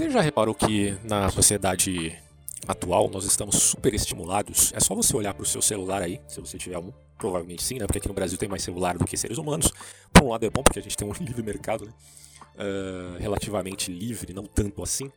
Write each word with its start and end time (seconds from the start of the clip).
Você 0.00 0.08
já 0.08 0.22
reparou 0.22 0.54
que 0.54 0.96
na 1.04 1.28
sociedade 1.28 2.18
atual 2.66 3.10
nós 3.10 3.26
estamos 3.26 3.56
super 3.56 3.92
estimulados? 3.92 4.72
É 4.72 4.80
só 4.80 4.94
você 4.94 5.14
olhar 5.14 5.34
para 5.34 5.42
o 5.42 5.46
seu 5.46 5.60
celular 5.60 6.00
aí, 6.00 6.18
se 6.26 6.40
você 6.40 6.56
tiver 6.56 6.78
um, 6.78 6.90
provavelmente 7.18 7.62
sim, 7.62 7.74
né? 7.74 7.84
Porque 7.84 7.98
aqui 7.98 8.08
no 8.08 8.14
Brasil 8.14 8.38
tem 8.38 8.48
mais 8.48 8.62
celular 8.62 8.96
do 8.96 9.04
que 9.04 9.14
seres 9.14 9.36
humanos. 9.36 9.70
Por 10.10 10.22
um 10.22 10.30
lado 10.30 10.46
é 10.46 10.48
bom 10.48 10.62
porque 10.62 10.78
a 10.78 10.82
gente 10.82 10.96
tem 10.96 11.06
um 11.06 11.12
livre 11.22 11.42
mercado, 11.42 11.84
né? 11.84 11.92
Uh, 12.54 13.18
relativamente 13.20 13.92
livre, 13.92 14.32
não 14.32 14.44
tanto 14.44 14.82
assim. 14.82 15.12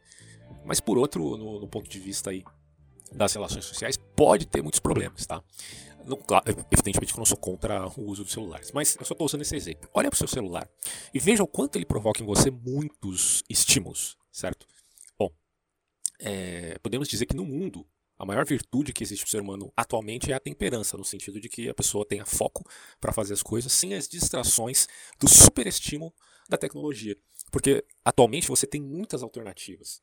Mas 0.66 0.82
por 0.82 0.98
outro, 0.98 1.38
no, 1.38 1.62
no 1.62 1.68
ponto 1.70 1.90
de 1.90 1.98
vista 1.98 2.32
aí 2.32 2.44
das 3.10 3.34
relações 3.34 3.64
sociais, 3.64 3.96
pode 3.96 4.46
ter 4.46 4.62
muitos 4.62 4.82
problemas, 4.82 5.26
tá? 5.26 5.42
Não, 6.06 6.18
claro, 6.18 6.46
evidentemente 6.48 7.14
que 7.14 7.14
eu 7.14 7.22
não 7.22 7.26
sou 7.26 7.38
contra 7.38 7.88
o 7.98 8.10
uso 8.10 8.24
dos 8.24 8.34
celulares, 8.34 8.72
mas 8.72 8.96
eu 8.96 9.06
só 9.06 9.14
estou 9.14 9.26
usando 9.26 9.42
esse 9.42 9.56
exemplo. 9.56 9.90
Olha 9.94 10.10
para 10.10 10.16
o 10.16 10.18
seu 10.18 10.28
celular 10.28 10.70
e 11.14 11.20
veja 11.20 11.44
o 11.44 11.48
quanto 11.48 11.76
ele 11.78 11.86
provoca 11.86 12.22
em 12.22 12.26
você 12.26 12.52
muitos 12.52 13.44
estímulos, 13.50 14.18
certo? 14.32 14.68
Bom, 15.18 15.30
é, 16.20 16.78
podemos 16.80 17.08
dizer 17.08 17.26
que 17.26 17.36
no 17.36 17.46
mundo 17.46 17.88
a 18.18 18.26
maior 18.26 18.46
virtude 18.46 18.94
que 18.94 19.04
existe 19.04 19.24
para 19.24 19.28
o 19.28 19.32
ser 19.32 19.42
humano 19.42 19.74
atualmente 19.76 20.32
é 20.32 20.36
a 20.36 20.40
temperança, 20.40 20.98
no 20.98 21.04
sentido 21.04 21.42
de 21.42 21.50
que 21.50 21.68
a 21.70 21.74
pessoa 21.74 22.06
tenha 22.06 22.26
foco 22.26 22.64
para 23.00 23.12
fazer 23.12 23.34
as 23.34 23.44
coisas 23.44 23.72
sem 23.72 23.94
as 23.96 24.08
distrações 24.08 24.88
do 25.20 25.28
superestímulo 25.28 26.14
da 26.48 26.58
tecnologia. 26.58 27.18
Porque 27.52 27.84
atualmente 28.06 28.48
você 28.48 28.66
tem 28.68 28.82
muitas 28.82 29.24
alternativas. 29.24 30.02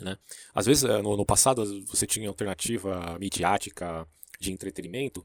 Né? 0.00 0.18
Às 0.54 0.66
vezes, 0.66 0.84
eh, 0.84 1.00
no, 1.00 1.16
no 1.16 1.24
passado, 1.24 1.64
você 1.86 2.06
tinha 2.06 2.28
alternativa 2.28 3.18
midiática 3.18 4.06
de 4.40 4.52
entretenimento 4.52 5.24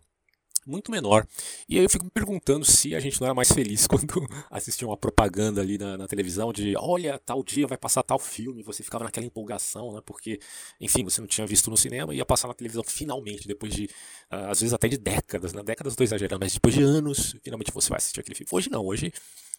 muito 0.66 0.92
menor. 0.92 1.28
E 1.68 1.78
aí 1.78 1.84
eu 1.84 1.90
fico 1.90 2.06
me 2.06 2.12
perguntando 2.12 2.66
se 2.66 2.96
a 2.96 3.00
gente 3.00 3.20
não 3.20 3.28
era 3.28 3.34
mais 3.34 3.52
feliz 3.52 3.86
quando 3.88 4.28
assistia 4.50 4.88
uma 4.88 4.98
propaganda 4.98 5.62
ali 5.62 5.78
na, 5.78 5.98
na, 5.98 6.08
televisão 6.08 6.54
de 6.54 6.76
olha, 6.78 7.18
tal 7.20 7.44
dia 7.44 7.68
vai 7.68 7.78
passar 7.78 8.04
tal 8.04 8.20
filme, 8.20 8.64
você 8.64 8.84
ficava 8.84 9.04
naquela 9.04 9.26
empolgação, 9.26 9.94
né? 9.94 10.02
Porque, 10.06 10.40
enfim, 10.80 11.04
você 11.04 11.22
não 11.22 11.28
tinha 11.28 11.48
visto 11.48 11.70
no 11.70 11.78
cinema 11.78 12.14
e 12.14 12.18
ia 12.18 12.26
passar 12.26 12.48
na 12.48 12.54
televisão 12.54 12.84
finalmente, 12.84 13.48
depois 13.48 13.74
de, 13.74 13.86
uh, 14.32 14.50
às 14.50 14.60
vezes 14.60 14.74
até 14.74 14.88
de 14.88 14.98
décadas, 14.98 15.54
né? 15.54 15.64
Décadas 15.64 15.94
estou 15.94 16.04
exagerando, 16.04 16.40
mas 16.40 16.54
depois 16.54 16.76
de 16.76 16.84
anos, 16.84 17.36
finalmente 17.44 17.72
você 17.72 17.90
vai 17.90 17.98
assistir 17.98 18.20
aquele 18.20 18.36
filme. 18.36 18.50
Hoje 18.52 18.70
não, 18.70 18.86
hoje 18.86 19.12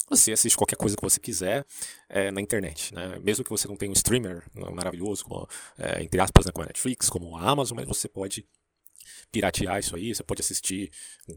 você 0.09 0.33
assiste 0.33 0.57
qualquer 0.57 0.77
coisa 0.77 0.97
que 0.97 1.03
você 1.03 1.19
quiser 1.19 1.65
é, 2.09 2.31
na 2.31 2.41
internet, 2.41 2.95
né? 2.95 3.19
Mesmo 3.23 3.45
que 3.45 3.51
você 3.51 3.67
não 3.67 3.77
tenha 3.77 3.91
um 3.91 3.95
streamer 3.95 4.43
maravilhoso, 4.73 5.25
como, 5.25 5.49
é, 5.79 6.03
entre 6.03 6.21
aspas, 6.21 6.47
né, 6.47 6.53
como 6.53 6.65
a 6.65 6.67
Netflix, 6.67 7.09
como 7.09 7.37
a 7.37 7.43
Amazon, 7.43 7.77
mas 7.77 7.87
você 7.87 8.09
pode 8.09 8.47
piratear 9.31 9.79
isso 9.79 9.97
aí, 9.97 10.15
você 10.15 10.23
pode 10.23 10.41
assistir 10.41 10.91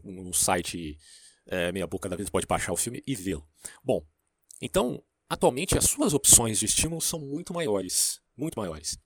no 0.04 0.32
site 0.32 0.98
é, 1.46 1.70
meia 1.72 1.86
boca 1.86 2.08
da 2.08 2.16
vida, 2.16 2.30
pode 2.30 2.46
baixar 2.46 2.72
o 2.72 2.76
filme 2.76 3.02
e 3.06 3.14
vê-lo. 3.14 3.46
Bom, 3.82 4.04
então, 4.60 5.02
atualmente 5.28 5.76
as 5.76 5.84
suas 5.84 6.14
opções 6.14 6.58
de 6.58 6.66
estímulo 6.66 7.00
são 7.00 7.20
muito 7.20 7.52
maiores, 7.52 8.20
muito 8.36 8.58
maiores. 8.58 8.98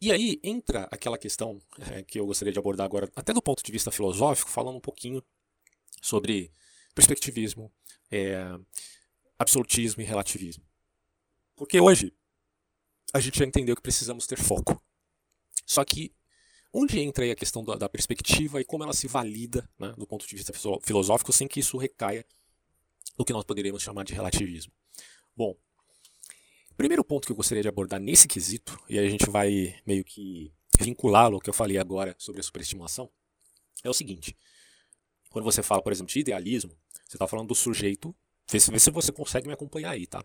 E 0.00 0.12
aí 0.12 0.38
entra 0.42 0.86
aquela 0.90 1.16
questão 1.16 1.60
é, 1.90 2.02
que 2.02 2.20
eu 2.20 2.26
gostaria 2.26 2.52
de 2.52 2.58
abordar 2.58 2.84
agora, 2.84 3.10
até 3.16 3.32
do 3.32 3.40
ponto 3.40 3.62
de 3.62 3.72
vista 3.72 3.90
filosófico, 3.90 4.50
falando 4.50 4.76
um 4.76 4.80
pouquinho 4.80 5.22
sobre 6.02 6.52
perspectivismo, 6.94 7.72
é, 8.10 8.36
absolutismo 9.38 10.02
e 10.02 10.04
relativismo. 10.04 10.64
Porque 11.54 11.80
hoje 11.80 12.12
a 13.12 13.20
gente 13.20 13.38
já 13.38 13.46
entendeu 13.46 13.74
que 13.74 13.82
precisamos 13.82 14.26
ter 14.26 14.38
foco. 14.38 14.80
Só 15.64 15.84
que 15.84 16.14
onde 16.76 17.00
entra 17.00 17.24
aí 17.24 17.30
a 17.30 17.36
questão 17.36 17.64
da, 17.64 17.74
da 17.74 17.88
perspectiva 17.88 18.60
e 18.60 18.64
como 18.64 18.84
ela 18.84 18.92
se 18.92 19.08
valida 19.08 19.68
né, 19.78 19.94
do 19.96 20.06
ponto 20.06 20.26
de 20.26 20.36
vista 20.36 20.52
filosófico 20.82 21.32
sem 21.32 21.48
que 21.48 21.60
isso 21.60 21.78
recaia 21.78 22.24
no 23.18 23.24
que 23.24 23.32
nós 23.32 23.44
poderíamos 23.44 23.82
chamar 23.82 24.04
de 24.04 24.12
relativismo? 24.12 24.72
Bom, 25.34 25.56
primeiro 26.76 27.02
ponto 27.02 27.26
que 27.26 27.32
eu 27.32 27.36
gostaria 27.36 27.62
de 27.62 27.68
abordar 27.68 27.98
nesse 27.98 28.28
quesito, 28.28 28.78
e 28.90 28.98
aí 28.98 29.06
a 29.06 29.10
gente 29.10 29.28
vai 29.30 29.74
meio 29.86 30.04
que 30.04 30.52
vinculá-lo 30.78 31.36
ao 31.36 31.40
que 31.40 31.48
eu 31.48 31.54
falei 31.54 31.78
agora 31.78 32.14
sobre 32.18 32.40
a 32.40 32.44
superestimulação, 32.44 33.10
é 33.82 33.88
o 33.88 33.94
seguinte. 33.94 34.36
Quando 35.30 35.44
você 35.44 35.62
fala, 35.62 35.82
por 35.82 35.92
exemplo, 35.92 36.12
de 36.12 36.20
idealismo, 36.20 36.76
você 37.06 37.16
está 37.16 37.26
falando 37.26 37.48
do 37.48 37.54
sujeito. 37.54 38.14
Vê 38.50 38.60
se, 38.60 38.70
vê 38.70 38.78
se 38.78 38.90
você 38.90 39.12
consegue 39.12 39.46
me 39.46 39.54
acompanhar 39.54 39.90
aí, 39.90 40.06
tá? 40.06 40.24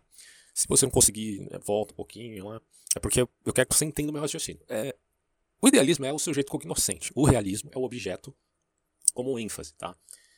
Se 0.54 0.68
você 0.68 0.86
não 0.86 0.92
conseguir, 0.92 1.48
é, 1.52 1.60
volta 1.60 1.94
um 1.94 1.96
pouquinho. 1.96 2.52
Né? 2.52 2.60
É 2.96 3.00
porque 3.00 3.22
eu 3.22 3.54
quero 3.54 3.68
que 3.68 3.76
você 3.76 3.86
entenda 3.86 4.10
o 4.10 4.14
meu 4.14 4.22
raciocínio. 4.22 4.62
É, 4.68 4.96
o 5.62 5.68
idealismo 5.68 6.06
é 6.06 6.14
o 6.14 6.20
sujeito 6.20 6.52
cognoscente. 6.52 7.12
O 7.16 7.26
realismo 7.26 7.70
é 7.74 7.78
o 7.78 7.84
objeto 7.84 8.36
como 9.14 9.38
ênfase, 9.38 9.74
tá? 9.76 9.96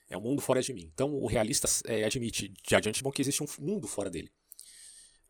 É 0.10 0.18
o 0.18 0.22
mundo 0.22 0.42
fora 0.42 0.62
de 0.62 0.74
mim. 0.74 0.90
Então 0.94 1.14
o 1.14 1.26
realista 1.26 1.68
é, 1.86 2.04
admite 2.04 2.50
de 2.50 2.76
adiante 2.76 3.02
bom 3.02 3.12
que 3.12 3.22
existe 3.22 3.42
um 3.42 3.48
mundo 3.60 3.88
fora 3.88 4.10
dele. 4.10 4.32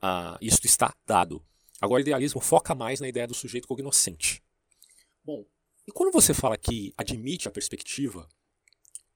Ah, 0.01 0.37
isso 0.41 0.59
está 0.65 0.93
dado. 1.05 1.45
Agora 1.79 1.99
o 1.99 2.01
idealismo 2.01 2.41
foca 2.41 2.73
mais 2.73 2.99
na 2.99 3.07
ideia 3.07 3.27
do 3.27 3.33
sujeito 3.33 3.67
cognoscente. 3.67 4.41
Bom, 5.23 5.45
e 5.87 5.91
quando 5.91 6.11
você 6.11 6.33
fala 6.33 6.57
que 6.57 6.93
admite 6.97 7.47
a 7.47 7.51
perspectiva, 7.51 8.27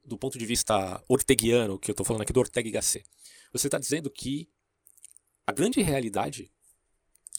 do 0.04 0.18
ponto 0.18 0.38
de 0.38 0.46
vista 0.46 1.04
orteguiano, 1.08 1.80
que 1.80 1.90
eu 1.90 1.94
estou 1.94 2.06
falando 2.06 2.22
aqui 2.22 2.32
do 2.32 2.40
Ortega 2.40 2.68
y 2.68 2.72
Gasset, 2.72 3.06
você 3.52 3.68
está 3.68 3.78
dizendo 3.78 4.10
que 4.10 4.50
a 5.46 5.52
grande 5.52 5.82
realidade 5.82 6.52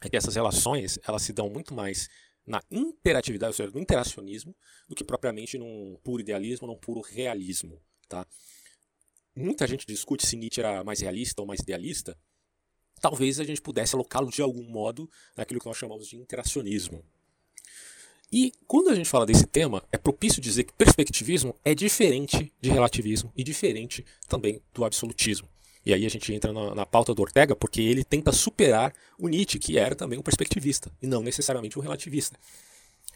é 0.03 0.09
que 0.09 0.17
essas 0.17 0.35
relações 0.35 0.99
elas 1.07 1.23
se 1.23 1.33
dão 1.33 1.49
muito 1.49 1.75
mais 1.75 2.09
na 2.49 2.63
interatividade, 2.71 3.51
ou 3.51 3.55
seja, 3.55 3.71
no 3.71 3.81
interacionismo, 3.81 4.57
do 4.89 4.95
que 4.95 5.05
propriamente 5.05 5.59
num 5.59 5.97
puro 6.03 6.21
idealismo, 6.21 6.67
num 6.67 6.77
puro 6.77 7.01
realismo. 7.01 7.81
Tá? 8.09 8.27
Muita 9.37 9.67
gente 9.67 9.87
discute 9.87 10.27
se 10.27 10.35
Nietzsche 10.35 10.61
era 10.61 10.83
mais 10.83 11.01
realista 11.01 11.43
ou 11.43 11.47
mais 11.47 11.61
idealista. 11.61 12.19
Talvez 13.01 13.39
a 13.39 13.45
gente 13.45 13.61
pudesse 13.61 13.95
alocá-lo 13.95 14.31
de 14.31 14.43
algum 14.43 14.65
modo 14.65 15.09
naquilo 15.37 15.61
que 15.61 15.67
nós 15.67 15.77
chamamos 15.77 16.09
de 16.09 16.17
interacionismo. 16.17 17.05
E 18.33 18.53
quando 18.67 18.91
a 18.91 18.95
gente 18.95 19.09
fala 19.09 19.25
desse 19.25 19.47
tema, 19.47 19.83
é 19.93 19.97
propício 19.97 20.41
dizer 20.43 20.65
que 20.65 20.73
perspectivismo 20.73 21.55
é 21.65 21.75
diferente 21.75 22.53
de 22.61 22.71
relativismo 22.71 23.33
e 23.37 23.45
diferente 23.45 24.05
também 24.27 24.61
do 24.75 24.85
absolutismo. 24.85 25.49
E 25.85 25.95
aí 25.95 26.05
a 26.05 26.09
gente 26.09 26.33
entra 26.33 26.53
na, 26.53 26.75
na, 26.75 26.87
pauta 26.87 27.15
do 27.15 27.23
Ortega, 27.23 27.57
porque 27.57 27.81
ele 27.81 28.05
tenta 28.05 28.33
superar 28.33 28.93
o 29.19 29.29
Nietzsche, 29.29 29.59
que 29.59 29.79
era 29.79 29.95
também 29.95 30.19
um 30.19 30.23
perspectivista, 30.23 30.91
e 31.01 31.07
não 31.07 31.23
necessariamente 31.23 31.79
um 31.79 31.83
relativista. 31.83 32.39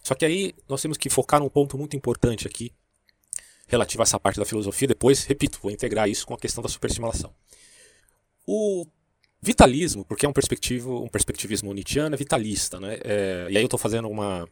Só 0.03 0.15
que 0.15 0.25
aí 0.25 0.55
nós 0.69 0.81
temos 0.81 0.97
que 0.97 1.11
focar 1.11 1.41
num 1.41 1.49
ponto 1.49 1.77
muito 1.77 1.97
importante 1.97 2.47
aqui, 2.47 2.73
relativo 3.67 4.03
a 4.03 4.05
essa 4.05 4.19
parte 4.19 4.39
da 4.39 4.45
filosofia. 4.45 4.89
Depois, 4.89 5.25
repito, 5.25 5.59
vou 5.63 5.71
integrar 5.71 6.09
isso 6.09 6.27
com 6.27 6.35
a 6.35 6.39
questão 6.39 6.63
da 6.63 6.69
superestimulação. 6.69 7.33
O 8.47 8.87
vitalismo, 9.41 10.05
porque 10.05 10.25
é 10.25 10.29
um, 10.29 10.33
perspectivo, 10.33 11.03
um 11.03 11.09
perspectivismo 11.09 11.73
nietzscheano, 11.73 12.15
é 12.15 12.19
vitalista. 12.19 12.79
Né? 12.81 12.99
É, 13.03 13.47
e 13.51 13.57
aí 13.57 13.63
eu 13.63 13.67
estou 13.67 13.79
fazendo 13.79 14.09
uma 14.09 14.49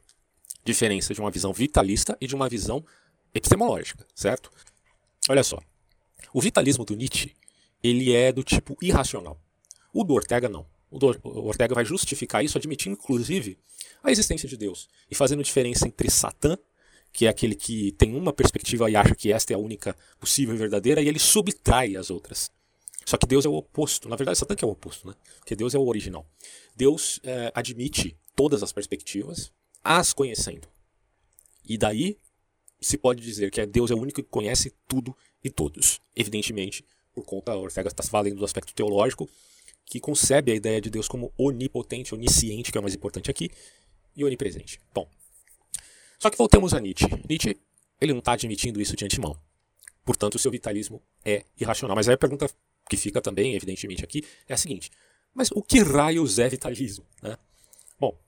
diferença 0.64 1.14
de 1.14 1.20
uma 1.20 1.30
visão 1.30 1.52
vitalista 1.52 2.16
e 2.20 2.26
de 2.26 2.34
uma 2.34 2.48
visão 2.48 2.84
epistemológica, 3.34 4.06
certo? 4.14 4.50
Olha 5.28 5.42
só. 5.42 5.58
O 6.32 6.40
vitalismo 6.40 6.84
do 6.84 6.94
Nietzsche, 6.94 7.34
ele 7.82 8.12
é 8.12 8.32
do 8.32 8.42
tipo 8.42 8.76
irracional. 8.80 9.40
O 9.92 10.04
do 10.04 10.14
Ortega 10.14 10.48
não. 10.48 10.66
O, 10.90 10.98
do, 10.98 11.06
Ortega 11.24 11.74
vai 11.74 11.84
justificar 11.84 12.44
isso 12.44 12.58
admitindo 12.58 12.94
inclusive 12.94 13.58
a 14.02 14.10
existência 14.10 14.48
de 14.48 14.56
Deus 14.56 14.88
e 15.10 15.14
fazendo 15.14 15.42
diferença 15.42 15.86
entre 15.86 16.10
Satã, 16.10 16.58
que 17.12 17.26
é 17.26 17.28
aquele 17.28 17.54
que 17.54 17.92
tem 17.92 18.14
uma 18.14 18.32
perspectiva 18.32 18.90
e 18.90 18.96
acha 18.96 19.14
que 19.14 19.32
esta 19.32 19.52
é 19.52 19.56
a 19.56 19.58
única 19.58 19.96
possível 20.18 20.54
e 20.54 20.58
verdadeira, 20.58 21.00
e 21.00 21.08
ele 21.08 21.18
subtrai 21.18 21.96
as 21.96 22.10
outras. 22.10 22.50
Só 23.04 23.16
que 23.16 23.26
Deus 23.26 23.44
é 23.44 23.48
o 23.48 23.54
oposto. 23.54 24.08
Na 24.08 24.16
verdade, 24.16 24.38
Satã 24.38 24.54
que 24.54 24.64
é 24.64 24.68
o 24.68 24.70
oposto, 24.70 25.08
né? 25.08 25.14
Porque 25.38 25.56
Deus 25.56 25.74
é 25.74 25.78
o 25.78 25.86
original. 25.86 26.26
Deus 26.76 27.18
é, 27.24 27.50
admite 27.54 28.16
todas 28.36 28.62
as 28.62 28.72
perspectivas, 28.72 29.50
as 29.82 30.12
conhecendo. 30.12 30.68
E 31.64 31.76
daí 31.76 32.16
se 32.80 32.96
pode 32.96 33.20
dizer 33.20 33.50
que 33.50 33.60
é 33.60 33.66
Deus 33.66 33.90
é 33.90 33.94
o 33.94 34.00
único 34.00 34.22
que 34.22 34.28
conhece 34.28 34.72
tudo 34.88 35.16
e 35.42 35.50
todos. 35.50 36.00
Evidentemente, 36.14 36.84
por 37.14 37.24
conta, 37.24 37.54
Ortega 37.56 37.88
está 37.88 38.02
falando 38.02 38.36
do 38.36 38.44
aspecto 38.44 38.74
teológico, 38.74 39.28
que 39.84 39.98
concebe 39.98 40.52
a 40.52 40.54
ideia 40.54 40.80
de 40.80 40.90
Deus 40.90 41.08
como 41.08 41.32
onipotente, 41.36 42.14
onisciente, 42.14 42.70
que 42.70 42.78
é 42.78 42.80
o 42.80 42.82
mais 42.82 42.94
importante 42.94 43.30
aqui, 43.30 43.50
e 44.16 44.24
onipresente. 44.24 44.80
Bom, 44.94 45.08
só 46.18 46.30
que 46.30 46.38
voltemos 46.38 46.74
a 46.74 46.80
Nietzsche. 46.80 47.06
Nietzsche, 47.28 47.58
ele 48.00 48.12
não 48.12 48.20
está 48.20 48.32
admitindo 48.32 48.80
isso 48.80 48.94
de 48.94 49.04
antemão. 49.04 49.36
Portanto, 50.04 50.36
o 50.36 50.38
seu 50.38 50.50
vitalismo 50.50 51.02
é 51.24 51.44
irracional. 51.58 51.96
Mas 51.96 52.08
aí 52.08 52.14
a 52.14 52.18
pergunta 52.18 52.48
que 52.88 52.96
fica 52.96 53.20
também, 53.20 53.54
evidentemente, 53.54 54.04
aqui 54.04 54.24
é 54.48 54.54
a 54.54 54.56
seguinte: 54.56 54.90
mas 55.34 55.50
o 55.50 55.62
que 55.62 55.80
raios 55.80 56.38
é 56.38 56.48
vitalismo? 56.48 57.06
Né? 57.22 57.36
Bom, 57.98 58.18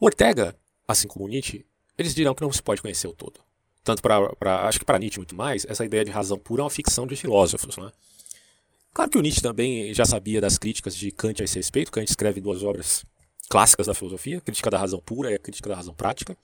Ortega, 0.00 0.58
assim 0.86 1.08
como 1.08 1.28
Nietzsche, 1.28 1.66
eles 1.96 2.14
dirão 2.14 2.34
que 2.34 2.42
não 2.42 2.52
se 2.52 2.62
pode 2.62 2.80
conhecer 2.80 3.06
o 3.06 3.14
todo. 3.14 3.40
Tanto 3.84 4.00
para, 4.00 4.66
acho 4.66 4.78
que 4.78 4.84
para 4.84 4.98
Nietzsche 4.98 5.18
muito 5.18 5.36
mais, 5.36 5.66
essa 5.68 5.84
ideia 5.84 6.04
de 6.04 6.10
razão 6.10 6.38
pura 6.38 6.62
é 6.62 6.64
uma 6.64 6.70
ficção 6.70 7.06
de 7.06 7.14
filósofos. 7.14 7.76
Né? 7.76 7.92
Claro 8.94 9.10
que 9.10 9.18
o 9.18 9.20
Nietzsche 9.20 9.42
também 9.42 9.92
já 9.92 10.06
sabia 10.06 10.40
das 10.40 10.56
críticas 10.56 10.96
de 10.96 11.10
Kant 11.10 11.42
a 11.42 11.44
esse 11.44 11.56
respeito. 11.56 11.92
Kant 11.92 12.08
escreve 12.08 12.40
duas 12.40 12.62
obras 12.62 13.04
clássicas 13.48 13.86
da 13.86 13.94
filosofia, 13.94 14.40
Crítica 14.40 14.70
da 14.70 14.78
Razão 14.78 15.00
Pura 15.00 15.30
e 15.30 15.34
a 15.34 15.38
Crítica 15.38 15.68
da 15.68 15.76
Razão 15.76 15.94
Prática. 15.94 16.36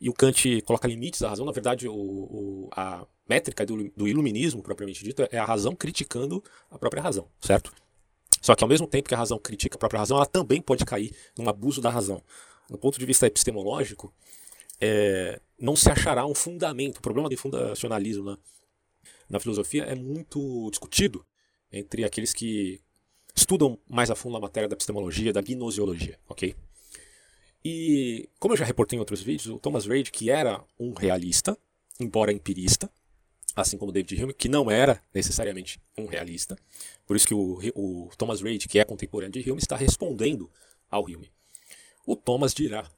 E 0.00 0.10
o 0.10 0.12
Kant 0.12 0.60
coloca 0.62 0.88
limites 0.88 1.22
à 1.22 1.28
razão. 1.28 1.46
Na 1.46 1.52
verdade, 1.52 1.86
o, 1.86 1.94
o, 1.94 2.68
a 2.74 3.06
métrica 3.28 3.64
do, 3.64 3.88
do, 3.96 4.08
iluminismo, 4.08 4.60
propriamente 4.60 5.04
dito, 5.04 5.26
é 5.30 5.38
a 5.38 5.44
razão 5.44 5.76
criticando 5.76 6.42
a 6.68 6.76
própria 6.76 7.00
razão, 7.00 7.28
certo? 7.40 7.72
Só 8.40 8.56
que 8.56 8.64
ao 8.64 8.68
mesmo 8.68 8.88
tempo 8.88 9.08
que 9.08 9.14
a 9.14 9.18
razão 9.18 9.38
critica 9.38 9.76
a 9.76 9.78
própria 9.78 10.00
razão, 10.00 10.16
ela 10.16 10.26
também 10.26 10.60
pode 10.60 10.84
cair 10.84 11.14
num 11.38 11.48
abuso 11.48 11.80
da 11.80 11.88
razão. 11.88 12.20
Do 12.68 12.76
ponto 12.76 12.98
de 12.98 13.06
vista 13.06 13.26
epistemológico, 13.26 14.12
é, 14.82 15.40
não 15.56 15.76
se 15.76 15.88
achará 15.88 16.26
um 16.26 16.34
fundamento. 16.34 16.98
O 16.98 17.00
problema 17.00 17.28
do 17.28 17.36
fundacionalismo 17.36 18.24
na, 18.24 18.38
na 19.30 19.38
filosofia 19.38 19.84
é 19.84 19.94
muito 19.94 20.68
discutido 20.70 21.24
entre 21.70 22.04
aqueles 22.04 22.34
que 22.34 22.80
estudam 23.34 23.78
mais 23.88 24.10
a 24.10 24.16
fundo 24.16 24.36
a 24.36 24.40
matéria 24.40 24.68
da 24.68 24.74
epistemologia, 24.74 25.32
da 25.32 25.40
gnoseologia, 25.40 26.18
ok? 26.28 26.54
E 27.64 28.28
como 28.40 28.54
eu 28.54 28.58
já 28.58 28.64
reportei 28.64 28.96
em 28.96 29.00
outros 29.00 29.22
vídeos, 29.22 29.46
o 29.46 29.58
Thomas 29.58 29.86
Reid, 29.86 30.10
que 30.10 30.28
era 30.28 30.62
um 30.78 30.92
realista, 30.92 31.56
embora 32.00 32.32
empirista, 32.32 32.90
assim 33.54 33.78
como 33.78 33.92
David 33.92 34.24
Hume, 34.24 34.34
que 34.34 34.48
não 34.48 34.68
era 34.68 35.00
necessariamente 35.14 35.80
um 35.96 36.06
realista, 36.06 36.58
por 37.06 37.14
isso 37.14 37.26
que 37.26 37.34
o, 37.34 37.60
o 37.76 38.10
Thomas 38.18 38.40
Reid, 38.40 38.66
que 38.66 38.80
é 38.80 38.84
contemporâneo 38.84 39.40
de 39.40 39.48
Hume, 39.48 39.60
está 39.60 39.76
respondendo 39.76 40.50
ao 40.90 41.04
Hume. 41.04 41.30
O 42.04 42.16
Thomas 42.16 42.52
dirá: 42.52 42.90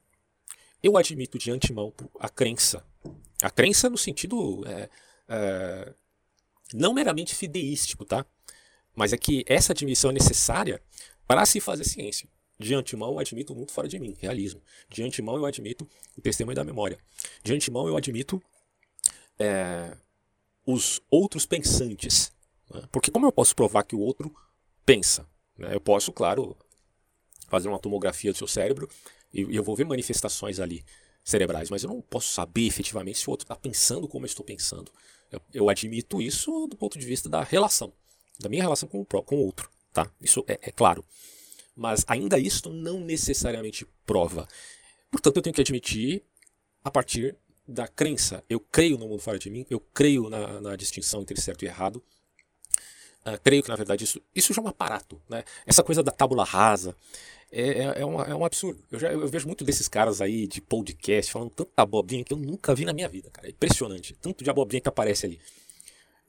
Eu 0.84 0.98
admito 0.98 1.38
de 1.38 1.50
antemão 1.50 1.94
a 2.20 2.28
crença. 2.28 2.84
A 3.40 3.48
crença 3.48 3.88
no 3.88 3.96
sentido 3.96 4.62
é, 4.66 4.90
é, 5.26 5.94
não 6.74 6.92
meramente 6.92 7.34
fideístico, 7.34 8.04
tá? 8.04 8.26
Mas 8.94 9.14
é 9.14 9.16
que 9.16 9.46
essa 9.46 9.72
admissão 9.72 10.10
é 10.10 10.12
necessária 10.12 10.82
para 11.26 11.46
se 11.46 11.58
fazer 11.58 11.84
ciência. 11.84 12.28
De 12.58 12.74
antemão 12.74 13.12
eu 13.12 13.18
admito 13.18 13.54
o 13.54 13.56
mundo 13.56 13.72
fora 13.72 13.88
de 13.88 13.98
mim, 13.98 14.14
realismo. 14.20 14.60
De 14.90 15.02
antemão 15.02 15.36
eu 15.36 15.46
admito 15.46 15.88
o 16.18 16.20
testemunho 16.20 16.54
da 16.54 16.62
memória. 16.62 16.98
De 17.42 17.54
antemão 17.54 17.88
eu 17.88 17.96
admito 17.96 18.42
é, 19.38 19.96
os 20.66 21.00
outros 21.10 21.46
pensantes. 21.46 22.30
Né? 22.70 22.82
Porque 22.92 23.10
como 23.10 23.24
eu 23.24 23.32
posso 23.32 23.56
provar 23.56 23.84
que 23.84 23.96
o 23.96 24.00
outro 24.00 24.36
pensa? 24.84 25.26
Né? 25.56 25.74
Eu 25.74 25.80
posso, 25.80 26.12
claro, 26.12 26.54
fazer 27.48 27.70
uma 27.70 27.78
tomografia 27.78 28.32
do 28.32 28.36
seu 28.36 28.46
cérebro 28.46 28.86
e, 29.34 29.56
eu 29.56 29.62
vou 29.62 29.74
ver 29.74 29.84
manifestações 29.84 30.60
ali 30.60 30.84
cerebrais, 31.24 31.70
mas 31.70 31.82
eu 31.82 31.88
não 31.88 32.00
posso 32.00 32.28
saber 32.28 32.66
efetivamente 32.66 33.18
se 33.18 33.28
o 33.28 33.30
outro 33.30 33.44
está 33.44 33.56
pensando 33.56 34.06
como 34.06 34.24
eu 34.24 34.28
estou 34.28 34.44
pensando. 34.44 34.92
Eu, 35.30 35.40
eu, 35.52 35.68
admito 35.68 36.22
isso 36.22 36.66
do 36.68 36.76
ponto 36.76 36.98
de 36.98 37.04
vista 37.04 37.28
da 37.28 37.42
relação, 37.42 37.92
da 38.38 38.48
minha 38.48 38.62
relação 38.62 38.88
com 38.88 39.00
o, 39.00 39.04
com 39.04 39.36
o 39.36 39.44
outro. 39.44 39.70
Tá? 39.92 40.10
Isso 40.20 40.44
é, 40.46 40.58
é 40.62 40.70
claro. 40.70 41.04
Mas 41.74 42.04
ainda 42.06 42.38
isso 42.38 42.70
não 42.70 43.00
necessariamente 43.00 43.86
prova. 44.06 44.46
Portanto, 45.10 45.36
eu 45.36 45.42
tenho 45.42 45.54
que 45.54 45.60
admitir 45.60 46.22
a 46.84 46.90
partir 46.90 47.36
da 47.66 47.88
crença. 47.88 48.44
Eu 48.48 48.60
creio 48.60 48.98
no 48.98 49.08
mundo 49.08 49.20
fora 49.20 49.38
de 49.38 49.50
mim, 49.50 49.66
eu 49.70 49.80
creio 49.80 50.28
na, 50.28 50.60
na 50.60 50.76
distinção 50.76 51.22
entre 51.22 51.40
certo 51.40 51.64
e 51.64 51.66
errado. 51.66 52.02
Uh, 53.26 53.40
creio 53.42 53.62
que, 53.62 53.70
na 53.70 53.76
verdade, 53.76 54.04
isso, 54.04 54.20
isso 54.34 54.52
já 54.52 54.60
é 54.60 54.64
um 54.64 54.68
aparato. 54.68 55.20
Né? 55.28 55.42
Essa 55.66 55.82
coisa 55.82 56.02
da 56.02 56.12
tábula 56.12 56.44
rasa 56.44 56.94
é, 57.50 57.68
é, 57.68 58.00
é, 58.00 58.04
uma, 58.04 58.24
é 58.24 58.34
um 58.34 58.44
absurdo. 58.44 58.82
Eu, 58.90 58.98
já, 58.98 59.12
eu 59.12 59.26
vejo 59.28 59.46
muito 59.46 59.64
desses 59.64 59.88
caras 59.88 60.20
aí 60.20 60.46
de 60.46 60.60
podcast 60.60 61.32
falando 61.32 61.50
tanta 61.50 61.70
abobrinha 61.76 62.24
que 62.24 62.32
eu 62.32 62.36
nunca 62.36 62.74
vi 62.74 62.84
na 62.84 62.92
minha 62.92 63.08
vida, 63.08 63.30
cara. 63.30 63.46
É 63.46 63.50
impressionante. 63.50 64.14
Tanto 64.20 64.42
de 64.42 64.50
abobrinha 64.50 64.80
que 64.80 64.88
aparece 64.88 65.24
ali. 65.26 65.40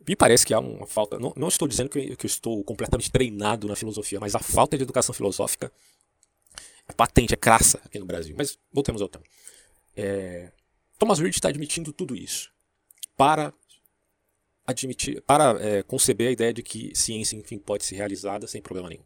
Me 0.07 0.15
parece 0.15 0.45
que 0.45 0.53
há 0.53 0.59
uma 0.59 0.85
falta. 0.85 1.17
Não, 1.17 1.33
não 1.35 1.47
estou 1.47 1.67
dizendo 1.67 1.89
que, 1.89 2.15
que 2.15 2.25
eu 2.25 2.27
estou 2.27 2.63
completamente 2.63 3.11
treinado 3.11 3.67
na 3.67 3.75
filosofia, 3.75 4.19
mas 4.19 4.35
a 4.35 4.39
falta 4.39 4.77
de 4.77 4.83
educação 4.83 5.13
filosófica 5.13 5.71
é 6.87 6.93
patente, 6.93 7.33
é 7.33 7.37
crassa 7.37 7.81
aqui 7.83 7.97
no 7.97 8.05
Brasil. 8.05 8.35
Mas 8.37 8.57
voltemos 8.71 9.01
ao 9.01 9.09
tema. 9.09 9.23
É, 9.97 10.51
Thomas 10.99 11.19
Reid 11.19 11.35
está 11.35 11.49
admitindo 11.49 11.91
tudo 11.91 12.15
isso 12.15 12.51
para 13.17 13.53
admitir, 14.65 15.21
para 15.21 15.59
é, 15.61 15.83
conceber 15.83 16.29
a 16.29 16.31
ideia 16.31 16.53
de 16.53 16.63
que 16.63 16.91
ciência, 16.95 17.35
enfim, 17.35 17.57
pode 17.57 17.85
ser 17.85 17.95
realizada 17.95 18.47
sem 18.47 18.61
problema 18.61 18.89
nenhum. 18.89 19.03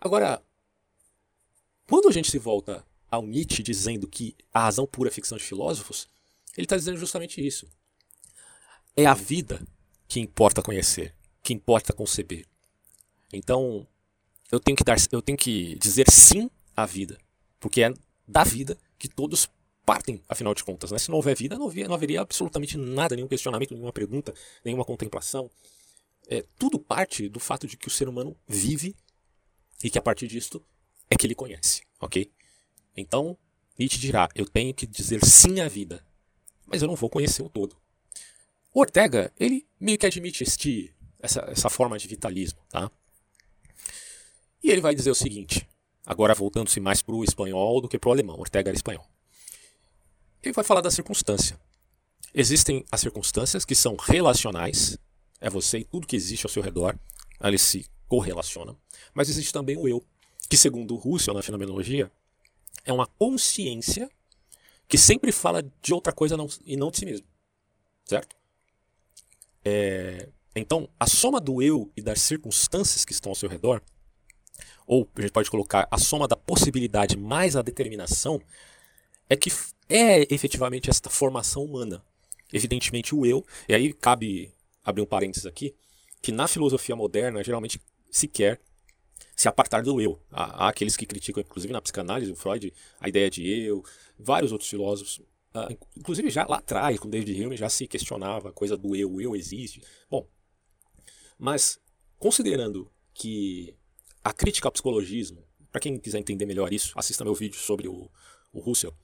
Agora, 0.00 0.42
quando 1.86 2.08
a 2.08 2.12
gente 2.12 2.30
se 2.30 2.38
volta 2.38 2.84
ao 3.10 3.26
Nietzsche 3.26 3.62
dizendo 3.62 4.06
que 4.06 4.36
a 4.52 4.60
razão 4.60 4.86
pura 4.86 5.08
é 5.08 5.12
ficção 5.12 5.36
de 5.36 5.44
filósofos, 5.44 6.08
ele 6.56 6.64
está 6.64 6.76
dizendo 6.76 6.98
justamente 6.98 7.44
isso. 7.44 7.68
É 8.96 9.06
a 9.06 9.14
vida 9.14 9.60
que 10.06 10.20
importa 10.20 10.62
conhecer, 10.62 11.14
que 11.42 11.52
importa 11.52 11.92
conceber. 11.92 12.46
Então, 13.32 13.86
eu 14.50 14.58
tenho 14.58 14.76
que 14.76 14.84
dar, 14.84 14.96
eu 15.12 15.20
tenho 15.20 15.36
que 15.36 15.76
dizer 15.76 16.10
sim 16.10 16.50
à 16.74 16.86
vida, 16.86 17.18
porque 17.60 17.82
é 17.82 17.92
da 18.26 18.44
vida 18.44 18.78
que 18.98 19.08
todos 19.08 19.48
partem, 19.88 20.22
afinal 20.28 20.52
de 20.52 20.62
contas. 20.62 20.92
Né? 20.92 20.98
Se 20.98 21.08
não 21.08 21.16
houver 21.16 21.34
vida, 21.34 21.56
não, 21.56 21.66
havia, 21.66 21.88
não 21.88 21.94
haveria 21.94 22.20
absolutamente 22.20 22.76
nada, 22.76 23.16
nenhum 23.16 23.26
questionamento, 23.26 23.70
nenhuma 23.70 23.90
pergunta, 23.90 24.34
nenhuma 24.62 24.84
contemplação. 24.84 25.50
É, 26.28 26.44
tudo 26.58 26.78
parte 26.78 27.26
do 27.26 27.40
fato 27.40 27.66
de 27.66 27.74
que 27.74 27.88
o 27.88 27.90
ser 27.90 28.06
humano 28.06 28.36
vive 28.46 28.94
e 29.82 29.88
que 29.88 29.98
a 29.98 30.02
partir 30.02 30.28
disto 30.28 30.62
é 31.08 31.16
que 31.16 31.26
ele 31.26 31.34
conhece, 31.34 31.84
ok? 32.02 32.30
Então, 32.94 33.34
Nietzsche 33.78 33.98
dirá: 33.98 34.28
eu 34.34 34.44
tenho 34.44 34.74
que 34.74 34.86
dizer 34.86 35.24
sim 35.24 35.58
à 35.60 35.68
vida, 35.68 36.04
mas 36.66 36.82
eu 36.82 36.88
não 36.88 36.94
vou 36.94 37.08
conhecer 37.08 37.40
o 37.42 37.48
todo. 37.48 37.74
O 38.74 38.80
Ortega, 38.80 39.32
ele 39.40 39.66
meio 39.80 39.96
que 39.96 40.04
admite 40.04 40.42
este, 40.42 40.94
essa, 41.18 41.40
essa 41.48 41.70
forma 41.70 41.96
de 41.96 42.06
vitalismo, 42.06 42.60
tá? 42.68 42.90
E 44.62 44.70
ele 44.70 44.82
vai 44.82 44.94
dizer 44.94 45.10
o 45.10 45.14
seguinte, 45.14 45.66
agora 46.04 46.34
voltando-se 46.34 46.78
mais 46.78 47.00
para 47.00 47.14
o 47.14 47.24
espanhol 47.24 47.80
do 47.80 47.88
que 47.88 47.98
para 47.98 48.10
o 48.10 48.12
alemão. 48.12 48.38
Ortega 48.38 48.68
era 48.68 48.76
espanhol. 48.76 49.08
Ele 50.42 50.52
vai 50.52 50.64
falar 50.64 50.80
da 50.80 50.90
circunstância. 50.90 51.58
Existem 52.34 52.84
as 52.90 53.00
circunstâncias 53.00 53.64
que 53.64 53.74
são 53.74 53.96
relacionais, 53.96 54.98
é 55.40 55.48
você 55.48 55.78
e 55.78 55.84
tudo 55.84 56.06
que 56.06 56.16
existe 56.16 56.46
ao 56.46 56.50
seu 56.50 56.62
redor, 56.62 56.98
eles 57.42 57.62
se 57.62 57.86
correlacionam. 58.06 58.76
Mas 59.14 59.28
existe 59.28 59.52
também 59.52 59.76
o 59.76 59.88
eu, 59.88 60.04
que 60.48 60.56
segundo 60.56 60.96
Russell 60.96 61.34
na 61.34 61.42
fenomenologia, 61.42 62.10
é 62.84 62.92
uma 62.92 63.06
consciência 63.06 64.08
que 64.88 64.96
sempre 64.96 65.30
fala 65.30 65.62
de 65.82 65.92
outra 65.92 66.12
coisa 66.12 66.36
não, 66.36 66.48
e 66.64 66.76
não 66.76 66.90
de 66.90 66.98
si 66.98 67.04
mesmo. 67.04 67.26
Certo? 68.04 68.34
É, 69.64 70.28
então, 70.56 70.88
a 70.98 71.06
soma 71.06 71.40
do 71.40 71.60
eu 71.62 71.92
e 71.96 72.00
das 72.00 72.22
circunstâncias 72.22 73.04
que 73.04 73.12
estão 73.12 73.30
ao 73.30 73.36
seu 73.36 73.48
redor, 73.48 73.82
ou 74.86 75.06
a 75.16 75.20
gente 75.20 75.32
pode 75.32 75.50
colocar 75.50 75.86
a 75.90 75.98
soma 75.98 76.26
da 76.26 76.36
possibilidade 76.36 77.16
mais 77.16 77.54
a 77.54 77.62
determinação, 77.62 78.40
é 79.28 79.36
que 79.36 79.50
é 79.88 80.32
efetivamente 80.32 80.90
esta 80.90 81.10
formação 81.10 81.64
humana. 81.64 82.04
Evidentemente 82.52 83.14
o 83.14 83.26
eu, 83.26 83.44
e 83.68 83.74
aí 83.74 83.92
cabe 83.92 84.52
abrir 84.84 85.02
um 85.02 85.06
parênteses 85.06 85.46
aqui, 85.46 85.74
que 86.22 86.32
na 86.32 86.48
filosofia 86.48 86.96
moderna 86.96 87.44
geralmente 87.44 87.80
se 88.10 88.26
quer 88.26 88.60
se 89.36 89.48
apartar 89.48 89.82
do 89.82 90.00
eu. 90.00 90.20
Há, 90.30 90.68
aqueles 90.68 90.96
que 90.96 91.06
criticam, 91.06 91.42
inclusive 91.42 91.72
na 91.72 91.80
psicanálise, 91.80 92.32
o 92.32 92.36
Freud, 92.36 92.72
a 92.98 93.08
ideia 93.08 93.30
de 93.30 93.48
eu, 93.48 93.84
vários 94.18 94.50
outros 94.50 94.68
filósofos, 94.68 95.18
uh, 95.54 95.78
inclusive 95.96 96.30
já 96.30 96.44
lá 96.46 96.56
atrás, 96.56 96.98
com 96.98 97.08
David 97.08 97.44
Hume, 97.44 97.56
já 97.56 97.68
se 97.68 97.86
questionava 97.86 98.48
a 98.48 98.52
coisa 98.52 98.76
do 98.76 98.96
eu, 98.96 99.12
o 99.12 99.20
eu 99.20 99.36
existe. 99.36 99.80
Bom, 100.10 100.26
mas 101.38 101.78
considerando 102.18 102.90
que 103.14 103.74
a 104.24 104.32
crítica 104.32 104.66
ao 104.66 104.72
psicologismo, 104.72 105.44
para 105.70 105.80
quem 105.80 105.98
quiser 105.98 106.18
entender 106.18 106.46
melhor 106.46 106.72
isso, 106.72 106.92
assista 106.96 107.24
meu 107.24 107.34
vídeo 107.34 107.60
sobre 107.60 107.86
o, 107.86 108.10
o 108.52 108.58
Russell, 108.58 108.94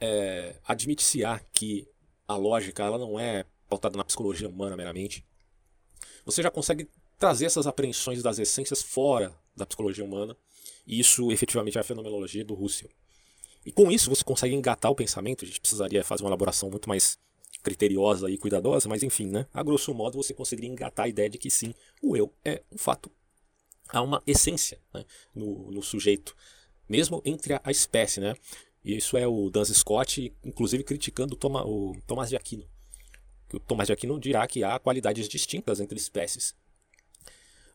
é, 0.00 0.56
admite-se-á 0.66 1.40
que 1.52 1.88
a 2.26 2.36
lógica 2.36 2.82
ela 2.82 2.98
não 2.98 3.18
é 3.18 3.44
pautada 3.68 3.96
na 3.96 4.04
psicologia 4.04 4.48
humana 4.48 4.76
meramente, 4.76 5.24
você 6.24 6.42
já 6.42 6.50
consegue 6.50 6.88
trazer 7.18 7.46
essas 7.46 7.66
apreensões 7.66 8.22
das 8.22 8.38
essências 8.38 8.82
fora 8.82 9.34
da 9.56 9.66
psicologia 9.66 10.04
humana, 10.04 10.36
e 10.86 11.00
isso 11.00 11.30
efetivamente 11.32 11.76
é 11.76 11.80
a 11.80 11.84
fenomenologia 11.84 12.44
do 12.44 12.54
Russell. 12.54 12.88
E 13.66 13.72
com 13.72 13.90
isso 13.90 14.08
você 14.08 14.24
consegue 14.24 14.54
engatar 14.54 14.90
o 14.90 14.94
pensamento, 14.94 15.44
a 15.44 15.48
gente 15.48 15.60
precisaria 15.60 16.04
fazer 16.04 16.22
uma 16.22 16.30
elaboração 16.30 16.70
muito 16.70 16.88
mais 16.88 17.18
criteriosa 17.62 18.30
e 18.30 18.38
cuidadosa, 18.38 18.88
mas 18.88 19.02
enfim, 19.02 19.26
né? 19.26 19.46
A 19.52 19.62
grosso 19.62 19.92
modo 19.92 20.16
você 20.16 20.32
conseguiria 20.32 20.70
engatar 20.70 21.06
a 21.06 21.08
ideia 21.08 21.28
de 21.28 21.38
que 21.38 21.50
sim, 21.50 21.74
o 22.02 22.16
eu 22.16 22.32
é 22.44 22.62
um 22.72 22.78
fato. 22.78 23.10
Há 23.88 24.00
uma 24.00 24.22
essência 24.26 24.78
né, 24.94 25.04
no, 25.34 25.70
no 25.70 25.82
sujeito, 25.82 26.36
mesmo 26.88 27.20
entre 27.24 27.54
a, 27.54 27.60
a 27.64 27.70
espécie, 27.70 28.20
né? 28.20 28.34
E 28.88 28.96
isso 28.96 29.18
é 29.18 29.28
o 29.28 29.50
Dan 29.50 29.66
Scott, 29.66 30.32
inclusive 30.42 30.82
criticando 30.82 31.34
o, 31.34 31.36
Toma, 31.36 31.62
o 31.62 31.94
Tomás 32.06 32.30
de 32.30 32.36
Aquino. 32.36 32.64
Que 33.46 33.56
o 33.56 33.60
Tomás 33.60 33.86
de 33.86 33.92
Aquino 33.92 34.18
dirá 34.18 34.46
que 34.48 34.64
há 34.64 34.78
qualidades 34.78 35.28
distintas 35.28 35.78
entre 35.78 35.98
espécies. 35.98 36.54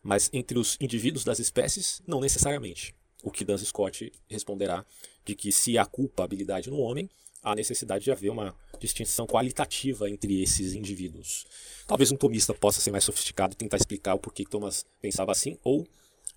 Mas 0.02 0.28
entre 0.32 0.58
os 0.58 0.76
indivíduos 0.80 1.22
das 1.22 1.38
espécies, 1.38 2.02
não 2.04 2.20
necessariamente. 2.20 2.96
O 3.22 3.30
que 3.30 3.44
Dan 3.44 3.56
Scott 3.58 4.12
responderá 4.28 4.84
de 5.24 5.36
que 5.36 5.52
se 5.52 5.78
há 5.78 5.86
culpabilidade 5.86 6.68
no 6.68 6.80
homem, 6.80 7.08
há 7.44 7.54
necessidade 7.54 8.02
de 8.02 8.10
haver 8.10 8.30
uma 8.30 8.52
distinção 8.80 9.24
qualitativa 9.24 10.10
entre 10.10 10.42
esses 10.42 10.74
indivíduos. 10.74 11.46
Talvez 11.86 12.10
um 12.10 12.16
tomista 12.16 12.52
possa 12.52 12.80
ser 12.80 12.90
mais 12.90 13.04
sofisticado 13.04 13.54
e 13.54 13.56
tentar 13.56 13.76
explicar 13.76 14.14
o 14.14 14.18
porquê 14.18 14.44
Thomas 14.44 14.84
pensava 15.00 15.30
assim, 15.30 15.56
ou 15.62 15.86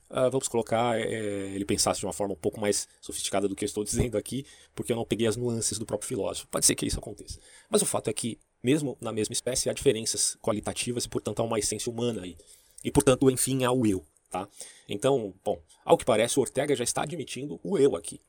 uh, 0.09 0.29
vamos 0.31 0.47
colocar, 0.47 0.99
é, 0.99 1.05
ele 1.53 1.65
pensasse 1.65 1.99
de 1.99 2.05
uma 2.05 2.13
forma 2.13 2.33
um 2.33 2.37
pouco 2.37 2.59
mais 2.59 2.87
sofisticada 3.01 3.47
do 3.47 3.55
que 3.55 3.63
eu 3.63 3.67
estou 3.67 3.83
dizendo 3.85 4.17
aqui, 4.17 4.45
porque 4.75 4.91
eu 4.91 4.95
não 4.95 5.05
peguei 5.05 5.27
as 5.27 5.35
nuances 5.35 5.77
do 5.77 5.85
próprio 5.85 6.07
filósofo. 6.07 6.47
Pode 6.47 6.65
ser 6.65 6.75
que 6.75 6.85
isso 6.85 6.99
aconteça. 6.99 7.39
Mas 7.69 7.81
o 7.81 7.85
fato 7.85 8.09
é 8.09 8.13
que, 8.13 8.39
mesmo 8.63 8.97
na 9.01 9.11
mesma 9.11 9.33
espécie, 9.33 9.69
há 9.69 9.73
diferenças 9.73 10.37
qualitativas 10.41 11.05
e, 11.05 11.09
portanto, 11.09 11.39
há 11.39 11.43
uma 11.43 11.59
essência 11.59 11.91
humana 11.91 12.23
aí. 12.23 12.35
E, 12.83 12.91
portanto, 12.91 13.29
enfim, 13.29 13.63
há 13.63 13.71
o 13.71 13.85
eu. 13.85 14.05
Tá? 14.29 14.47
Então, 14.89 15.33
bom, 15.43 15.61
ao 15.85 15.97
que 15.97 16.03
parece, 16.03 16.37
o 16.37 16.41
Ortega 16.41 16.75
já 16.75 16.83
está 16.83 17.03
admitindo 17.03 17.59
o 17.63 17.77
eu 17.77 17.95
aqui. 17.95 18.19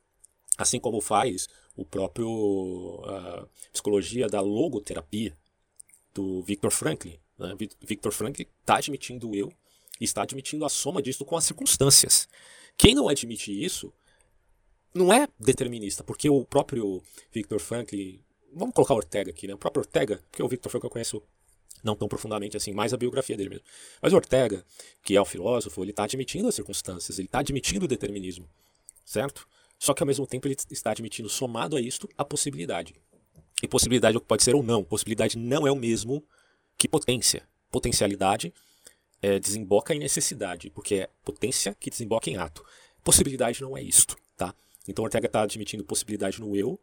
Assim 0.57 0.81
como 0.81 1.01
faz 1.01 1.49
o 1.77 1.85
próprio 1.85 2.29
uh, 2.29 3.49
psicologia 3.73 4.27
da 4.27 4.41
logoterapia 4.41 5.37
do 6.15 6.43
Victor 6.43 6.71
Franklin. 6.71 7.19
Né? 7.39 7.55
Victor 7.81 8.13
Franklin 8.13 8.47
está 8.61 8.77
admitindo 8.77 9.31
o 9.31 9.35
eu 9.37 9.53
está 10.05 10.23
admitindo 10.23 10.65
a 10.65 10.69
soma 10.69 11.03
disso 11.03 11.25
com 11.25 11.37
as 11.37 11.45
circunstâncias. 11.45 12.29
Quem 12.77 12.95
não 12.95 13.09
admite 13.09 13.53
isso 13.53 13.93
não 14.95 15.13
é 15.13 15.29
determinista, 15.39 16.03
porque 16.03 16.31
o 16.31 16.45
próprio 16.45 17.03
Victor 17.33 17.61
Franklin, 17.61 18.21
vamos 18.53 18.75
colocar 18.75 18.95
Ortega 18.95 19.31
aqui, 19.31 19.47
né? 19.47 19.55
O 19.55 19.59
próprio 19.59 19.83
Ortega, 19.83 20.23
porque 20.31 20.43
o 20.43 20.49
Victor 20.49 20.71
Franklin 20.71 20.87
eu 20.87 20.93
conheço 20.93 21.23
não 21.83 21.95
tão 21.95 22.09
profundamente 22.09 22.57
assim, 22.57 22.73
mais 22.73 22.93
a 22.93 22.97
biografia 22.97 23.37
dele 23.37 23.51
mesmo. 23.51 23.65
Mas 24.03 24.13
Ortega, 24.13 24.65
que 25.03 25.17
é 25.17 25.21
o 25.21 25.25
filósofo, 25.25 25.83
ele 25.83 25.91
está 25.91 26.05
admitindo 26.05 26.49
as 26.49 26.55
circunstâncias, 26.55 27.19
ele 27.19 27.27
está 27.27 27.41
admitindo 27.41 27.85
o 27.85 27.89
determinismo, 27.89 28.49
certo? 29.05 29.47
Só 29.79 29.95
que 29.95 30.03
ao 30.03 30.07
mesmo 30.07 30.27
tempo 30.27 30.49
ele 30.49 30.57
está 30.71 30.91
admitindo, 30.91 31.29
somado 31.29 31.77
a 31.77 31.81
isto, 31.81 32.09
a 32.19 32.25
possibilidade. 32.25 32.97
E 33.63 33.69
possibilidade 33.69 34.17
é 34.17 34.19
o 34.19 34.21
que 34.21 34.27
pode 34.27 34.43
ser 34.43 34.55
ou 34.55 34.63
não. 34.63 34.83
Possibilidade 34.83 35.39
não 35.39 35.67
é 35.67 35.71
o 35.71 35.77
mesmo 35.77 36.25
que 36.77 36.89
potência. 36.89 37.47
Potencialidade 37.71 38.53
é, 39.23 39.39
desemboca 39.39 39.95
em 39.95 39.99
necessidade, 39.99 40.71
porque 40.71 40.97
é 40.97 41.11
potência 41.25 41.75
que 41.79 41.91
desemboca 41.91 42.31
em 42.31 42.37
ato. 42.37 42.65
Possibilidade 43.03 43.61
não 43.61 43.77
é 43.77 43.83
isto, 43.83 44.17
tá? 44.37 44.55
Então 44.87 45.05
Ortega 45.05 45.27
está 45.27 45.43
admitindo 45.43 45.85
possibilidade 45.85 46.41
no 46.41 46.57
eu, 46.57 46.81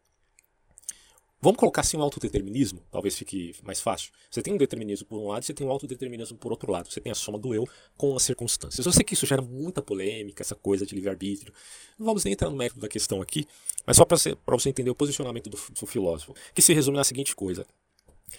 Vamos 1.45 1.59
colocar 1.59 1.81
assim 1.81 1.95
um 1.95 2.01
autodeterminismo, 2.01 2.81
talvez 2.89 3.15
fique 3.15 3.53
mais 3.63 3.79
fácil. 3.79 4.11
Você 4.31 4.41
tem 4.41 4.53
um 4.53 4.57
determinismo 4.57 5.05
por 5.05 5.19
um 5.19 5.27
lado 5.27 5.43
e 5.43 5.45
você 5.45 5.53
tem 5.53 5.67
um 5.67 5.69
autodeterminismo 5.69 6.35
por 6.39 6.51
outro 6.51 6.71
lado. 6.71 6.91
Você 6.91 6.99
tem 6.99 7.11
a 7.11 7.15
soma 7.15 7.37
do 7.37 7.53
eu 7.53 7.67
com 7.95 8.15
as 8.15 8.23
circunstâncias. 8.23 8.83
Eu 8.83 8.91
sei 8.91 9.03
que 9.03 9.13
isso 9.13 9.27
gera 9.27 9.43
muita 9.43 9.79
polêmica, 9.79 10.41
essa 10.41 10.55
coisa 10.55 10.87
de 10.87 10.95
livre-arbítrio. 10.95 11.53
Não 11.99 12.05
vamos 12.07 12.23
nem 12.23 12.33
entrar 12.33 12.49
no 12.49 12.57
mérito 12.57 12.79
da 12.79 12.87
questão 12.87 13.21
aqui, 13.21 13.45
mas 13.85 13.97
só 13.97 14.05
para 14.05 14.17
você, 14.17 14.69
entender 14.69 14.89
o 14.89 14.95
posicionamento 14.95 15.47
do, 15.47 15.57
do 15.79 15.85
filósofo, 15.85 16.33
que 16.51 16.63
se 16.63 16.73
resume 16.73 16.97
na 16.97 17.03
seguinte 17.03 17.35
coisa. 17.35 17.63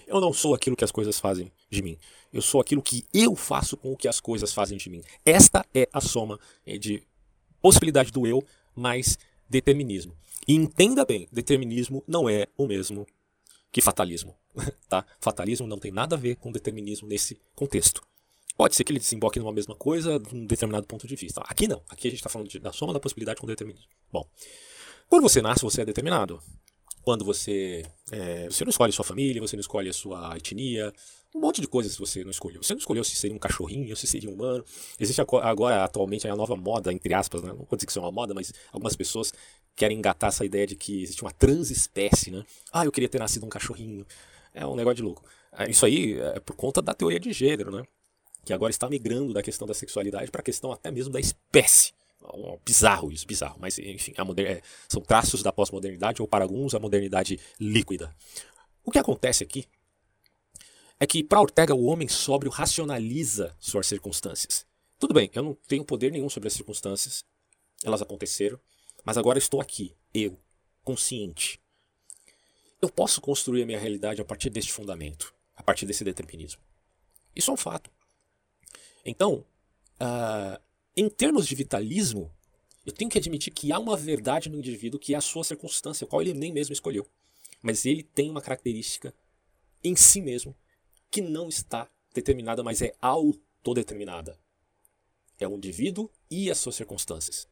Eu 0.07 0.21
não 0.21 0.33
sou 0.33 0.55
aquilo 0.55 0.77
que 0.77 0.85
as 0.85 0.93
coisas 0.93 1.19
fazem 1.19 1.51
de 1.71 1.83
mim. 1.83 1.99
Eu 2.33 2.43
sou 2.43 2.61
aquilo 2.61 2.83
que 2.83 3.05
eu 3.13 3.35
faço 3.35 3.77
com 3.77 3.93
o 3.93 3.97
que 3.97 4.09
as 4.09 4.21
coisas 4.21 4.53
fazem 4.53 4.77
de 4.77 4.91
mim. 4.91 5.03
Esta 5.25 5.65
é 5.75 5.89
a 5.93 6.01
soma 6.01 6.39
eh, 6.67 6.79
de 6.79 7.03
possibilidade 7.61 8.11
do 8.11 8.27
eu 8.27 8.45
mais 8.75 9.19
determinismo. 9.49 10.15
E 10.47 10.55
entenda 10.55 11.05
bem, 11.05 11.29
determinismo 11.33 12.05
não 12.07 12.29
é 12.29 12.47
o 12.57 12.67
mesmo 12.67 13.07
que 13.73 13.81
fatalismo. 13.81 14.37
Tá? 14.89 15.05
Fatalismo 15.21 15.67
não 15.67 15.79
tem 15.79 15.91
nada 15.91 16.15
a 16.15 16.19
ver 16.19 16.37
com 16.37 16.53
determinismo 16.53 17.09
nesse 17.09 17.37
contexto. 17.55 18.03
Pode 18.57 18.75
ser 18.75 18.85
que 18.85 18.93
ele 18.93 19.01
desemboque 19.01 19.39
numa 19.39 19.53
mesma 19.53 19.75
coisa 19.75 20.19
de 20.19 20.35
um 20.35 20.47
determinado 20.47 20.87
ponto 20.87 21.07
de 21.07 21.15
vista. 21.15 21.43
Aqui 21.43 21.69
não. 21.69 21.83
Aqui 21.89 22.09
a 22.09 22.11
gente 22.11 22.21
está 22.21 22.31
falando 22.31 22.49
de, 22.49 22.59
da 22.59 22.73
soma 22.73 22.93
da 22.93 23.01
possibilidade 23.01 23.41
com 23.41 23.47
determinismo. 23.47 23.89
Bom, 24.11 24.27
quando 25.09 25.23
você 25.23 25.43
nasce, 25.43 25.63
você 25.63 25.83
é 25.83 25.85
determinado. 25.85 26.41
Quando 27.07 27.25
você, 27.25 27.85
é, 28.11 28.47
você 28.47 28.65
não 28.65 28.71
escolhe 28.71 28.91
sua 28.91 29.05
família, 29.05 29.41
você 29.41 29.55
não 29.55 29.61
escolhe 29.61 29.89
a 29.89 29.93
sua 29.93 30.37
etnia, 30.37 30.93
um 31.33 31.39
monte 31.39 31.61
de 31.61 31.69
coisas 31.69 31.97
você 31.97 32.25
não 32.25 32.33
escolheu. 32.33 32.61
Você 32.65 32.75
não 32.75 32.81
escolheu 32.81 33.05
se 33.05 33.15
seria 33.15 33.37
um 33.37 33.39
cachorrinho, 33.39 33.95
se 33.95 34.09
seria 34.09 34.29
um 34.29 34.33
humano. 34.33 34.65
Existe 34.99 35.21
agora, 35.21 35.85
atualmente, 35.85 36.27
a 36.27 36.35
nova 36.35 36.57
moda, 36.57 36.93
entre 36.93 37.15
aspas, 37.15 37.43
né? 37.43 37.51
não 37.51 37.59
vou 37.59 37.77
dizer 37.77 37.87
que 37.87 37.93
isso 37.93 38.01
é 38.01 38.03
uma 38.03 38.11
moda, 38.11 38.35
mas 38.35 38.53
algumas 38.73 38.97
pessoas 38.97 39.33
querem 39.77 39.99
engatar 39.99 40.31
essa 40.31 40.45
ideia 40.45 40.67
de 40.67 40.75
que 40.75 41.01
existe 41.01 41.23
uma 41.23 41.31
transespécie, 41.31 42.33
né? 42.33 42.45
Ah, 42.73 42.85
eu 42.85 42.91
queria 42.91 43.09
ter 43.09 43.21
nascido 43.21 43.47
um 43.47 43.49
cachorrinho. 43.49 44.05
É 44.53 44.67
um 44.67 44.75
negócio 44.75 44.97
de 44.97 45.03
louco. 45.03 45.25
É, 45.53 45.71
isso 45.71 45.87
aí 45.87 46.19
é 46.19 46.41
por 46.41 46.57
conta 46.57 46.83
da 46.83 46.93
teoria 46.93 47.21
de 47.21 47.33
gênero, 47.33 47.71
né? 47.71 47.85
Que 48.45 48.53
agora 48.53 48.73
está 48.73 48.91
migrando 48.91 49.33
da 49.33 49.45
questão 49.45 49.65
da 49.65 49.75
sexualidade 49.75 50.29
para 50.33 50.41
a 50.41 50.45
questão 50.45 50.73
até 50.73 50.91
mesmo 50.91 51.13
da 51.13 51.21
espécie. 51.21 51.93
Bizarro 52.65 53.13
isso, 53.13 53.27
bizarro. 53.27 53.59
Mas, 53.61 53.79
enfim. 53.79 54.13
É, 54.39 54.63
são 54.89 55.01
traços 55.01 55.43
da 55.43 55.53
pós-modernidade, 55.53 56.21
ou 56.21 56.29
para 56.29 56.45
alguns, 56.45 56.75
a 56.75 56.79
modernidade 56.79 57.39
líquida. 57.61 58.15
O 58.85 58.91
que 58.91 58.99
acontece 58.99 59.43
aqui 59.43 59.67
é 60.99 61.07
que, 61.07 61.23
para 61.23 61.41
Ortega, 61.41 61.75
o 61.75 61.85
homem 61.85 62.09
sóbrio 62.09 62.51
racionaliza 62.51 63.55
suas 63.59 63.87
circunstâncias. 63.87 64.67
Tudo 64.99 65.13
bem, 65.13 65.31
eu 65.35 65.43
não 65.43 65.55
tenho 65.69 65.85
poder 65.85 66.11
nenhum 66.11 66.29
sobre 66.29 66.47
as 66.47 66.55
circunstâncias, 66.55 67.25
elas 67.85 68.01
aconteceram, 68.01 68.59
mas 69.05 69.19
agora 69.19 69.39
estou 69.39 69.61
aqui, 69.61 69.95
eu, 70.15 70.41
consciente. 70.83 71.61
Eu 72.81 72.89
posso 72.89 73.21
construir 73.21 73.63
a 73.63 73.67
minha 73.67 73.79
realidade 73.79 74.21
a 74.21 74.25
partir 74.25 74.49
deste 74.49 74.73
fundamento, 74.73 75.35
a 75.55 75.63
partir 75.63 75.85
desse 75.85 76.03
determinismo. 76.03 76.63
Isso 77.35 77.51
é 77.51 77.55
um 77.55 77.59
fato. 77.59 77.91
Então, 79.05 79.45
uh, 80.01 80.61
em 80.97 81.09
termos 81.09 81.47
de 81.47 81.55
vitalismo, 81.55 82.35
eu 82.85 82.93
tenho 82.93 83.11
que 83.11 83.19
admitir 83.19 83.53
que 83.53 83.71
há 83.73 83.79
uma 83.79 83.97
verdade 83.97 84.49
no 84.49 84.59
indivíduo 84.59 84.99
que 84.99 85.13
é 85.13 85.17
a 85.17 85.21
sua 85.21 85.45
circunstância, 85.45 86.05
a 86.05 86.09
qual 86.09 86.23
ele 86.23 86.33
nem 86.33 86.53
mesmo 86.53 86.73
escolheu. 86.73 87.07
Mas 87.61 87.85
ele 87.85 88.03
tem 88.03 88.31
uma 88.31 88.41
característica 88.41 89.15
em 89.83 89.95
si 89.95 90.21
mesmo 90.21 90.57
que 91.11 91.21
não 91.21 91.49
está 91.49 91.91
determinada, 92.15 92.63
mas 92.63 92.81
é 92.81 92.95
autodeterminada. 93.01 94.39
É 95.39 95.47
o 95.47 95.57
indivíduo 95.57 96.11
e 96.31 96.51
as 96.51 96.59
suas 96.59 96.77
circunstâncias. 96.77 97.47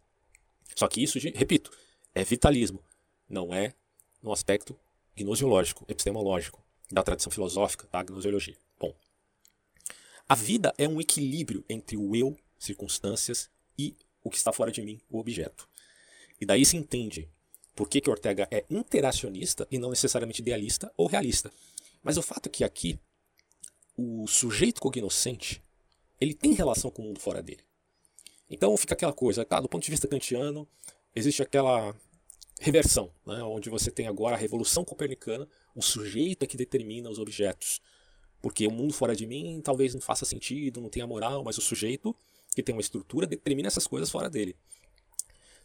Só 0.74 0.88
que 0.88 1.02
isso, 1.02 1.18
repito, 1.34 1.70
é 2.14 2.24
vitalismo, 2.24 2.82
não 3.28 3.52
é 3.52 3.74
no 4.22 4.32
aspecto 4.32 4.78
gnosiológico, 5.16 5.84
epistemológico, 5.88 6.64
da 6.90 7.02
tradição 7.02 7.30
filosófica 7.30 7.86
da 7.90 8.02
gnosiologia. 8.02 8.56
Bom, 8.78 8.94
a 10.28 10.34
vida 10.34 10.72
é 10.78 10.88
um 10.88 11.00
equilíbrio 11.00 11.64
entre 11.68 11.96
o 11.96 12.16
eu, 12.16 12.36
circunstâncias, 12.58 13.50
e 13.78 13.96
o 14.22 14.30
que 14.30 14.36
está 14.36 14.52
fora 14.52 14.72
de 14.72 14.82
mim, 14.82 15.00
o 15.10 15.18
objeto. 15.18 15.68
E 16.40 16.46
daí 16.46 16.64
se 16.64 16.76
entende 16.76 17.28
por 17.74 17.88
que, 17.88 18.00
que 18.00 18.10
Ortega 18.10 18.48
é 18.50 18.64
interacionista 18.70 19.66
e 19.70 19.78
não 19.78 19.90
necessariamente 19.90 20.40
idealista 20.40 20.92
ou 20.96 21.06
realista. 21.06 21.52
Mas 22.02 22.16
o 22.16 22.22
fato 22.22 22.46
é 22.46 22.50
que 22.50 22.64
aqui 22.64 22.98
o 23.96 24.26
sujeito 24.26 24.80
cognoscente 24.80 25.62
ele 26.20 26.34
tem 26.34 26.52
relação 26.52 26.90
com 26.90 27.02
o 27.02 27.06
mundo 27.06 27.20
fora 27.20 27.42
dele. 27.42 27.62
Então 28.48 28.76
fica 28.76 28.94
aquela 28.94 29.12
coisa, 29.12 29.44
tá, 29.44 29.60
do 29.60 29.68
ponto 29.68 29.84
de 29.84 29.90
vista 29.90 30.06
kantiano, 30.06 30.68
existe 31.14 31.42
aquela 31.42 31.94
reversão, 32.60 33.10
né, 33.26 33.42
onde 33.42 33.68
você 33.68 33.90
tem 33.90 34.06
agora 34.06 34.36
a 34.36 34.38
revolução 34.38 34.84
copernicana, 34.84 35.48
o 35.74 35.82
sujeito 35.82 36.44
é 36.44 36.46
que 36.46 36.56
determina 36.56 37.10
os 37.10 37.18
objetos. 37.18 37.80
Porque 38.40 38.66
o 38.66 38.70
mundo 38.70 38.92
fora 38.92 39.16
de 39.16 39.26
mim 39.26 39.60
talvez 39.62 39.94
não 39.94 40.00
faça 40.00 40.24
sentido, 40.24 40.80
não 40.80 40.88
tenha 40.88 41.06
moral, 41.06 41.42
mas 41.42 41.58
o 41.58 41.62
sujeito, 41.62 42.14
que 42.54 42.62
tem 42.62 42.74
uma 42.74 42.80
estrutura, 42.80 43.26
determina 43.26 43.68
essas 43.68 43.86
coisas 43.86 44.10
fora 44.10 44.30
dele. 44.30 44.56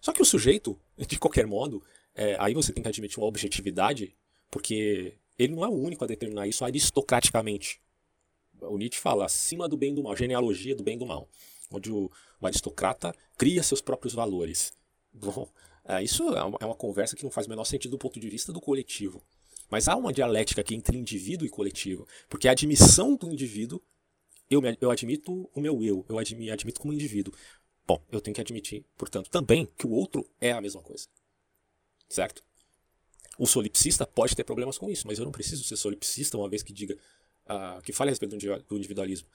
Só 0.02 0.12
que 0.12 0.22
o 0.22 0.26
sujeito, 0.26 0.80
de 0.98 1.20
qualquer 1.20 1.46
modo, 1.46 1.84
é, 2.16 2.36
aí 2.40 2.54
você 2.54 2.72
tem 2.72 2.82
que 2.82 2.90
admitir 2.90 3.20
uma 3.20 3.28
objetividade, 3.28 4.16
porque 4.50 5.18
ele 5.38 5.54
não 5.54 5.64
é 5.64 5.68
o 5.68 5.74
único 5.74 6.04
a 6.04 6.08
determinar 6.08 6.48
isso 6.48 6.64
aristocraticamente 6.64 7.82
o 8.62 8.78
Nietzsche 8.78 9.00
fala 9.00 9.26
acima 9.26 9.68
do 9.68 9.78
bem 9.78 9.92
e 9.92 9.96
do 9.96 10.04
mal, 10.04 10.16
genealogia 10.16 10.76
do 10.76 10.84
bem 10.84 10.96
e 10.96 11.00
do 11.00 11.06
mal, 11.06 11.30
onde 11.72 11.92
o, 11.92 12.12
o 12.40 12.46
aristocrata 12.46 13.14
cria 13.38 13.64
seus 13.64 13.82
próprios 13.82 14.14
valores. 14.14 14.74
Bom, 15.14 15.48
é, 15.86 16.04
isso 16.04 16.24
é 16.36 16.44
uma, 16.44 16.58
é 16.62 16.66
uma 16.66 16.76
conversa 16.76 17.16
que 17.16 17.24
não 17.24 17.32
faz 17.32 17.48
o 17.48 17.50
menor 17.50 17.66
sentido 17.66 17.92
do 17.92 17.98
ponto 17.98 18.20
de 18.20 18.30
vista 18.30 18.52
do 18.52 18.62
coletivo. 18.62 19.24
Mas 19.70 19.88
há 19.88 19.96
uma 19.96 20.12
dialética 20.12 20.62
aqui 20.62 20.76
entre 20.76 20.98
indivíduo 20.98 21.46
e 21.46 21.50
coletivo, 21.50 22.08
porque 22.28 22.48
a 22.48 22.52
admissão 22.52 23.16
do 23.16 23.32
indivíduo, 23.32 23.82
eu, 24.50 24.62
me, 24.62 24.78
eu 24.82 24.90
admito 24.92 25.50
o 25.54 25.62
meu 25.62 25.84
eu, 25.84 26.06
eu 26.10 26.18
admito, 26.18 26.52
admito 26.52 26.80
como 26.82 26.94
indivíduo. 26.94 27.34
Bom, 27.88 28.02
eu 28.12 28.22
tenho 28.22 28.36
que 28.36 28.42
admitir, 28.42 28.86
portanto, 28.98 29.30
também 29.30 29.68
que 29.78 29.88
o 29.88 29.92
outro 29.92 30.28
é 30.40 30.52
a 30.52 30.62
mesma 30.62 30.82
coisa. 30.82 31.08
Certo? 32.08 32.44
O 33.38 33.48
solipsista 33.48 34.06
pode 34.06 34.36
ter 34.36 34.44
problemas 34.44 34.78
com 34.78 34.90
isso, 34.90 35.08
mas 35.08 35.18
eu 35.18 35.26
não 35.26 35.32
preciso 35.32 35.64
ser 35.64 35.78
solipsista 35.78 36.38
uma 36.38 36.50
vez 36.50 36.62
que 36.62 36.74
diga 36.74 36.98
uh, 37.46 37.82
que 37.82 37.94
fala 37.94 38.10
a 38.10 38.12
respeito 38.12 38.36
do 38.68 38.78
individualismo, 38.78 39.28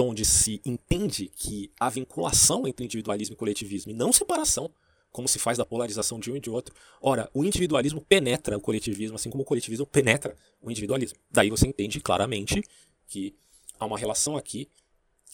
onde 0.00 0.24
se 0.24 0.60
entende 0.64 1.28
que 1.34 1.70
há 1.78 1.90
vinculação 1.90 2.66
entre 2.66 2.84
individualismo 2.84 3.34
e 3.34 3.36
coletivismo, 3.36 3.90
e 3.90 3.94
não 3.94 4.12
separação, 4.12 4.72
como 5.10 5.26
se 5.26 5.38
faz 5.38 5.58
da 5.58 5.64
polarização 5.64 6.20
de 6.20 6.30
um 6.30 6.36
e 6.36 6.40
de 6.40 6.50
outro. 6.50 6.74
Ora, 7.00 7.30
o 7.34 7.44
individualismo 7.44 8.00
penetra 8.00 8.56
o 8.56 8.60
coletivismo, 8.60 9.16
assim 9.16 9.30
como 9.30 9.42
o 9.42 9.46
coletivismo 9.46 9.86
penetra 9.86 10.36
o 10.60 10.70
individualismo. 10.70 11.18
Daí 11.30 11.50
você 11.50 11.66
entende 11.66 12.00
claramente 12.00 12.62
que 13.06 13.34
há 13.78 13.86
uma 13.86 13.98
relação 13.98 14.36
aqui 14.36 14.68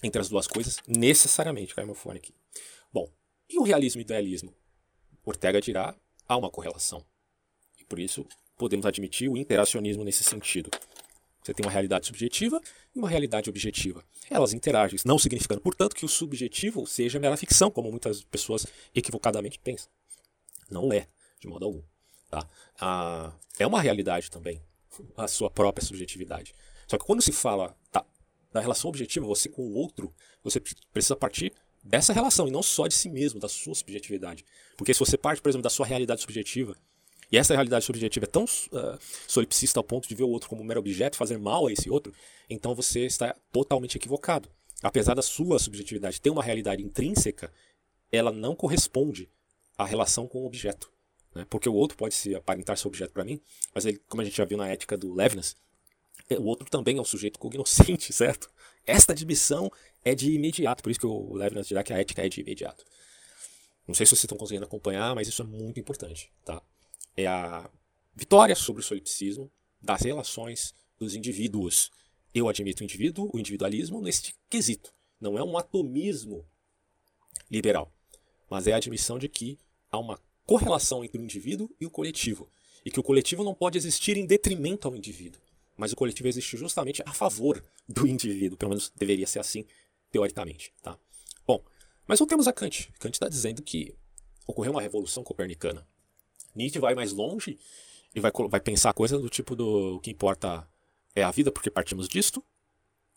entre 0.02 0.20
as 0.20 0.28
duas 0.28 0.46
coisas, 0.46 0.78
necessariamente. 0.86 1.74
Caiu 1.74 1.86
meu 1.86 1.94
fone 1.94 2.18
aqui. 2.18 2.34
Bom, 2.92 3.10
e 3.48 3.58
o 3.58 3.62
realismo 3.62 4.00
e 4.00 4.02
o 4.02 4.04
idealismo? 4.04 4.54
Ortega 5.24 5.60
dirá, 5.60 5.94
há 6.28 6.36
uma 6.36 6.50
correlação. 6.50 7.04
E 7.78 7.84
por 7.84 7.98
isso 7.98 8.26
podemos 8.56 8.86
admitir 8.86 9.30
o 9.30 9.36
interacionismo 9.36 10.04
nesse 10.04 10.22
sentido. 10.22 10.70
Você 11.42 11.52
tem 11.52 11.64
uma 11.64 11.72
realidade 11.72 12.06
subjetiva 12.06 12.60
e 12.94 12.98
uma 12.98 13.08
realidade 13.08 13.50
objetiva. 13.50 14.02
Elas 14.30 14.54
interagem, 14.54 14.98
não 15.04 15.18
significando, 15.18 15.60
portanto, 15.60 15.94
que 15.94 16.04
o 16.04 16.08
subjetivo 16.08 16.86
seja 16.86 17.18
mera 17.18 17.36
ficção, 17.36 17.70
como 17.70 17.90
muitas 17.90 18.22
pessoas 18.24 18.66
equivocadamente 18.94 19.58
pensam. 19.58 19.90
Não 20.70 20.90
é, 20.90 21.06
de 21.38 21.46
modo 21.46 21.66
algum. 21.66 21.82
Tá? 22.30 22.48
Ah, 22.80 23.32
é 23.58 23.66
uma 23.66 23.80
realidade 23.80 24.30
também, 24.30 24.62
a 25.16 25.28
sua 25.28 25.50
própria 25.50 25.84
subjetividade. 25.84 26.54
Só 26.86 26.96
que 26.96 27.04
quando 27.04 27.20
se 27.20 27.32
fala 27.32 27.76
tá, 27.92 28.04
da 28.54 28.60
relação 28.60 28.88
objetiva, 28.88 29.26
você 29.26 29.48
com 29.48 29.62
o 29.62 29.74
outro, 29.74 30.14
você 30.42 30.60
precisa 30.92 31.16
partir 31.16 31.52
dessa 31.82 32.12
relação 32.12 32.46
e 32.46 32.52
não 32.52 32.62
só 32.62 32.86
de 32.86 32.94
si 32.94 33.10
mesmo, 33.10 33.40
da 33.40 33.48
sua 33.48 33.74
subjetividade. 33.74 34.44
Porque 34.76 34.94
se 34.94 35.00
você 35.00 35.18
parte, 35.18 35.42
por 35.42 35.48
exemplo, 35.48 35.64
da 35.64 35.70
sua 35.70 35.84
realidade 35.84 36.20
subjetiva, 36.20 36.76
e 37.32 37.36
essa 37.36 37.52
realidade 37.52 37.84
subjetiva 37.84 38.26
é 38.26 38.28
tão 38.28 38.44
uh, 38.44 38.98
solipsista 39.26 39.80
ao 39.80 39.84
ponto 39.84 40.08
de 40.08 40.14
ver 40.14 40.22
o 40.22 40.28
outro 40.28 40.48
como 40.48 40.62
um 40.62 40.64
mero 40.64 40.78
objeto, 40.78 41.16
fazer 41.16 41.36
mal 41.36 41.66
a 41.66 41.72
esse 41.72 41.90
outro, 41.90 42.14
então 42.48 42.76
você 42.76 43.04
está 43.04 43.34
totalmente 43.50 43.96
equivocado. 43.96 44.48
Apesar 44.80 45.14
da 45.14 45.22
sua 45.22 45.58
subjetividade 45.58 46.20
ter 46.20 46.30
uma 46.30 46.42
realidade 46.42 46.80
intrínseca, 46.80 47.52
ela 48.12 48.30
não 48.30 48.54
corresponde 48.54 49.28
à 49.76 49.84
relação 49.84 50.28
com 50.28 50.42
o 50.42 50.46
objeto. 50.46 50.92
Né? 51.34 51.44
Porque 51.50 51.68
o 51.68 51.74
outro 51.74 51.96
pode 51.96 52.14
se 52.14 52.36
aparentar 52.36 52.78
ser 52.78 52.86
objeto 52.86 53.12
para 53.12 53.24
mim, 53.24 53.40
mas 53.74 53.84
ele, 53.84 54.00
como 54.08 54.22
a 54.22 54.24
gente 54.24 54.36
já 54.36 54.44
viu 54.44 54.56
na 54.56 54.68
ética 54.68 54.96
do 54.96 55.12
Levinas, 55.12 55.56
o 56.30 56.44
outro 56.44 56.68
também 56.68 56.98
é 56.98 57.00
um 57.00 57.04
sujeito 57.04 57.38
cognoscente, 57.38 58.10
certo? 58.14 58.50
Esta 58.86 59.12
admissão 59.12 59.70
é 60.04 60.14
de 60.14 60.32
imediato, 60.32 60.82
por 60.82 60.90
isso 60.90 61.00
que 61.00 61.06
o 61.06 61.34
Levinas 61.34 61.66
dirá 61.66 61.82
que 61.82 61.92
a 61.92 61.98
ética 61.98 62.24
é 62.24 62.28
de 62.28 62.40
imediato. 62.40 62.84
Não 63.86 63.94
sei 63.94 64.06
se 64.06 64.10
vocês 64.10 64.24
estão 64.24 64.38
conseguindo 64.38 64.64
acompanhar, 64.64 65.14
mas 65.14 65.28
isso 65.28 65.42
é 65.42 65.44
muito 65.44 65.78
importante, 65.78 66.32
tá? 66.44 66.62
É 67.16 67.26
a 67.26 67.70
vitória 68.14 68.54
sobre 68.54 68.80
o 68.80 68.84
solipsismo 68.84 69.50
das 69.80 70.02
relações 70.02 70.74
dos 70.98 71.14
indivíduos. 71.14 71.90
Eu 72.34 72.48
admito 72.48 72.82
o 72.82 72.84
indivíduo, 72.84 73.30
o 73.32 73.38
individualismo 73.38 74.00
neste 74.00 74.34
quesito. 74.48 74.92
Não 75.20 75.38
é 75.38 75.44
um 75.44 75.56
atomismo 75.56 76.44
liberal, 77.50 77.92
mas 78.48 78.66
é 78.66 78.72
a 78.72 78.76
admissão 78.76 79.18
de 79.18 79.28
que 79.28 79.58
há 79.90 79.98
uma 79.98 80.20
correlação 80.44 81.04
entre 81.04 81.20
o 81.20 81.24
indivíduo 81.24 81.70
e 81.80 81.86
o 81.86 81.90
coletivo, 81.90 82.50
e 82.84 82.90
que 82.90 83.00
o 83.00 83.02
coletivo 83.02 83.44
não 83.44 83.54
pode 83.54 83.78
existir 83.78 84.16
em 84.16 84.26
detrimento 84.26 84.88
ao 84.88 84.96
indivíduo, 84.96 85.40
mas 85.76 85.92
o 85.92 85.96
coletivo 85.96 86.28
existe 86.28 86.56
justamente 86.56 87.02
a 87.04 87.12
favor 87.12 87.62
do 87.88 88.06
indivíduo, 88.06 88.56
pelo 88.56 88.70
menos 88.70 88.92
deveria 88.94 89.26
ser 89.26 89.40
assim 89.40 89.64
teoricamente, 90.10 90.72
tá? 90.82 90.98
Bom, 91.46 91.62
mas 92.06 92.18
voltemos 92.18 92.46
a 92.46 92.52
Kant. 92.52 92.92
Kant 92.98 93.14
está 93.14 93.28
dizendo 93.28 93.62
que 93.62 93.94
ocorreu 94.46 94.72
uma 94.72 94.82
revolução 94.82 95.24
copernicana. 95.24 95.86
Nietzsche 96.54 96.78
vai 96.78 96.94
mais 96.94 97.12
longe 97.12 97.58
e 98.14 98.20
vai, 98.20 98.30
vai 98.48 98.60
pensar 98.60 98.92
coisas 98.92 99.20
do 99.20 99.28
tipo 99.28 99.56
do 99.56 99.96
o 99.96 100.00
que 100.00 100.10
importa 100.10 100.68
é 101.14 101.22
a 101.22 101.30
vida, 101.30 101.50
porque 101.50 101.70
partimos 101.70 102.08
disto. 102.08 102.44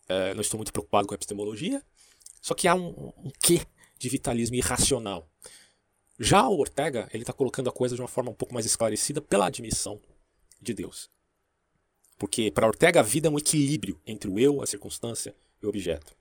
É, 0.08 0.34
não 0.34 0.40
estou 0.40 0.58
muito 0.58 0.72
preocupado 0.72 1.06
com 1.06 1.14
a 1.14 1.16
epistemologia. 1.16 1.82
Só 2.40 2.54
que 2.54 2.66
há 2.66 2.74
um, 2.74 3.12
um 3.16 3.30
quê 3.40 3.60
de 3.98 4.08
vitalismo 4.08 4.56
irracional. 4.56 5.28
Já 6.18 6.48
o 6.48 6.58
Ortega, 6.58 7.08
ele 7.12 7.22
está 7.22 7.32
colocando 7.32 7.68
a 7.68 7.72
coisa 7.72 7.94
de 7.94 8.02
uma 8.02 8.08
forma 8.08 8.30
um 8.30 8.34
pouco 8.34 8.54
mais 8.54 8.66
esclarecida 8.66 9.20
pela 9.20 9.46
admissão 9.46 10.00
de 10.60 10.74
Deus. 10.74 11.10
Porque 12.18 12.50
para 12.50 12.66
Ortega 12.66 13.00
a 13.00 13.02
vida 13.02 13.28
é 13.28 13.30
um 13.30 13.38
equilíbrio 13.38 14.00
entre 14.04 14.28
o 14.28 14.38
eu, 14.38 14.60
a 14.60 14.66
circunstância 14.66 15.34
e 15.62 15.66
o 15.66 15.68
objeto. 15.68 16.16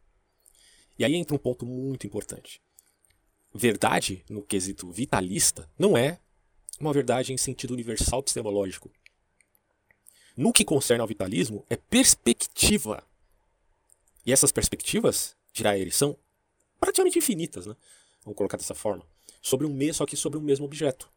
E 0.97 1.03
aí 1.03 1.15
entra 1.15 1.35
um 1.35 1.39
ponto 1.39 1.65
muito 1.65 2.05
importante. 2.05 2.61
Verdade, 3.53 4.23
no 4.29 4.43
quesito 4.43 4.91
vitalista, 4.91 5.69
não 5.77 5.97
é 5.97 6.19
uma 6.79 6.93
verdade 6.93 7.33
em 7.33 7.37
sentido 7.37 7.73
universal 7.73 8.19
epistemológico. 8.19 8.91
No 10.35 10.53
que 10.53 10.63
concerne 10.63 11.01
ao 11.01 11.07
vitalismo, 11.07 11.65
é 11.69 11.75
perspectiva. 11.75 13.03
E 14.23 14.31
essas 14.31 14.51
perspectivas, 14.51 15.35
dirá 15.51 15.77
ele, 15.77 15.91
são 15.91 16.15
praticamente 16.79 17.17
infinitas, 17.17 17.65
né? 17.65 17.75
Vamos 18.23 18.37
colocar 18.37 18.57
dessa 18.57 18.75
forma. 18.75 19.03
Sobre 19.41 19.65
um 19.65 19.73
mesmo, 19.73 19.95
só 19.95 20.05
que 20.05 20.15
sobre 20.15 20.37
um 20.37 20.41
mesmo 20.41 20.65
objeto. 20.65 21.09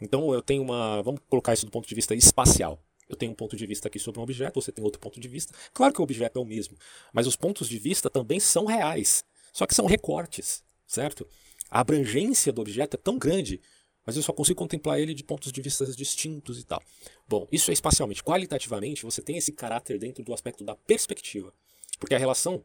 Então 0.00 0.34
eu 0.34 0.42
tenho 0.42 0.62
uma. 0.62 1.00
Vamos 1.02 1.20
colocar 1.28 1.54
isso 1.54 1.64
do 1.64 1.72
ponto 1.72 1.88
de 1.88 1.94
vista 1.94 2.14
espacial. 2.14 2.82
Eu 3.12 3.16
tenho 3.16 3.32
um 3.32 3.34
ponto 3.34 3.56
de 3.56 3.66
vista 3.66 3.88
aqui 3.88 3.98
sobre 3.98 4.20
um 4.20 4.22
objeto, 4.22 4.60
você 4.60 4.72
tem 4.72 4.84
outro 4.84 5.00
ponto 5.00 5.20
de 5.20 5.28
vista. 5.28 5.54
Claro 5.72 5.92
que 5.92 6.00
o 6.00 6.04
objeto 6.04 6.38
é 6.38 6.42
o 6.42 6.44
mesmo, 6.44 6.76
mas 7.12 7.26
os 7.26 7.36
pontos 7.36 7.68
de 7.68 7.78
vista 7.78 8.10
também 8.10 8.40
são 8.40 8.64
reais. 8.64 9.24
Só 9.52 9.66
que 9.66 9.74
são 9.74 9.86
recortes, 9.86 10.64
certo? 10.86 11.28
A 11.70 11.80
abrangência 11.80 12.52
do 12.52 12.60
objeto 12.60 12.94
é 12.94 12.98
tão 12.98 13.18
grande 13.18 13.60
mas 14.04 14.16
eu 14.16 14.22
só 14.22 14.32
consigo 14.32 14.58
contemplar 14.58 14.98
ele 14.98 15.14
de 15.14 15.22
pontos 15.22 15.52
de 15.52 15.62
vista 15.62 15.86
distintos 15.86 16.58
e 16.58 16.64
tal. 16.64 16.82
Bom, 17.28 17.46
isso 17.52 17.70
é 17.70 17.74
espacialmente. 17.74 18.22
Qualitativamente, 18.22 19.04
você 19.04 19.22
tem 19.22 19.36
esse 19.36 19.52
caráter 19.52 19.98
dentro 19.98 20.24
do 20.24 20.34
aspecto 20.34 20.64
da 20.64 20.74
perspectiva. 20.74 21.52
Porque 21.98 22.14
a 22.14 22.18
relação 22.18 22.64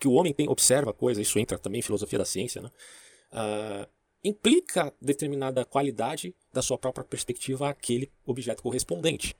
que 0.00 0.08
o 0.08 0.12
homem 0.12 0.32
tem, 0.32 0.48
observa 0.48 0.90
a 0.90 0.94
coisa, 0.94 1.22
isso 1.22 1.38
entra 1.38 1.58
também 1.58 1.78
em 1.78 1.82
filosofia 1.82 2.18
da 2.18 2.24
ciência, 2.24 2.60
né? 2.60 2.70
Uh, 3.32 3.88
implica 4.24 4.92
determinada 5.00 5.64
qualidade 5.64 6.34
da 6.52 6.60
sua 6.60 6.76
própria 6.76 7.04
perspectiva 7.04 7.68
àquele 7.68 8.10
objeto 8.26 8.62
correspondente. 8.62 9.36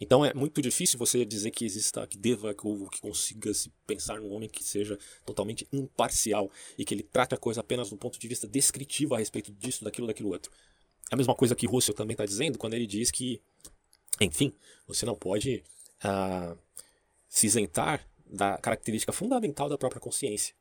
Então 0.00 0.24
é 0.24 0.34
muito 0.34 0.60
difícil 0.60 0.98
você 0.98 1.24
dizer 1.24 1.50
que 1.52 1.64
exista, 1.64 2.06
que 2.06 2.18
deva, 2.18 2.54
ou 2.64 2.88
que 2.88 3.00
consiga 3.00 3.54
se 3.54 3.70
pensar 3.86 4.20
num 4.20 4.32
homem 4.32 4.48
que 4.48 4.64
seja 4.64 4.98
totalmente 5.24 5.66
imparcial 5.72 6.50
e 6.76 6.84
que 6.84 6.92
ele 6.92 7.04
trate 7.04 7.34
a 7.34 7.38
coisa 7.38 7.60
apenas 7.60 7.90
do 7.90 7.96
ponto 7.96 8.18
de 8.18 8.26
vista 8.26 8.48
descritivo 8.48 9.14
a 9.14 9.18
respeito 9.18 9.52
disso, 9.52 9.84
daquilo, 9.84 10.06
daquilo 10.06 10.30
outro. 10.30 10.50
É 11.10 11.14
a 11.14 11.16
mesma 11.16 11.34
coisa 11.34 11.54
que 11.54 11.66
Russell 11.66 11.94
também 11.94 12.14
está 12.14 12.26
dizendo 12.26 12.58
quando 12.58 12.74
ele 12.74 12.86
diz 12.86 13.10
que, 13.10 13.40
enfim, 14.20 14.52
você 14.86 15.06
não 15.06 15.14
pode 15.14 15.62
ah, 16.02 16.56
se 17.28 17.46
isentar 17.46 18.04
da 18.26 18.58
característica 18.58 19.12
fundamental 19.12 19.68
da 19.68 19.78
própria 19.78 20.00
consciência, 20.00 20.54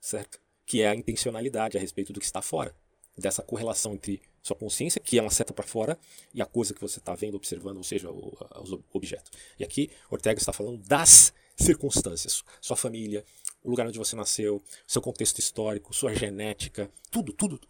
certo? 0.00 0.38
Que 0.64 0.82
é 0.82 0.88
a 0.88 0.94
intencionalidade 0.94 1.76
a 1.76 1.80
respeito 1.80 2.12
do 2.12 2.20
que 2.20 2.26
está 2.26 2.42
fora, 2.42 2.76
dessa 3.16 3.42
correlação 3.42 3.94
entre 3.94 4.20
sua 4.46 4.54
consciência, 4.54 5.00
que 5.00 5.18
é 5.18 5.20
uma 5.20 5.30
seta 5.30 5.52
para 5.52 5.66
fora, 5.66 5.98
e 6.32 6.40
a 6.40 6.46
coisa 6.46 6.72
que 6.72 6.80
você 6.80 7.00
está 7.00 7.16
vendo, 7.16 7.34
observando, 7.34 7.78
ou 7.78 7.82
seja, 7.82 8.08
o, 8.08 8.32
os 8.62 8.70
objetos. 8.92 9.32
E 9.58 9.64
aqui 9.64 9.90
Ortega 10.08 10.38
está 10.38 10.52
falando 10.52 10.78
das 10.86 11.34
circunstâncias, 11.56 12.44
sua 12.60 12.76
família, 12.76 13.24
o 13.64 13.70
lugar 13.70 13.88
onde 13.88 13.98
você 13.98 14.14
nasceu, 14.14 14.62
seu 14.86 15.02
contexto 15.02 15.40
histórico, 15.40 15.92
sua 15.92 16.14
genética, 16.14 16.88
tudo, 17.10 17.32
tudo, 17.32 17.60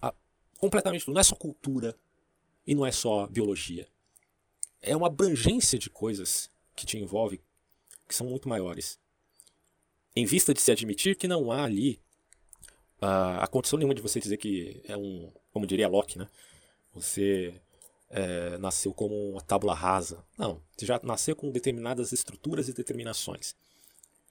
completamente 0.58 1.06
tudo. 1.06 1.14
Não 1.14 1.20
é 1.22 1.24
só 1.24 1.34
cultura 1.34 1.96
e 2.66 2.74
não 2.74 2.84
é 2.84 2.92
só 2.92 3.26
biologia. 3.26 3.88
É 4.82 4.94
uma 4.94 5.06
abrangência 5.06 5.78
de 5.78 5.88
coisas 5.88 6.50
que 6.74 6.84
te 6.84 6.98
envolve 6.98 7.40
que 8.06 8.14
são 8.14 8.26
muito 8.26 8.50
maiores. 8.50 8.98
Em 10.14 10.26
vista 10.26 10.52
de 10.52 10.60
se 10.60 10.70
admitir 10.70 11.16
que 11.16 11.26
não 11.26 11.50
há 11.50 11.64
ali 11.64 11.98
uh, 13.00 13.40
a 13.40 13.46
condição 13.46 13.78
nenhuma 13.78 13.94
de 13.94 14.02
você 14.02 14.20
dizer 14.20 14.36
que 14.36 14.82
é 14.84 14.94
um, 14.94 15.32
como 15.50 15.66
diria 15.66 15.88
Locke, 15.88 16.18
né? 16.18 16.28
Você 16.96 17.54
é, 18.08 18.56
nasceu 18.58 18.92
como 18.92 19.14
uma 19.30 19.40
tábula 19.40 19.74
rasa. 19.74 20.24
Não, 20.38 20.62
você 20.74 20.86
já 20.86 20.98
nasceu 21.02 21.36
com 21.36 21.50
determinadas 21.50 22.10
estruturas 22.10 22.68
e 22.68 22.72
determinações. 22.72 23.54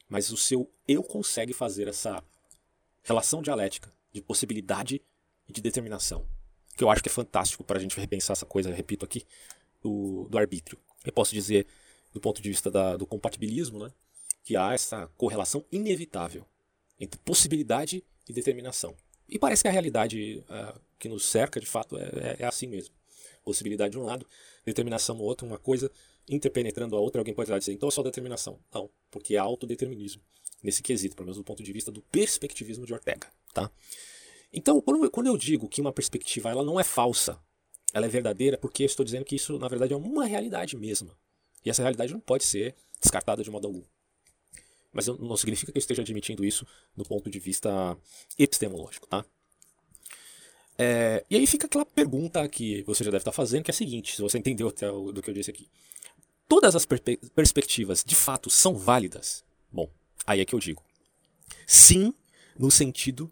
Mas 0.09 0.31
o 0.31 0.37
seu 0.37 0.69
eu 0.87 1.03
consegue 1.03 1.53
fazer 1.53 1.87
essa 1.87 2.23
relação 3.03 3.41
dialética 3.41 3.93
de 4.11 4.21
possibilidade 4.21 5.01
e 5.47 5.53
de 5.53 5.61
determinação. 5.61 6.27
Que 6.75 6.83
eu 6.83 6.89
acho 6.89 7.03
que 7.03 7.09
é 7.09 7.11
fantástico 7.11 7.63
para 7.63 7.77
a 7.77 7.81
gente 7.81 7.97
repensar 7.99 8.33
essa 8.33 8.45
coisa, 8.45 8.73
repito 8.73 9.05
aqui, 9.05 9.23
do, 9.81 10.27
do 10.29 10.37
arbítrio. 10.37 10.79
Eu 11.05 11.13
posso 11.13 11.33
dizer, 11.33 11.67
do 12.11 12.19
ponto 12.19 12.41
de 12.41 12.49
vista 12.49 12.71
da, 12.71 12.97
do 12.97 13.05
compatibilismo, 13.05 13.79
né, 13.83 13.91
que 14.43 14.57
há 14.57 14.73
essa 14.73 15.07
correlação 15.17 15.63
inevitável 15.71 16.45
entre 16.99 17.19
possibilidade 17.19 18.03
e 18.27 18.33
determinação. 18.33 18.95
E 19.27 19.39
parece 19.39 19.63
que 19.63 19.67
a 19.67 19.71
realidade 19.71 20.43
uh, 20.49 20.79
que 20.99 21.09
nos 21.09 21.25
cerca, 21.25 21.59
de 21.59 21.65
fato, 21.65 21.97
é, 21.97 22.03
é, 22.03 22.35
é, 22.39 22.45
assim 22.45 22.67
mesmo. 22.67 22.93
Possibilidade 23.43 23.91
de 23.91 23.99
um 23.99 24.03
lado, 24.03 24.25
determinação 24.65 25.15
no 25.15 25.23
outro, 25.23 25.45
uma 25.45 25.57
coisa 25.57 25.91
interpenetrando 26.27 26.95
a 26.95 26.99
outra, 26.99 27.21
alguém 27.21 27.33
pode 27.33 27.51
dizer, 27.59 27.73
então 27.73 27.89
é 27.89 27.91
só 27.91 28.01
determinação. 28.01 28.59
Não, 28.73 28.89
porque 29.11 29.35
é 29.35 29.37
autodeterminismo 29.37 30.21
nesse 30.63 30.81
quesito, 30.81 31.15
pelo 31.15 31.27
menos 31.27 31.37
do 31.37 31.43
ponto 31.43 31.61
de 31.61 31.71
vista 31.71 31.91
do 31.91 32.01
perspectivismo 32.01 32.85
de 32.85 32.93
Ortega. 32.93 33.27
Tá? 33.53 33.69
Então, 34.51 34.81
quando 34.81 35.27
eu 35.27 35.37
digo 35.37 35.69
que 35.69 35.81
uma 35.81 35.93
perspectiva 35.93 36.49
ela 36.49 36.63
não 36.63 36.79
é 36.79 36.83
falsa, 36.83 37.39
ela 37.93 38.05
é 38.05 38.09
verdadeira, 38.09 38.57
porque 38.57 38.83
eu 38.83 38.87
estou 38.87 39.05
dizendo 39.05 39.25
que 39.25 39.35
isso, 39.35 39.59
na 39.59 39.67
verdade, 39.67 39.93
é 39.93 39.97
uma 39.97 40.25
realidade 40.25 40.75
mesma. 40.75 41.15
E 41.63 41.69
essa 41.69 41.81
realidade 41.81 42.13
não 42.13 42.19
pode 42.19 42.43
ser 42.43 42.75
descartada 42.99 43.43
de 43.43 43.51
modo 43.51 43.67
algum. 43.67 43.83
Mas 44.95 45.07
não 45.07 45.35
significa 45.35 45.73
que 45.73 45.77
eu 45.77 45.81
esteja 45.81 46.01
admitindo 46.01 46.45
isso 46.45 46.65
do 46.95 47.03
ponto 47.03 47.29
de 47.29 47.37
vista 47.37 47.97
epistemológico, 48.39 49.05
tá? 49.07 49.25
É, 50.77 51.25
e 51.29 51.35
aí 51.35 51.45
fica 51.45 51.67
aquela 51.67 51.85
pergunta 51.85 52.47
que 52.47 52.81
você 52.83 53.03
já 53.03 53.11
deve 53.11 53.21
estar 53.21 53.33
fazendo, 53.33 53.65
que 53.65 53.71
é 53.71 53.73
a 53.73 53.75
seguinte, 53.75 54.15
se 54.15 54.21
você 54.21 54.37
entendeu 54.37 54.69
até 54.69 54.89
o, 54.89 55.11
do 55.11 55.21
que 55.21 55.29
eu 55.29 55.33
disse 55.33 55.51
aqui. 55.51 55.67
Todas 56.47 56.75
as 56.77 56.85
perspe 56.85 57.17
perspectivas 57.35 58.03
de 58.05 58.15
fato 58.15 58.49
são 58.49 58.73
válidas? 58.75 59.43
Bom, 59.69 59.89
aí 60.25 60.39
é 60.39 60.45
que 60.45 60.55
eu 60.55 60.59
digo. 60.59 60.81
Sim, 61.67 62.13
no 62.57 62.71
sentido 62.71 63.29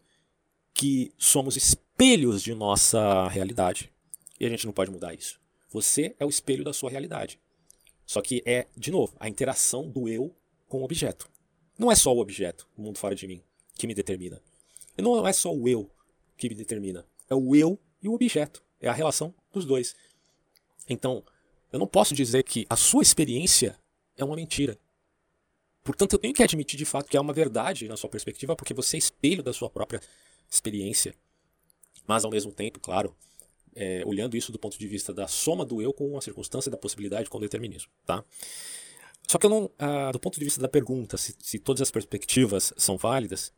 que 0.73 1.13
somos 1.17 1.55
espelhos 1.55 2.43
de 2.43 2.53
nossa 2.53 3.29
realidade. 3.29 3.89
E 4.37 4.45
a 4.45 4.49
gente 4.49 4.65
não 4.65 4.73
pode 4.73 4.91
mudar 4.91 5.13
isso. 5.13 5.39
Você 5.69 6.13
é 6.19 6.25
o 6.25 6.29
espelho 6.29 6.63
da 6.63 6.73
sua 6.73 6.89
realidade. 6.89 7.39
Só 8.05 8.21
que 8.21 8.43
é, 8.45 8.67
de 8.75 8.91
novo, 8.91 9.15
a 9.17 9.29
interação 9.29 9.89
do 9.89 10.09
eu 10.09 10.35
com 10.67 10.81
o 10.81 10.83
objeto. 10.83 11.29
Não 11.83 11.91
é 11.91 11.95
só 11.95 12.13
o 12.13 12.19
objeto, 12.19 12.65
o 12.77 12.81
mundo 12.81 12.97
fora 12.97 13.13
de 13.13 13.27
mim, 13.27 13.43
que 13.75 13.85
me 13.85 13.93
determina. 13.93 14.41
E 14.97 15.01
não 15.01 15.27
é 15.27 15.33
só 15.33 15.53
o 15.53 15.67
eu 15.67 15.91
que 16.37 16.47
me 16.47 16.55
determina. 16.55 17.05
É 17.29 17.35
o 17.35 17.53
eu 17.53 17.77
e 18.01 18.07
o 18.07 18.13
objeto. 18.13 18.63
É 18.79 18.87
a 18.87 18.93
relação 18.93 19.35
dos 19.51 19.65
dois. 19.65 19.93
Então, 20.87 21.21
eu 21.73 21.79
não 21.79 21.85
posso 21.85 22.15
dizer 22.15 22.43
que 22.43 22.65
a 22.69 22.77
sua 22.77 23.01
experiência 23.01 23.77
é 24.15 24.23
uma 24.23 24.37
mentira. 24.37 24.79
Portanto, 25.83 26.13
eu 26.13 26.19
tenho 26.19 26.33
que 26.33 26.41
admitir 26.41 26.77
de 26.77 26.85
fato 26.85 27.09
que 27.09 27.17
é 27.17 27.19
uma 27.19 27.33
verdade 27.33 27.85
na 27.89 27.97
sua 27.97 28.09
perspectiva, 28.09 28.55
porque 28.55 28.73
você 28.73 28.95
é 28.95 28.99
espelho 28.99 29.43
da 29.43 29.51
sua 29.51 29.69
própria 29.69 29.99
experiência, 30.49 31.13
mas 32.07 32.23
ao 32.23 32.31
mesmo 32.31 32.53
tempo, 32.53 32.79
claro, 32.79 33.13
é, 33.75 34.03
olhando 34.05 34.37
isso 34.37 34.53
do 34.53 34.59
ponto 34.59 34.79
de 34.79 34.87
vista 34.87 35.13
da 35.13 35.27
soma 35.27 35.65
do 35.65 35.81
eu 35.81 35.91
com 35.91 36.17
a 36.17 36.21
circunstância 36.21 36.71
da 36.71 36.77
possibilidade 36.77 37.29
com 37.29 37.37
o 37.37 37.41
determinismo, 37.41 37.91
tá? 38.05 38.23
Só 39.27 39.37
que 39.37 39.45
eu 39.45 39.49
não, 39.49 39.71
ah, 39.79 40.11
do 40.11 40.19
ponto 40.19 40.37
de 40.37 40.45
vista 40.45 40.61
da 40.61 40.67
pergunta, 40.67 41.17
se, 41.17 41.35
se 41.39 41.57
todas 41.59 41.81
as 41.81 41.91
perspectivas 41.91 42.73
são 42.77 42.97
válidas, 42.97 43.51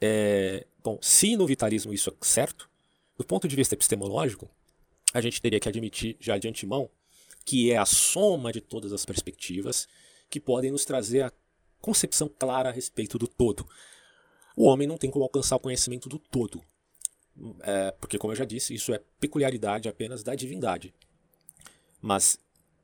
é, 0.00 0.66
bom, 0.82 0.98
se 1.00 1.36
no 1.36 1.46
vitalismo 1.46 1.92
isso 1.92 2.10
é 2.10 2.24
certo, 2.24 2.68
do 3.16 3.24
ponto 3.24 3.46
de 3.46 3.56
vista 3.56 3.74
epistemológico, 3.74 4.50
a 5.12 5.20
gente 5.20 5.40
teria 5.40 5.60
que 5.60 5.68
admitir 5.68 6.16
já 6.20 6.36
de 6.38 6.48
antemão 6.48 6.90
que 7.46 7.70
é 7.70 7.78
a 7.78 7.86
soma 7.86 8.52
de 8.52 8.60
todas 8.60 8.92
as 8.92 9.06
perspectivas 9.06 9.86
que 10.28 10.40
podem 10.40 10.72
nos 10.72 10.84
trazer 10.84 11.22
a 11.22 11.32
concepção 11.80 12.28
clara 12.28 12.68
a 12.68 12.72
respeito 12.72 13.16
do 13.16 13.28
todo. 13.28 13.64
O 14.56 14.64
homem 14.64 14.88
não 14.88 14.98
tem 14.98 15.08
como 15.08 15.24
alcançar 15.24 15.54
o 15.54 15.60
conhecimento 15.60 16.08
do 16.08 16.18
todo, 16.18 16.60
é, 17.60 17.92
porque, 17.92 18.18
como 18.18 18.32
eu 18.32 18.36
já 18.36 18.44
disse, 18.44 18.74
isso 18.74 18.92
é 18.92 19.00
peculiaridade 19.20 19.88
apenas 19.88 20.24
da 20.24 20.34
divindade. 20.34 20.92
Mas 22.02 22.36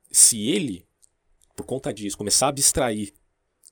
se 0.09 0.49
ele, 0.49 0.87
por 1.55 1.65
conta 1.65 1.93
disso, 1.93 2.17
começar 2.17 2.47
a 2.47 2.49
abstrair 2.49 3.13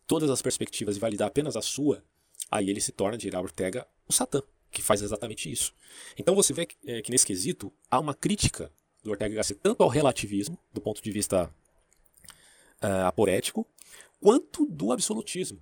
todas 0.07 0.29
as 0.29 0.41
perspectivas 0.41 0.97
e 0.97 0.99
validar 0.99 1.27
apenas 1.27 1.55
a 1.55 1.61
sua, 1.61 2.03
aí 2.49 2.69
ele 2.69 2.81
se 2.81 2.91
torna, 2.91 3.17
dirá 3.17 3.39
Ortega, 3.39 3.87
o 4.07 4.13
Satã, 4.13 4.41
que 4.69 4.81
faz 4.81 5.01
exatamente 5.01 5.51
isso. 5.51 5.73
Então 6.17 6.35
você 6.35 6.53
vê 6.53 6.65
que, 6.65 6.75
é, 6.85 7.01
que 7.01 7.11
nesse 7.11 7.25
quesito 7.25 7.71
há 7.89 7.99
uma 7.99 8.13
crítica 8.13 8.71
do 9.03 9.11
Ortega 9.11 9.35
Gasset 9.35 9.59
tanto 9.61 9.83
ao 9.83 9.89
relativismo, 9.89 10.57
do 10.73 10.81
ponto 10.81 11.01
de 11.01 11.11
vista 11.11 11.53
uh, 12.83 13.05
aporético, 13.05 13.67
quanto 14.19 14.65
do 14.65 14.91
absolutismo, 14.91 15.61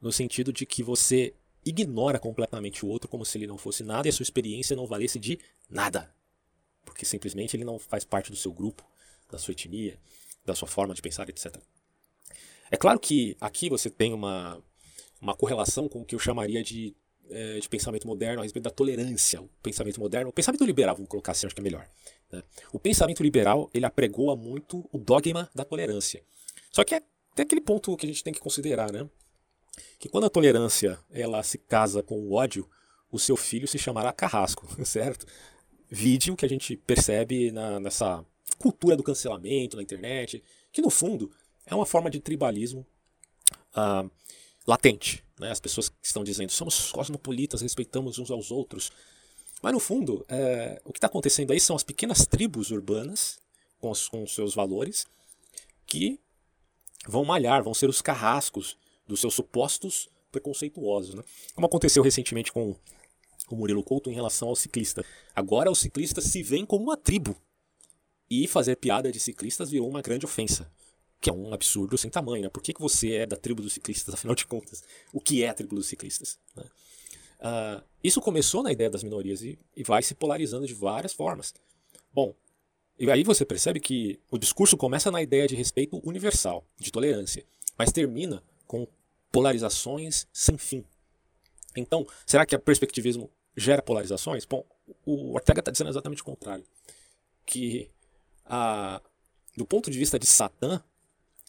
no 0.00 0.12
sentido 0.12 0.52
de 0.52 0.66
que 0.66 0.82
você 0.82 1.34
ignora 1.64 2.18
completamente 2.18 2.84
o 2.84 2.88
outro 2.88 3.08
como 3.08 3.24
se 3.24 3.38
ele 3.38 3.46
não 3.46 3.58
fosse 3.58 3.82
nada 3.82 4.06
e 4.06 4.10
a 4.10 4.12
sua 4.12 4.22
experiência 4.22 4.76
não 4.76 4.86
valesse 4.86 5.18
de 5.18 5.38
nada. 5.68 6.14
Porque 6.84 7.04
simplesmente 7.04 7.56
ele 7.56 7.64
não 7.64 7.78
faz 7.78 8.04
parte 8.04 8.30
do 8.30 8.36
seu 8.36 8.52
grupo, 8.52 8.84
da 9.30 9.38
sua 9.38 9.52
etnia, 9.52 9.98
da 10.46 10.54
sua 10.54 10.68
forma 10.68 10.94
de 10.94 11.02
pensar, 11.02 11.28
etc. 11.28 11.56
É 12.70 12.76
claro 12.76 12.98
que 12.98 13.36
aqui 13.40 13.68
você 13.68 13.90
tem 13.90 14.12
uma, 14.12 14.62
uma 15.20 15.34
correlação 15.34 15.88
com 15.88 16.00
o 16.00 16.04
que 16.04 16.14
eu 16.14 16.18
chamaria 16.18 16.62
de, 16.62 16.96
é, 17.30 17.58
de 17.58 17.68
pensamento 17.68 18.06
moderno 18.06 18.40
a 18.40 18.42
respeito 18.42 18.64
da 18.64 18.70
tolerância. 18.70 19.40
O 19.40 19.48
pensamento 19.62 20.00
moderno, 20.00 20.30
o 20.30 20.32
pensamento 20.32 20.64
liberal, 20.64 20.94
vamos 20.94 21.08
colocar 21.08 21.32
assim, 21.32 21.46
acho 21.46 21.54
que 21.54 21.60
é 21.60 21.64
melhor. 21.64 21.88
Né? 22.30 22.42
O 22.72 22.78
pensamento 22.78 23.22
liberal 23.22 23.70
ele 23.74 23.84
apregoa 23.84 24.36
muito 24.36 24.88
o 24.92 24.98
dogma 24.98 25.50
da 25.54 25.64
tolerância. 25.64 26.22
Só 26.70 26.84
que 26.84 26.94
é, 26.94 27.02
tem 27.34 27.44
aquele 27.44 27.60
ponto 27.60 27.96
que 27.96 28.06
a 28.06 28.08
gente 28.08 28.24
tem 28.24 28.32
que 28.32 28.40
considerar, 28.40 28.92
né? 28.92 29.08
que 29.98 30.08
quando 30.08 30.24
a 30.24 30.30
tolerância 30.30 30.98
ela 31.10 31.42
se 31.42 31.58
casa 31.58 32.02
com 32.02 32.18
o 32.18 32.32
ódio, 32.32 32.68
o 33.10 33.18
seu 33.18 33.36
filho 33.36 33.68
se 33.68 33.78
chamará 33.78 34.12
carrasco, 34.12 34.66
certo? 34.84 35.26
Vide 35.88 36.32
o 36.32 36.36
que 36.36 36.44
a 36.44 36.48
gente 36.48 36.76
percebe 36.76 37.52
na, 37.52 37.78
nessa 37.78 38.24
cultura 38.58 38.96
do 38.96 39.02
cancelamento 39.02 39.76
na 39.76 39.82
internet, 39.82 40.42
que 40.72 40.82
no 40.82 40.90
fundo 40.90 41.30
é 41.64 41.74
uma 41.74 41.86
forma 41.86 42.10
de 42.10 42.20
tribalismo 42.20 42.86
uh, 43.76 44.10
latente. 44.66 45.24
Né? 45.38 45.50
As 45.50 45.60
pessoas 45.60 45.88
que 45.88 45.96
estão 46.02 46.24
dizendo 46.24 46.50
somos 46.50 46.90
cosmopolitas, 46.92 47.62
respeitamos 47.62 48.18
uns 48.18 48.30
aos 48.30 48.50
outros. 48.50 48.90
Mas 49.62 49.72
no 49.72 49.80
fundo, 49.80 50.24
é, 50.28 50.80
o 50.84 50.92
que 50.92 50.98
está 50.98 51.06
acontecendo 51.06 51.52
aí 51.52 51.60
são 51.60 51.76
as 51.76 51.82
pequenas 51.82 52.26
tribos 52.26 52.70
urbanas 52.70 53.38
com 53.80 53.90
os, 53.90 54.08
com 54.08 54.26
seus 54.26 54.54
valores 54.54 55.06
que 55.86 56.20
vão 57.06 57.24
malhar, 57.24 57.62
vão 57.62 57.74
ser 57.74 57.88
os 57.88 58.02
carrascos 58.02 58.76
dos 59.06 59.20
seus 59.20 59.34
supostos 59.34 60.08
preconceituosos. 60.30 61.14
Né? 61.14 61.22
Como 61.54 61.66
aconteceu 61.66 62.02
recentemente 62.02 62.52
com 62.52 62.76
o 63.50 63.56
Murilo 63.56 63.82
Couto 63.82 64.10
em 64.10 64.14
relação 64.14 64.48
ao 64.48 64.56
ciclista. 64.56 65.04
Agora 65.34 65.70
os 65.70 65.78
ciclistas 65.78 66.24
se 66.24 66.42
veem 66.42 66.66
como 66.66 66.84
uma 66.84 66.96
tribo. 66.96 67.36
E 68.30 68.46
fazer 68.46 68.76
piada 68.76 69.10
de 69.10 69.20
ciclistas 69.20 69.70
virou 69.70 69.88
uma 69.88 70.02
grande 70.02 70.24
ofensa. 70.24 70.70
Que 71.20 71.30
é 71.30 71.32
um 71.32 71.52
absurdo 71.52 71.96
sem 71.96 72.10
tamanho. 72.10 72.44
Né? 72.44 72.48
Por 72.48 72.62
que, 72.62 72.72
que 72.72 72.80
você 72.80 73.14
é 73.14 73.26
da 73.26 73.36
tribo 73.36 73.62
dos 73.62 73.72
ciclistas, 73.72 74.12
afinal 74.14 74.34
de 74.34 74.46
contas? 74.46 74.82
O 75.12 75.20
que 75.20 75.42
é 75.42 75.48
a 75.48 75.54
tribo 75.54 75.74
dos 75.74 75.86
ciclistas? 75.86 76.38
Né? 76.54 76.64
Uh, 77.38 77.84
isso 78.02 78.20
começou 78.20 78.62
na 78.62 78.72
ideia 78.72 78.90
das 78.90 79.02
minorias 79.02 79.42
e, 79.42 79.58
e 79.76 79.82
vai 79.82 80.02
se 80.02 80.14
polarizando 80.14 80.66
de 80.66 80.74
várias 80.74 81.12
formas. 81.12 81.54
Bom, 82.12 82.34
e 82.98 83.10
aí 83.10 83.22
você 83.22 83.44
percebe 83.44 83.78
que 83.78 84.18
o 84.30 84.38
discurso 84.38 84.76
começa 84.76 85.10
na 85.10 85.20
ideia 85.20 85.46
de 85.46 85.54
respeito 85.54 86.00
universal, 86.02 86.66
de 86.78 86.90
tolerância, 86.90 87.44
mas 87.76 87.92
termina 87.92 88.42
com 88.66 88.88
polarizações 89.30 90.26
sem 90.32 90.56
fim. 90.56 90.84
Então, 91.76 92.06
será 92.24 92.46
que 92.46 92.56
o 92.56 92.58
perspectivismo 92.58 93.30
gera 93.54 93.82
polarizações? 93.82 94.46
Bom, 94.46 94.64
o 95.04 95.34
Ortega 95.34 95.60
está 95.60 95.70
dizendo 95.70 95.90
exatamente 95.90 96.22
o 96.22 96.24
contrário. 96.24 96.64
Que, 97.44 97.90
a, 98.46 99.00
do 99.56 99.66
ponto 99.66 99.90
de 99.90 99.98
vista 99.98 100.18
de 100.18 100.26
Satã, 100.26 100.82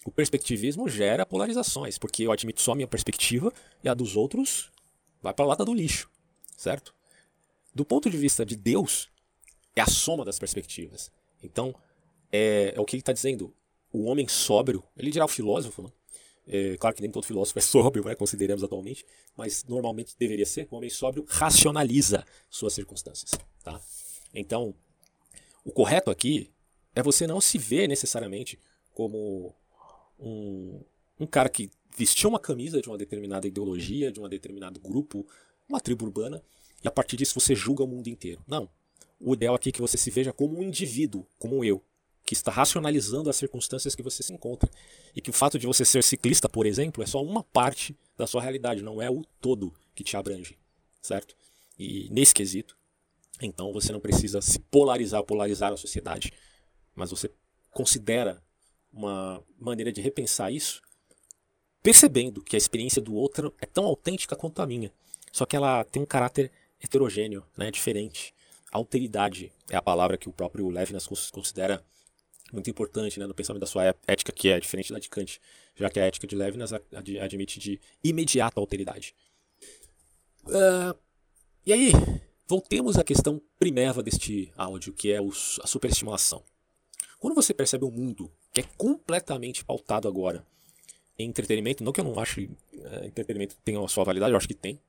o 0.05 0.11
perspectivismo 0.11 0.87
gera 0.87 1.25
polarizações, 1.25 1.97
porque 1.97 2.23
eu 2.23 2.31
admito 2.31 2.61
só 2.61 2.71
a 2.71 2.75
minha 2.75 2.87
perspectiva 2.87 3.51
e 3.83 3.89
a 3.89 3.93
dos 3.93 4.15
outros 4.15 4.71
vai 5.21 5.33
para 5.33 5.45
a 5.45 5.47
lata 5.49 5.65
do 5.65 5.73
lixo, 5.73 6.09
certo? 6.55 6.95
Do 7.73 7.85
ponto 7.85 8.09
de 8.09 8.17
vista 8.17 8.45
de 8.45 8.55
Deus, 8.55 9.09
é 9.75 9.81
a 9.81 9.85
soma 9.85 10.25
das 10.25 10.39
perspectivas. 10.39 11.11
Então, 11.43 11.75
é, 12.31 12.73
é 12.75 12.81
o 12.81 12.85
que 12.85 12.95
ele 12.95 13.01
está 13.01 13.13
dizendo. 13.13 13.53
O 13.91 14.05
homem 14.05 14.27
sóbrio, 14.27 14.83
ele 14.95 15.11
dirá 15.11 15.25
o 15.25 15.29
filósofo, 15.29 15.81
né? 15.81 15.89
É, 16.49 16.77
claro 16.77 16.95
que 16.95 17.01
nem 17.01 17.11
todo 17.11 17.25
filósofo 17.25 17.59
é 17.59 17.61
sóbrio, 17.61 18.05
né, 18.05 18.15
consideramos 18.15 18.63
atualmente, 18.63 19.05
mas 19.35 19.65
normalmente 19.65 20.15
deveria 20.17 20.45
ser. 20.45 20.67
O 20.71 20.77
homem 20.77 20.89
sóbrio 20.89 21.25
racionaliza 21.27 22.25
suas 22.49 22.73
circunstâncias. 22.73 23.31
Tá? 23.63 23.79
Então, 24.33 24.73
o 25.65 25.71
correto 25.71 26.09
aqui 26.09 26.49
é 26.97 27.03
você 27.03 27.27
não 27.27 27.39
se 27.39 27.59
ver 27.59 27.87
necessariamente 27.87 28.59
como 28.91 29.53
um, 30.19 30.81
um 31.19 31.27
cara 31.27 31.47
que 31.47 31.69
vestiu 31.95 32.27
uma 32.27 32.39
camisa 32.39 32.81
de 32.81 32.89
uma 32.89 32.97
determinada 32.97 33.47
ideologia, 33.47 34.11
de 34.11 34.19
um 34.19 34.27
determinado 34.27 34.79
grupo, 34.79 35.23
uma 35.69 35.79
tribo 35.79 36.05
urbana, 36.05 36.41
e 36.83 36.87
a 36.87 36.91
partir 36.91 37.15
disso 37.15 37.39
você 37.39 37.53
julga 37.53 37.83
o 37.83 37.87
mundo 37.87 38.07
inteiro. 38.07 38.41
Não. 38.47 38.67
O 39.19 39.35
ideal 39.35 39.53
aqui 39.53 39.69
é 39.69 39.71
que 39.71 39.81
você 39.81 39.95
se 39.95 40.09
veja 40.09 40.33
como 40.33 40.57
um 40.57 40.63
indivíduo, 40.63 41.23
como 41.37 41.63
eu, 41.63 41.83
que 42.25 42.33
está 42.33 42.51
racionalizando 42.51 43.29
as 43.29 43.35
circunstâncias 43.35 43.93
que 43.93 44.01
você 44.01 44.23
se 44.23 44.33
encontra. 44.33 44.69
E 45.15 45.21
que 45.21 45.29
o 45.29 45.33
fato 45.33 45.59
de 45.59 45.67
você 45.67 45.85
ser 45.85 46.03
ciclista, 46.03 46.49
por 46.49 46.65
exemplo, 46.65 47.03
é 47.03 47.05
só 47.05 47.23
uma 47.23 47.43
parte 47.43 47.95
da 48.17 48.25
sua 48.25 48.41
realidade, 48.41 48.81
não 48.81 48.99
é 48.99 49.09
o 49.09 49.23
todo 49.39 49.71
que 49.93 50.03
te 50.03 50.17
abrange, 50.17 50.57
certo? 50.99 51.35
E 51.77 52.09
nesse 52.09 52.33
quesito, 52.33 52.75
então 53.39 53.71
você 53.71 53.93
não 53.93 53.99
precisa 53.99 54.41
se 54.41 54.57
polarizar, 54.57 55.23
polarizar 55.23 55.71
a 55.71 55.77
sociedade, 55.77 56.33
mas 56.97 57.11
você 57.11 57.31
considera 57.71 58.43
uma 58.91 59.41
maneira 59.57 59.91
de 59.91 60.01
repensar 60.01 60.51
isso, 60.51 60.81
percebendo 61.83 62.43
que 62.43 62.55
a 62.55 62.57
experiência 62.57 63.01
do 63.01 63.13
outro 63.13 63.53
é 63.61 63.65
tão 63.65 63.85
autêntica 63.85 64.35
quanto 64.35 64.61
a 64.61 64.65
minha, 64.65 64.91
só 65.31 65.45
que 65.45 65.55
ela 65.55 65.83
tem 65.85 66.01
um 66.01 66.05
caráter 66.05 66.51
heterogêneo, 66.81 67.45
né, 67.55 67.69
diferente. 67.69 68.33
Alteridade 68.71 69.51
é 69.69 69.77
a 69.77 69.81
palavra 69.81 70.17
que 70.17 70.27
o 70.27 70.33
próprio 70.33 70.67
Levinas 70.69 71.07
considera 71.31 71.83
muito 72.51 72.69
importante 72.69 73.19
né, 73.19 73.27
no 73.27 73.33
pensamento 73.33 73.61
da 73.61 73.67
sua 73.67 73.95
ética, 74.07 74.31
que 74.31 74.49
é 74.49 74.59
diferente 74.59 74.91
da 74.91 74.99
de 74.99 75.09
Kant, 75.09 75.39
já 75.75 75.89
que 75.89 75.99
a 75.99 76.05
ética 76.05 76.25
de 76.25 76.35
Levinas 76.35 76.71
admite 76.73 77.59
de 77.59 77.79
imediata 78.03 78.59
alteridade. 78.59 79.15
Uh, 80.45 80.97
e 81.65 81.73
aí, 81.73 81.91
voltemos 82.47 82.97
à 82.97 83.03
questão 83.03 83.41
primeira 83.59 84.01
deste 84.01 84.51
áudio, 84.57 84.93
que 84.93 85.11
é 85.11 85.19
a 85.19 85.67
superestimulação. 85.67 86.43
Quando 87.19 87.33
você 87.33 87.53
percebe 87.53 87.85
um 87.85 87.91
mundo 87.91 88.31
que 88.53 88.61
é 88.61 88.63
completamente 88.77 89.65
pautado 89.65 90.07
agora 90.07 90.45
em 91.17 91.27
entretenimento, 91.27 91.83
não 91.83 91.91
que 91.91 91.99
eu 91.99 92.05
não 92.05 92.19
ache 92.19 92.45
uh, 92.45 93.05
entretenimento 93.05 93.55
tenha 93.63 93.83
a 93.83 93.87
sua 93.87 94.03
validade, 94.03 94.31
eu 94.31 94.37
acho 94.37 94.47
que 94.47 94.53
tem, 94.53 94.79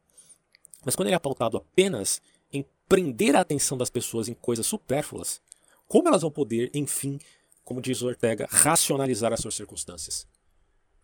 mas 0.85 0.95
quando 0.95 1.09
ele 1.09 1.17
é 1.17 1.19
pautado 1.19 1.57
apenas 1.57 2.21
em 2.53 2.65
prender 2.89 3.35
a 3.37 3.41
atenção 3.41 3.77
das 3.77 3.91
pessoas 3.91 4.29
em 4.29 4.35
coisas 4.35 4.67
supérfluas, 4.67 5.41
como 5.87 6.09
elas 6.09 6.23
vão 6.23 6.31
poder, 6.31 6.71
enfim, 6.75 7.19
como 7.65 7.81
diz 7.81 8.03
Ortega, 8.03 8.47
racionalizar 8.51 9.33
as 9.33 9.41
suas 9.41 9.55
circunstâncias. 9.55 10.27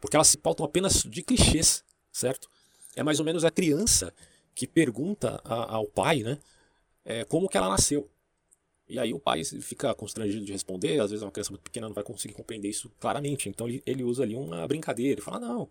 Porque 0.00 0.16
elas 0.16 0.28
se 0.28 0.38
pautam 0.38 0.64
apenas 0.64 1.02
de 1.02 1.22
clichês, 1.22 1.82
certo? 2.12 2.50
É 2.94 3.02
mais 3.02 3.18
ou 3.18 3.24
menos 3.24 3.44
a 3.44 3.50
criança 3.50 4.14
que 4.54 4.66
pergunta 4.66 5.40
a, 5.44 5.74
ao 5.74 5.86
pai, 5.86 6.22
né, 6.22 6.38
é, 7.04 7.24
como 7.24 7.48
que 7.48 7.56
ela 7.56 7.68
nasceu. 7.68 8.08
E 8.88 8.98
aí 8.98 9.14
o 9.14 9.18
pai 9.18 9.42
fica 9.44 9.94
constrangido 9.94 10.44
de 10.44 10.52
responder, 10.52 11.00
às 11.00 11.10
vezes 11.10 11.22
uma 11.22 11.30
criança 11.30 11.50
muito 11.50 11.62
pequena 11.62 11.88
não 11.88 11.94
vai 11.94 12.04
conseguir 12.04 12.34
compreender 12.34 12.68
isso 12.68 12.90
claramente. 13.00 13.48
Então 13.48 13.68
ele, 13.68 13.82
ele 13.86 14.02
usa 14.02 14.22
ali 14.22 14.34
uma 14.34 14.66
brincadeira, 14.68 15.12
ele 15.12 15.20
fala, 15.20 15.40
não, 15.40 15.68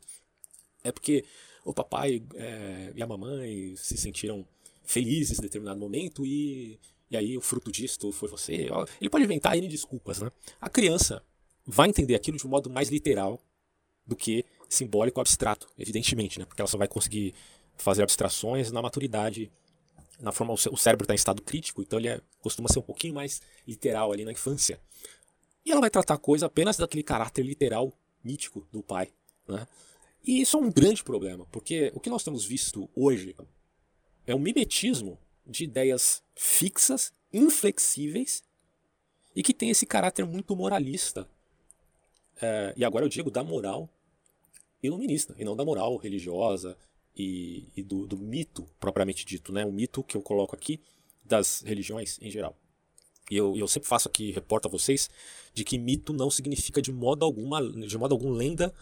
é 0.84 0.92
porque 0.92 1.24
o 1.64 1.74
papai 1.74 2.24
é, 2.36 2.92
e 2.96 3.02
a 3.04 3.08
mamãe 3.08 3.76
se 3.78 3.98
sentiram 3.98 4.46
felizes 4.84 5.40
em 5.40 5.42
determinado 5.44 5.80
momento 5.80 6.26
e 6.26 6.80
e 7.14 7.18
aí 7.18 7.38
o 7.38 7.42
fruto 7.42 7.72
disto 7.72 8.12
foi 8.12 8.28
você. 8.28 8.68
Ele 9.00 9.10
pode 9.10 9.24
inventar 9.24 9.56
N 9.56 9.68
desculpas, 9.68 10.20
né? 10.20 10.32
A 10.60 10.68
criança 10.68 11.22
vai 11.64 11.88
entender 11.88 12.16
aquilo 12.16 12.38
de 12.40 12.48
um 12.48 12.50
modo 12.50 12.72
mais 12.72 12.90
literal 12.90 13.40
do 14.04 14.16
que 14.16 14.44
simbólico 14.68 15.22
abstrato, 15.22 15.70
evidentemente, 15.78 16.40
né? 16.40 16.46
Porque 16.46 16.60
ela 16.60 16.68
só 16.68 16.76
vai 16.76 16.88
conseguir 16.88 17.36
fazer 17.78 18.02
abstrações 18.02 18.72
na 18.72 18.82
maturidade 18.82 19.52
na 20.20 20.32
forma 20.32 20.54
o 20.54 20.78
cérebro 20.78 21.04
está 21.04 21.14
em 21.14 21.16
estado 21.16 21.42
crítico, 21.42 21.82
então 21.82 22.00
ele 22.00 22.08
é, 22.08 22.22
costuma 22.40 22.70
ser 22.70 22.80
um 22.80 22.84
pouquinho 22.84 23.14
mais 23.14 23.42
literal 23.68 24.12
ali 24.12 24.24
na 24.26 24.32
infância. 24.32 24.80
E 25.66 25.72
ela 25.72 25.82
vai 25.82 25.90
tratar 25.90 26.16
a 26.16 26.18
coisa 26.18 26.46
apenas 26.46 26.78
daquele 26.78 27.04
caráter 27.04 27.44
literal 27.44 27.94
mítico 28.24 28.68
do 28.72 28.84
pai. 28.84 29.12
Né? 29.48 29.68
E 30.24 30.42
isso 30.42 30.58
é 30.58 30.60
um 30.60 30.72
grande 30.72 31.04
problema, 31.04 31.46
porque 31.52 31.92
o 31.94 32.00
que 32.00 32.10
nós 32.10 32.24
temos 32.24 32.46
visto 32.46 32.90
hoje 32.96 33.36
é 34.26 34.34
um 34.34 34.40
mimetismo 34.40 35.20
de 35.46 35.66
ideias 35.66 36.24
fixas, 36.36 37.12
inflexíveis 37.32 38.44
e 39.36 39.44
que 39.44 39.54
tem 39.54 39.70
esse 39.70 39.86
caráter 39.86 40.26
muito 40.26 40.56
moralista. 40.56 41.28
É, 42.42 42.74
e 42.78 42.86
agora 42.86 43.06
eu 43.06 43.10
digo 43.10 43.30
da 43.30 43.44
moral 43.44 43.90
iluminista, 44.82 45.34
e 45.38 45.46
não 45.46 45.56
da 45.56 45.64
moral 45.64 45.96
religiosa 45.96 46.78
e, 47.16 47.70
e 47.76 47.84
do, 47.84 48.08
do, 48.08 48.18
mito 48.18 48.68
propriamente 48.80 49.26
dito, 49.26 49.52
né? 49.52 49.66
O 49.66 49.72
mito 49.72 50.04
que 50.04 50.18
eu 50.18 50.22
coloco 50.22 50.56
aqui 50.56 50.80
das 51.24 51.62
religiões 51.62 52.20
em 52.22 52.30
geral. 52.30 52.58
E 53.30 53.38
eu, 53.38 53.56
eu 53.56 53.68
sempre 53.68 53.88
faço 53.88 54.08
aqui, 54.08 54.32
reporto 54.32 54.68
a 54.68 54.72
vocês, 54.72 55.10
de 55.54 55.64
que 55.64 55.78
mito 55.78 56.12
não 56.12 56.30
significa 56.30 56.82
de 56.82 56.92
modo, 56.92 57.24
alguma, 57.24 57.62
de 57.62 57.98
modo 57.98 58.14
algum 58.14 58.32
lenda 58.32 58.74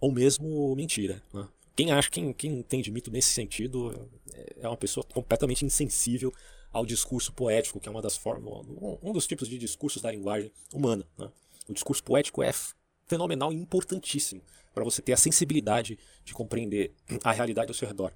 ou 0.00 0.12
mesmo 0.12 0.74
mentira. 0.76 1.22
Né? 1.32 1.48
Quem 1.74 1.90
acha, 1.90 2.10
quem, 2.10 2.32
quem 2.32 2.58
entende 2.58 2.90
mito 2.90 3.10
nesse 3.10 3.30
sentido 3.30 4.08
é, 4.32 4.56
é 4.60 4.68
uma 4.68 4.76
pessoa 4.76 5.04
completamente 5.04 5.64
insensível 5.64 6.32
ao 6.72 6.84
discurso 6.84 7.32
poético, 7.32 7.80
que 7.80 7.88
é 7.88 7.90
uma 7.90 8.02
das 8.02 8.16
formas, 8.16 8.66
um 9.02 9.12
dos 9.12 9.26
tipos 9.26 9.48
de 9.48 9.58
discursos 9.58 10.02
da 10.02 10.10
linguagem 10.10 10.52
humana. 10.72 11.04
Né? 11.16 11.30
O 11.68 11.72
discurso 11.72 12.04
poético 12.04 12.42
é 12.42 12.52
fenomenal 13.06 13.52
e 13.52 13.56
importantíssimo 13.56 14.42
para 14.78 14.84
você 14.84 15.02
ter 15.02 15.12
a 15.12 15.16
sensibilidade 15.16 15.98
de 16.24 16.32
compreender 16.32 16.92
a 17.24 17.32
realidade 17.32 17.68
ao 17.70 17.74
seu 17.74 17.88
redor. 17.88 18.12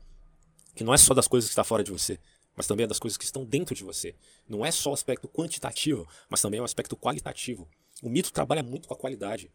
Que 0.74 0.84
não 0.84 0.94
é 0.94 0.96
só 0.96 1.12
das 1.12 1.26
coisas 1.26 1.48
que 1.48 1.52
está 1.52 1.64
fora 1.64 1.82
de 1.82 1.90
você, 1.90 2.18
mas 2.56 2.66
também 2.66 2.84
é 2.84 2.86
das 2.86 2.98
coisas 2.98 3.16
que 3.16 3.24
estão 3.24 3.44
dentro 3.44 3.74
de 3.74 3.82
você. 3.82 4.14
Não 4.48 4.64
é 4.64 4.70
só 4.70 4.90
o 4.90 4.94
aspecto 4.94 5.28
quantitativo, 5.28 6.06
mas 6.28 6.40
também 6.40 6.58
é 6.58 6.60
o 6.62 6.64
aspecto 6.64 6.96
qualitativo. 6.96 7.68
O 8.02 8.08
mito 8.08 8.32
trabalha 8.32 8.62
muito 8.62 8.86
com 8.86 8.94
a 8.94 8.96
qualidade. 8.96 9.50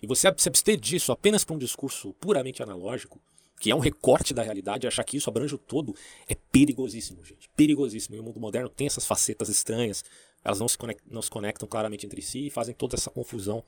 E 0.00 0.06
você 0.06 0.32
se 0.38 0.48
abster 0.48 0.78
disso 0.78 1.12
apenas 1.12 1.44
para 1.44 1.54
um 1.54 1.58
discurso 1.58 2.14
puramente 2.14 2.62
analógico, 2.62 3.20
que 3.60 3.70
é 3.70 3.74
um 3.74 3.80
recorte 3.80 4.32
da 4.32 4.42
realidade, 4.42 4.86
achar 4.86 5.04
que 5.04 5.16
isso 5.16 5.28
abrange 5.30 5.54
o 5.54 5.58
todo, 5.58 5.94
é 6.28 6.34
perigosíssimo, 6.34 7.24
gente. 7.24 7.48
Perigosíssimo. 7.56 8.16
E 8.16 8.20
o 8.20 8.22
mundo 8.22 8.40
moderno 8.40 8.68
tem 8.68 8.86
essas 8.86 9.06
facetas 9.06 9.48
estranhas, 9.48 10.04
elas 10.44 10.60
não 10.60 10.68
se, 10.68 10.76
conectam, 10.76 11.06
não 11.10 11.22
se 11.22 11.30
conectam 11.30 11.66
claramente 11.66 12.06
entre 12.06 12.20
si 12.20 12.46
e 12.46 12.50
fazem 12.50 12.74
toda 12.74 12.96
essa 12.96 13.10
confusão 13.10 13.64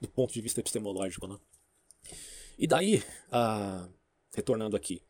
do 0.00 0.08
ponto 0.08 0.32
de 0.32 0.40
vista 0.40 0.60
epistemológico. 0.60 1.26
Né? 1.26 1.36
E 2.58 2.66
daí, 2.66 3.02
ah, 3.30 3.88
retornando 4.34 4.76
aqui, 4.76 5.02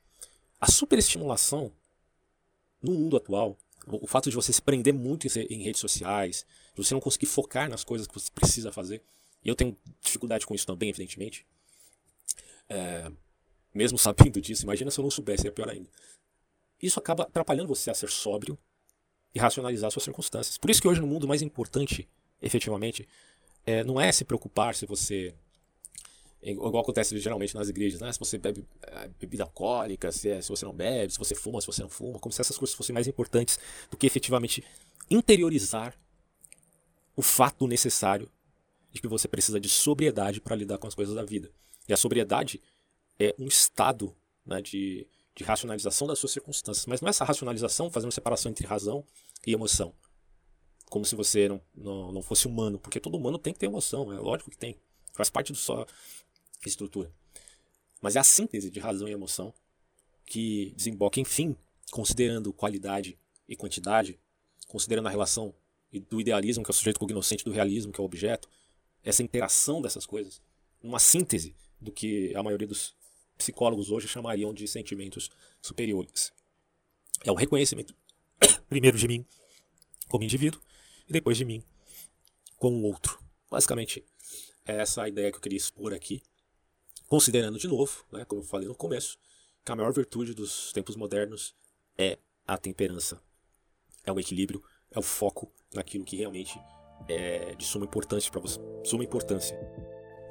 a 0.61 0.71
superestimulação 0.71 1.73
no 2.83 2.93
mundo 2.93 3.17
atual, 3.17 3.57
o 3.87 4.07
fato 4.07 4.29
de 4.31 4.37
você 4.37 4.53
se 4.53 4.61
prender 4.61 4.93
muito 4.93 5.27
em 5.27 5.63
redes 5.63 5.81
sociais, 5.81 6.45
de 6.75 6.85
você 6.85 6.93
não 6.93 7.01
conseguir 7.01 7.27
focar 7.27 7.69
nas 7.69 7.85
coisas 7.85 8.07
que 8.07 8.15
você 8.15 8.31
precisa 8.33 8.73
fazer, 8.73 9.03
e 9.45 9.49
eu 9.49 9.55
tenho 9.55 9.77
dificuldade 10.01 10.45
com 10.45 10.55
isso 10.55 10.67
também, 10.67 10.89
evidentemente. 10.89 11.47
É, 12.69 13.11
mesmo 13.73 13.97
sabendo 13.99 14.41
disso, 14.41 14.65
imagina 14.65 14.91
se 14.91 14.99
eu 14.99 15.03
não 15.05 15.11
soubesse, 15.11 15.47
é 15.47 15.51
pior 15.51 15.69
ainda. 15.69 15.89
Isso 16.83 16.99
acaba 16.99 17.23
atrapalhando 17.23 17.69
você 17.69 17.91
a 17.91 17.95
ser 17.95 18.11
sóbrio 18.11 18.59
e 19.35 19.39
racionalizar 19.39 19.91
suas 19.91 20.05
circunstâncias. 20.05 20.59
Por 20.59 20.69
isso 20.69 20.83
que 20.83 20.89
hoje 20.89 21.01
no 21.01 21.07
mundo 21.07 21.29
mais 21.29 21.43
importante, 21.43 22.09
efetivamente, 22.43 23.09
é, 23.65 23.85
não 23.85 24.01
é 24.01 24.11
se 24.11 24.25
preocupar 24.25 24.75
se 24.75 24.85
você 24.85 25.35
igual 26.53 26.79
acontece 26.79 27.19
geralmente 27.19 27.55
nas 27.55 27.69
igrejas, 27.69 28.01
né? 28.01 28.13
Se 28.13 28.19
você 28.19 28.39
bebe 28.39 28.65
é, 28.83 29.09
bebida 29.21 29.45
alcoólica, 29.45 30.13
se, 30.13 30.29
é, 30.29 30.41
se 30.41 30.49
você 30.49 30.65
não 30.65 30.73
bebe, 30.73 31.13
se 31.13 31.19
você 31.19 31.35
fuma, 31.35 31.61
se 31.61 31.67
você 31.67 31.83
não 31.83 31.89
fuma, 31.89 32.19
como 32.19 32.33
se 32.33 32.41
essas 32.41 32.57
coisas 32.57 32.75
fossem 32.75 32.95
mais 32.95 33.07
importantes 33.07 33.59
do 33.91 33.97
que 33.97 34.07
efetivamente 34.07 34.63
interiorizar 35.11 35.95
o 37.17 37.23
fato 37.23 37.67
necessário 37.67 38.31
de 38.93 39.01
que 39.01 39.09
você 39.09 39.27
precisa 39.27 39.59
de 39.59 39.69
sobriedade 39.69 40.41
para 40.41 40.55
lidar 40.55 40.79
com 40.79 40.87
as 40.87 40.95
coisas 40.95 41.15
da 41.15 41.25
vida. 41.25 41.51
E 41.89 41.93
a 41.93 41.97
sobriedade 41.97 42.63
é 43.19 43.35
um 43.39 43.47
estado 43.47 44.15
né, 44.45 44.61
de, 44.61 45.07
de 45.35 45.45
racionalização 45.45 46.07
das 46.07 46.19
suas 46.19 46.33
circunstâncias. 46.33 46.87
Mas 46.87 47.01
não 47.01 47.09
é 47.09 47.11
essa 47.11 47.25
racionalização 47.25 47.91
fazendo 47.91 48.13
separação 48.13 48.51
entre 48.51 48.67
razão 48.67 49.05
e 49.47 49.53
emoção. 49.53 49.93
Como 50.89 51.05
se 51.05 51.17
você 51.17 51.49
não, 51.49 51.61
não, 51.75 52.13
não 52.13 52.23
fosse 52.23 52.47
humano, 52.47 52.79
porque 52.79 53.01
todo 53.01 53.17
humano 53.17 53.39
tem 53.39 53.53
que 53.53 53.59
ter 53.59 53.67
emoção, 53.67 54.13
é 54.13 54.19
lógico 54.19 54.51
que 54.51 54.57
tem. 54.57 54.77
Faz 55.13 55.31
parte 55.31 55.53
da 55.53 55.59
sua 55.59 55.87
estrutura. 56.65 57.13
Mas 58.01 58.17
é 58.17 58.19
a 58.19 58.25
síntese 58.25 58.71
de 58.71 58.81
razão 58.81 59.09
e 59.09 59.13
emoção 59.13 59.53
que 60.25 60.73
desemboca, 60.77 61.21
enfim, 61.21 61.57
considerando 61.91 62.53
qualidade 62.53 63.19
e 63.49 63.57
quantidade, 63.57 64.19
considerando 64.69 65.07
a 65.07 65.11
relação 65.11 65.55
do 66.11 66.21
idealismo, 66.21 66.65
que 66.65 66.71
é 66.71 66.73
o 66.73 66.75
sujeito 66.75 67.01
cognoscente, 67.01 67.45
do 67.45 67.53
realismo, 67.53 67.93
que 67.93 68.01
é 68.01 68.03
o 68.03 68.07
objeto, 68.07 68.49
essa 69.03 69.23
interação 69.23 69.81
dessas 69.81 70.05
coisas, 70.05 70.43
uma 70.83 70.99
síntese 70.99 71.55
do 71.81 71.93
que 71.93 72.35
a 72.35 72.43
maioria 72.43 72.67
dos 72.67 72.95
psicólogos 73.39 73.91
hoje 73.91 74.09
chamariam 74.09 74.53
de 74.53 74.67
sentimentos 74.67 75.31
superiores. 75.63 76.33
É 77.25 77.31
o 77.31 77.35
reconhecimento, 77.35 77.95
primeiro 78.69 78.99
de 78.99 79.07
mim 79.07 79.25
como 80.09 80.25
indivíduo 80.25 80.61
e 81.09 81.13
depois 81.13 81.37
de 81.37 81.45
mim 81.45 81.63
como 82.57 82.83
outro. 82.83 83.23
Basicamente, 83.51 84.05
é 84.65 84.77
essa 84.79 85.03
a 85.03 85.09
ideia 85.09 85.31
que 85.31 85.37
eu 85.37 85.41
queria 85.41 85.57
expor 85.57 85.95
aqui, 85.95 86.23
considerando 87.07 87.59
de 87.59 87.69
novo, 87.69 88.05
né, 88.13 88.25
como 88.25 88.41
eu 88.41 88.45
falei 88.45 88.69
no 88.69 88.75
começo, 88.75 89.19
que 89.65 89.73
a 89.73 89.77
maior 89.77 89.93
virtude 89.93 90.35
dos 90.35 90.73
tempos 90.73 90.97
modernos 90.97 91.55
é 91.99 92.19
a 92.47 92.57
temperança, 92.57 93.21
é 94.05 94.13
o 94.13 94.21
equilíbrio, 94.21 94.63
é 94.91 94.99
o 94.99 95.03
foco 95.03 95.53
naquilo 95.75 96.05
que 96.05 96.17
realmente 96.17 96.59
é 97.09 97.55
de 97.55 97.65
suma 97.65 97.85
importância 97.85 98.31
para 98.31 98.41
você, 98.41 98.61
suma 98.85 99.05
importância 99.05 99.59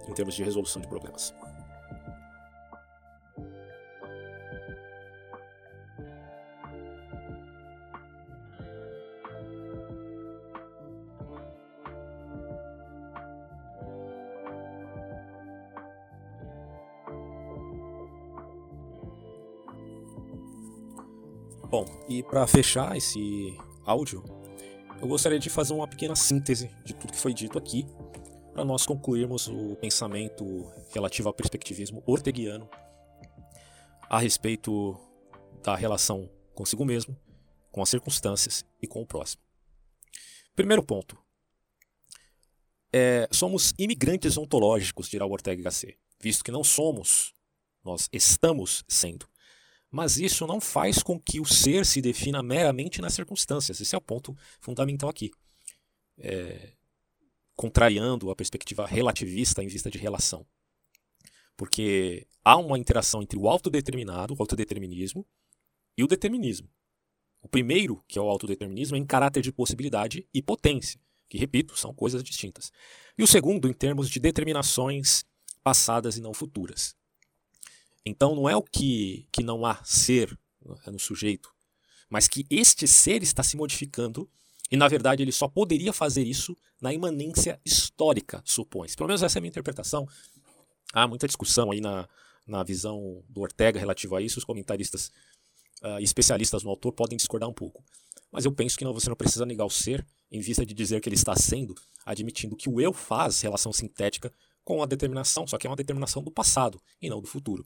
em 0.08 0.14
termos 0.14 0.36
de 0.36 0.44
resolução 0.44 0.82
de 0.82 0.88
problemas. 0.88 1.34
Para 22.30 22.46
fechar 22.48 22.96
esse 22.98 23.58
áudio, 23.86 24.24
eu 25.02 25.08
gostaria 25.08 25.40
de 25.40 25.50
fazer 25.50 25.74
uma 25.74 25.88
pequena 25.88 26.16
síntese 26.16 26.70
de 26.84 26.94
tudo 26.94 27.14
que 27.14 27.20
foi 27.20 27.34
dito 27.34 27.58
aqui, 27.58 27.86
para 28.54 28.64
nós 28.64 28.86
concluirmos 28.86 29.48
o 29.48 29.76
pensamento 29.76 30.72
relativo 30.94 31.28
ao 31.28 31.34
perspectivismo 31.34 32.02
orteguiano 32.06 32.70
a 34.10 34.20
respeito 34.20 34.98
da 35.62 35.76
relação 35.76 36.30
consigo 36.54 36.86
mesmo, 36.86 37.20
com 37.72 37.82
as 37.82 37.90
circunstâncias 37.90 38.66
e 38.82 38.88
com 38.88 39.02
o 39.02 39.06
próximo. 39.06 39.42
Primeiro 40.56 40.82
ponto. 40.82 41.18
É, 42.94 43.28
somos 43.30 43.74
imigrantes 43.78 44.38
ontológicos, 44.38 45.10
dirá 45.10 45.26
o 45.26 45.32
Ortega 45.32 45.62
Gasset, 45.62 46.00
visto 46.22 46.46
que 46.46 46.52
não 46.52 46.64
somos, 46.64 47.34
nós 47.84 48.08
estamos 48.14 48.86
sendo. 48.88 49.28
Mas 49.96 50.18
isso 50.18 50.46
não 50.46 50.60
faz 50.60 51.02
com 51.02 51.18
que 51.18 51.40
o 51.40 51.46
ser 51.46 51.86
se 51.86 52.02
defina 52.02 52.44
meramente 52.44 53.00
nas 53.00 53.14
circunstâncias. 53.14 53.80
Esse 53.80 53.96
é 53.96 53.98
o 53.98 54.02
ponto 54.02 54.36
fundamental 54.60 55.10
aqui. 55.10 55.32
É, 56.18 56.74
contrariando 57.56 58.30
a 58.30 58.36
perspectiva 58.36 58.86
relativista 58.86 59.64
em 59.64 59.68
vista 59.68 59.90
de 59.90 59.98
relação. 59.98 60.46
Porque 61.56 62.28
há 62.44 62.58
uma 62.58 62.78
interação 62.78 63.22
entre 63.22 63.40
o 63.40 63.48
autodeterminado, 63.48 64.34
o 64.34 64.38
autodeterminismo, 64.38 65.26
e 65.98 66.04
o 66.04 66.08
determinismo. 66.08 66.70
O 67.42 67.48
primeiro, 67.48 68.04
que 68.06 68.20
é 68.20 68.22
o 68.22 68.28
autodeterminismo, 68.28 68.98
é 68.98 69.00
em 69.00 69.06
caráter 69.06 69.42
de 69.42 69.54
possibilidade 69.54 70.28
e 70.34 70.42
potência, 70.42 71.00
que, 71.30 71.38
repito, 71.38 71.80
são 71.80 71.94
coisas 71.94 72.22
distintas. 72.22 72.70
E 73.18 73.24
o 73.24 73.28
segundo, 73.28 73.66
em 73.66 73.74
termos 73.74 74.10
de 74.10 74.20
determinações 74.20 75.24
passadas 75.64 76.18
e 76.18 76.22
não 76.22 76.34
futuras. 76.34 76.98
Então 78.06 78.36
não 78.36 78.48
é 78.48 78.56
o 78.56 78.62
que, 78.62 79.28
que 79.32 79.44
não 79.44 79.66
há 79.66 79.84
ser 79.84 80.38
é 80.86 80.92
no 80.92 81.00
sujeito, 81.00 81.52
mas 82.10 82.28
que 82.28 82.46
este 82.50 82.88
ser 82.88 83.24
está 83.24 83.44
se 83.44 83.58
modificando 83.58 84.30
e, 84.72 84.78
na 84.78 84.88
verdade, 84.88 85.22
ele 85.22 85.32
só 85.32 85.48
poderia 85.48 85.94
fazer 85.94 86.24
isso 86.24 86.58
na 86.82 86.94
imanência 86.94 87.60
histórica, 87.64 88.42
supõe-se. 88.44 88.96
Pelo 88.96 89.08
menos 89.08 89.22
essa 89.22 89.38
é 89.38 89.40
a 89.40 89.42
minha 89.42 89.50
interpretação. 89.50 90.08
Há 90.94 91.08
muita 91.08 91.28
discussão 91.28 91.72
aí 91.72 91.82
na, 91.82 92.08
na 92.48 92.64
visão 92.64 93.24
do 93.30 93.42
Ortega 93.42 93.80
relativo 93.80 94.16
a 94.16 94.22
isso. 94.22 94.40
Os 94.40 94.46
comentaristas 94.46 95.12
uh, 95.84 96.00
especialistas 96.00 96.64
no 96.64 96.70
autor 96.70 96.94
podem 96.94 97.18
discordar 97.18 97.50
um 97.50 97.54
pouco. 97.54 97.84
Mas 98.32 98.46
eu 98.46 98.52
penso 98.52 98.78
que 98.78 98.84
não, 98.84 98.94
você 98.94 99.08
não 99.08 99.16
precisa 99.16 99.46
negar 99.46 99.66
o 99.66 99.70
ser 99.70 100.06
em 100.32 100.40
vista 100.40 100.66
de 100.66 100.74
dizer 100.74 101.00
que 101.00 101.08
ele 101.08 101.16
está 101.16 101.36
sendo, 101.36 101.76
admitindo 102.06 102.56
que 102.56 102.70
o 102.70 102.82
eu 102.82 102.92
faz 102.92 103.42
relação 103.42 103.72
sintética 103.72 104.34
com 104.64 104.82
a 104.82 104.86
determinação, 104.86 105.46
só 105.46 105.58
que 105.58 105.68
é 105.68 105.70
uma 105.70 105.76
determinação 105.76 106.24
do 106.24 106.32
passado 106.32 106.82
e 107.00 107.08
não 107.08 107.22
do 107.22 107.28
futuro. 107.28 107.64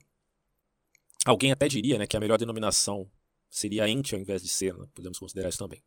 Alguém 1.24 1.52
até 1.52 1.68
diria 1.68 1.98
né, 1.98 2.06
que 2.06 2.16
a 2.16 2.20
melhor 2.20 2.38
denominação 2.38 3.10
Seria 3.50 3.88
ente 3.88 4.14
ao 4.14 4.20
invés 4.20 4.40
de 4.40 4.48
ser, 4.48 4.78
né? 4.78 4.86
podemos 4.94 5.18
considerar 5.18 5.48
isso 5.48 5.58
também. 5.58 5.82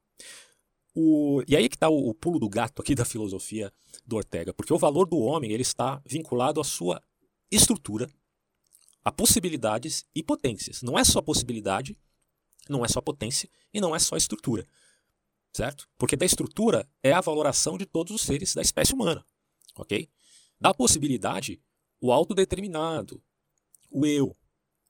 O, 0.94 1.42
e 1.48 1.56
aí 1.56 1.70
que 1.70 1.76
está 1.78 1.90
o, 1.90 2.10
o, 2.10 2.14
pulo 2.14 2.38
do 2.38 2.50
gato 2.50 2.82
aqui 2.82 2.94
da 2.94 3.06
filosofia 3.06 3.72
do 4.06 4.18
Ortega, 4.18 4.54
porque 4.54 4.74
o 4.74 4.78
valor 4.78 5.08
do 5.08 5.18
homem 5.18 5.52
ele 5.52 5.62
está 5.62 6.02
vinculado 6.06 6.60
à 6.60 6.64
sua 6.64 7.02
estrutura, 7.50 8.10
a 9.04 9.12
possibilidades 9.12 10.06
e 10.14 10.22
potências. 10.22 10.82
Não 10.82 11.00
é 11.00 11.06
só 11.06 11.22
possibilidade, 11.22 11.98
não 12.70 12.84
é 12.84 12.88
só 12.90 13.00
potência 13.00 13.50
e 13.74 13.80
não 13.80 13.96
é 13.96 14.00
só 14.00 14.18
estrutura, 14.18 14.68
certo? 15.54 15.88
Porque 15.98 16.18
da 16.18 16.26
estrutura 16.26 16.88
é 17.02 17.14
a 17.14 17.22
valoração 17.22 17.78
de 17.78 17.86
todos 17.86 18.14
os 18.14 18.22
seres 18.22 18.54
da 18.54 18.62
espécie 18.62 18.94
humana, 18.94 19.26
ok? 19.76 20.10
Da 20.60 20.74
possibilidade, 20.74 21.62
o 22.00 22.12
autodeterminado, 22.12 23.24
o 23.90 24.06
eu, 24.06 24.36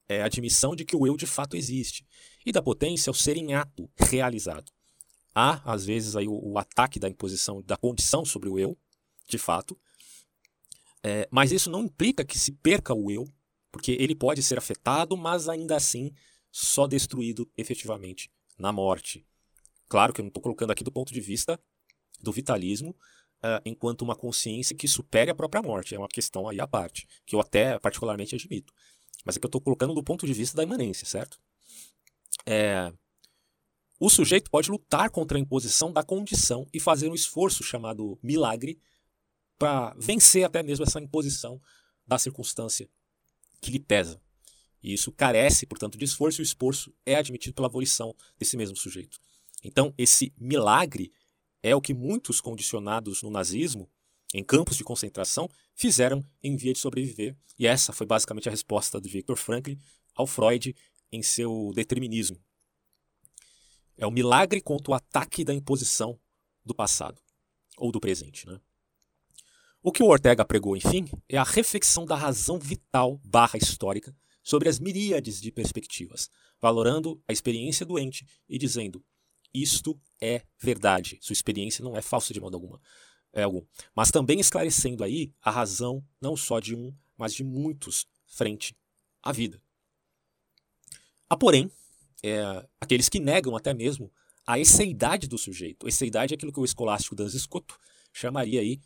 é 0.08 0.22
a 0.22 0.26
admissão 0.26 0.74
de 0.74 0.84
que 0.84 0.96
o 0.96 1.06
eu 1.06 1.16
de 1.16 1.26
fato 1.26 1.56
existe. 1.56 2.06
E 2.44 2.52
da 2.52 2.62
potência, 2.62 3.10
o 3.10 3.14
ser 3.14 3.36
em 3.36 3.54
ato, 3.54 3.90
realizado. 3.96 4.70
Há, 5.34 5.60
às 5.70 5.84
vezes, 5.84 6.14
aí 6.16 6.28
o, 6.28 6.38
o 6.52 6.58
ataque 6.58 6.98
da 6.98 7.08
imposição 7.08 7.62
da 7.62 7.76
condição 7.76 8.24
sobre 8.24 8.48
o 8.48 8.58
eu, 8.58 8.78
de 9.28 9.38
fato, 9.38 9.78
é, 11.02 11.28
mas 11.30 11.52
isso 11.52 11.70
não 11.70 11.84
implica 11.84 12.24
que 12.24 12.38
se 12.38 12.52
perca 12.52 12.94
o 12.94 13.10
eu, 13.10 13.26
porque 13.70 13.92
ele 13.92 14.14
pode 14.14 14.42
ser 14.42 14.56
afetado, 14.56 15.16
mas 15.16 15.48
ainda 15.48 15.76
assim 15.76 16.12
só 16.50 16.86
destruído 16.86 17.50
efetivamente 17.56 18.30
na 18.58 18.72
morte. 18.72 19.26
Claro 19.88 20.12
que 20.12 20.20
eu 20.20 20.22
não 20.22 20.28
estou 20.28 20.42
colocando 20.42 20.70
aqui 20.70 20.84
do 20.84 20.92
ponto 20.92 21.12
de 21.12 21.20
vista 21.20 21.60
do 22.20 22.32
vitalismo 22.32 22.90
uh, 23.44 23.60
enquanto 23.66 24.02
uma 24.02 24.16
consciência 24.16 24.74
que 24.74 24.88
supere 24.88 25.30
a 25.30 25.34
própria 25.34 25.60
morte. 25.60 25.94
É 25.94 25.98
uma 25.98 26.08
questão 26.08 26.48
aí 26.48 26.60
à 26.60 26.66
parte, 26.66 27.06
que 27.26 27.34
eu 27.34 27.40
até 27.40 27.78
particularmente 27.78 28.34
admito. 28.34 28.72
Mas 29.24 29.36
é 29.36 29.40
que 29.40 29.46
eu 29.46 29.48
estou 29.48 29.60
colocando 29.60 29.94
do 29.94 30.02
ponto 30.02 30.26
de 30.26 30.32
vista 30.32 30.56
da 30.56 30.62
imanência, 30.62 31.06
certo? 31.06 31.40
É, 32.46 32.92
o 33.98 34.10
sujeito 34.10 34.50
pode 34.50 34.70
lutar 34.70 35.10
contra 35.10 35.38
a 35.38 35.40
imposição 35.40 35.92
da 35.92 36.02
condição 36.02 36.66
e 36.72 36.80
fazer 36.80 37.08
um 37.08 37.14
esforço 37.14 37.62
chamado 37.62 38.18
milagre 38.22 38.78
para 39.58 39.94
vencer 39.94 40.44
até 40.44 40.62
mesmo 40.62 40.84
essa 40.84 41.00
imposição 41.00 41.60
da 42.06 42.18
circunstância 42.18 42.88
que 43.60 43.70
lhe 43.70 43.80
pesa. 43.80 44.20
E 44.82 44.92
isso 44.92 45.10
carece, 45.10 45.64
portanto, 45.64 45.96
de 45.96 46.04
esforço, 46.04 46.40
e 46.40 46.42
o 46.42 46.44
esforço 46.44 46.94
é 47.06 47.14
admitido 47.14 47.54
pela 47.54 47.68
abolição 47.68 48.14
desse 48.38 48.56
mesmo 48.56 48.76
sujeito. 48.76 49.18
Então, 49.62 49.94
esse 49.96 50.34
milagre 50.38 51.10
é 51.62 51.74
o 51.74 51.80
que 51.80 51.94
muitos 51.94 52.42
condicionados 52.42 53.22
no 53.22 53.30
nazismo, 53.30 53.90
em 54.34 54.42
campos 54.42 54.76
de 54.76 54.82
concentração, 54.82 55.48
fizeram 55.76 56.22
em 56.42 56.56
via 56.56 56.72
de 56.72 56.80
sobreviver. 56.80 57.36
E 57.56 57.68
essa 57.68 57.92
foi 57.92 58.04
basicamente 58.04 58.48
a 58.48 58.50
resposta 58.50 59.00
de 59.00 59.08
Viktor 59.08 59.36
Frankl 59.36 59.74
ao 60.12 60.26
Freud 60.26 60.74
em 61.12 61.22
seu 61.22 61.70
determinismo. 61.72 62.36
É 63.96 64.04
o 64.04 64.10
milagre 64.10 64.60
contra 64.60 64.90
o 64.90 64.94
ataque 64.94 65.44
da 65.44 65.54
imposição 65.54 66.18
do 66.64 66.74
passado 66.74 67.22
ou 67.78 67.92
do 67.92 68.00
presente. 68.00 68.44
Né? 68.44 68.60
O 69.80 69.92
que 69.92 70.02
o 70.02 70.08
Ortega 70.08 70.44
pregou, 70.44 70.76
enfim, 70.76 71.06
é 71.28 71.38
a 71.38 71.44
reflexão 71.44 72.04
da 72.04 72.16
razão 72.16 72.58
vital 72.58 73.20
barra 73.24 73.56
histórica 73.56 74.16
sobre 74.42 74.68
as 74.68 74.80
miríades 74.80 75.40
de 75.40 75.52
perspectivas, 75.52 76.28
valorando 76.60 77.22
a 77.28 77.32
experiência 77.32 77.86
doente 77.86 78.26
e 78.48 78.58
dizendo 78.58 79.04
isto 79.54 79.96
é 80.20 80.42
verdade, 80.60 81.18
sua 81.20 81.32
experiência 81.32 81.84
não 81.84 81.96
é 81.96 82.02
falsa 82.02 82.34
de 82.34 82.40
modo 82.40 82.56
alguma. 82.56 82.80
É 83.34 83.42
algum. 83.42 83.62
Mas 83.94 84.10
também 84.10 84.38
esclarecendo 84.38 85.02
aí 85.02 85.32
a 85.42 85.50
razão 85.50 86.02
não 86.20 86.36
só 86.36 86.60
de 86.60 86.74
um, 86.74 86.94
mas 87.18 87.34
de 87.34 87.42
muitos 87.42 88.06
frente 88.24 88.76
à 89.20 89.32
vida. 89.32 89.60
Há, 91.28 91.36
porém, 91.36 91.70
é, 92.22 92.66
aqueles 92.80 93.08
que 93.08 93.18
negam 93.18 93.56
até 93.56 93.74
mesmo 93.74 94.10
a 94.46 94.58
esseidade 94.58 95.26
do 95.26 95.36
sujeito. 95.36 95.88
Esseidade 95.88 96.32
é 96.32 96.36
aquilo 96.36 96.52
que 96.52 96.60
o 96.60 96.64
escolástico 96.64 97.16
Dan 97.16 97.28
Scotto 97.28 97.78
chamaria 98.12 98.60
aí 98.60 98.80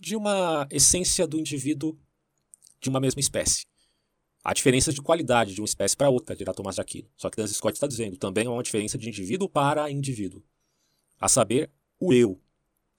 de 0.00 0.16
uma 0.16 0.66
essência 0.70 1.26
do 1.26 1.38
indivíduo 1.38 1.96
de 2.80 2.88
uma 2.88 2.98
mesma 2.98 3.20
espécie. 3.20 3.64
Há 4.42 4.52
diferenças 4.52 4.92
de 4.92 5.00
qualidade 5.00 5.54
de 5.54 5.60
uma 5.60 5.66
espécie 5.66 5.96
para 5.96 6.10
outra, 6.10 6.34
dirá 6.34 6.52
Tomás 6.52 6.74
de 6.74 6.80
Aquino. 6.80 7.08
Só 7.16 7.30
que 7.30 7.36
Dan 7.36 7.46
Scott 7.46 7.74
está 7.74 7.86
dizendo, 7.86 8.16
também 8.16 8.46
há 8.46 8.50
uma 8.50 8.62
diferença 8.62 8.98
de 8.98 9.08
indivíduo 9.08 9.48
para 9.48 9.88
indivíduo. 9.88 10.42
A 11.20 11.28
saber, 11.28 11.70
o 12.00 12.12
eu. 12.12 12.41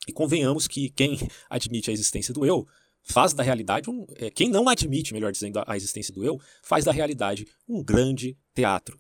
E 0.08 0.12
convenhamos 0.12 0.68
que 0.68 0.90
quem 0.90 1.18
admite 1.50 1.90
a 1.90 1.94
existência 1.94 2.34
do 2.34 2.46
eu 2.46 2.68
faz 3.04 3.34
da 3.34 3.44
realidade 3.44 3.90
um. 3.90 4.06
É, 4.16 4.30
quem 4.30 4.50
não 4.50 4.68
admite, 4.68 5.14
melhor 5.14 5.32
dizendo, 5.32 5.62
a 5.66 5.76
existência 5.76 6.14
do 6.14 6.24
eu, 6.24 6.40
faz 6.62 6.86
da 6.86 6.92
realidade 6.92 7.48
um 7.68 7.84
grande 7.84 8.38
teatro. 8.54 9.00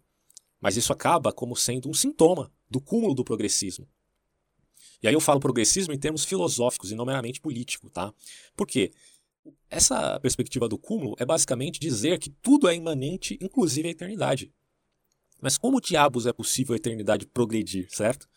Mas 0.59 0.77
isso 0.77 0.93
acaba 0.93 1.31
como 1.31 1.55
sendo 1.55 1.89
um 1.89 1.93
sintoma 1.93 2.51
do 2.69 2.79
cúmulo 2.79 3.13
do 3.13 3.23
progressismo. 3.23 3.87
E 5.01 5.07
aí 5.07 5.13
eu 5.13 5.19
falo 5.19 5.39
progressismo 5.39 5.93
em 5.93 5.99
termos 5.99 6.23
filosóficos 6.23 6.91
e 6.91 6.95
não 6.95 7.05
meramente 7.05 7.41
político, 7.41 7.89
tá? 7.89 8.13
Por 8.55 8.65
quê? 8.65 8.91
Essa 9.69 10.17
perspectiva 10.21 10.69
do 10.69 10.77
cúmulo 10.77 11.15
é 11.19 11.25
basicamente 11.25 11.79
dizer 11.79 12.17
que 12.19 12.29
tudo 12.29 12.69
é 12.69 12.75
imanente, 12.75 13.37
inclusive 13.41 13.89
a 13.89 13.91
eternidade. 13.91 14.53
Mas 15.41 15.57
como 15.57 15.81
diabos 15.81 16.25
é 16.25 16.31
possível 16.31 16.73
a 16.73 16.77
eternidade 16.77 17.25
progredir, 17.25 17.87
certo? 17.89 18.29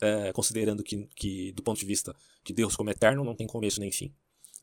É, 0.00 0.30
considerando 0.32 0.82
que, 0.82 1.06
que, 1.14 1.52
do 1.52 1.62
ponto 1.62 1.78
de 1.78 1.86
vista 1.86 2.14
de 2.44 2.52
Deus 2.52 2.76
como 2.76 2.90
eterno, 2.90 3.24
não 3.24 3.34
tem 3.34 3.46
começo 3.46 3.80
nem 3.80 3.90
fim. 3.90 4.14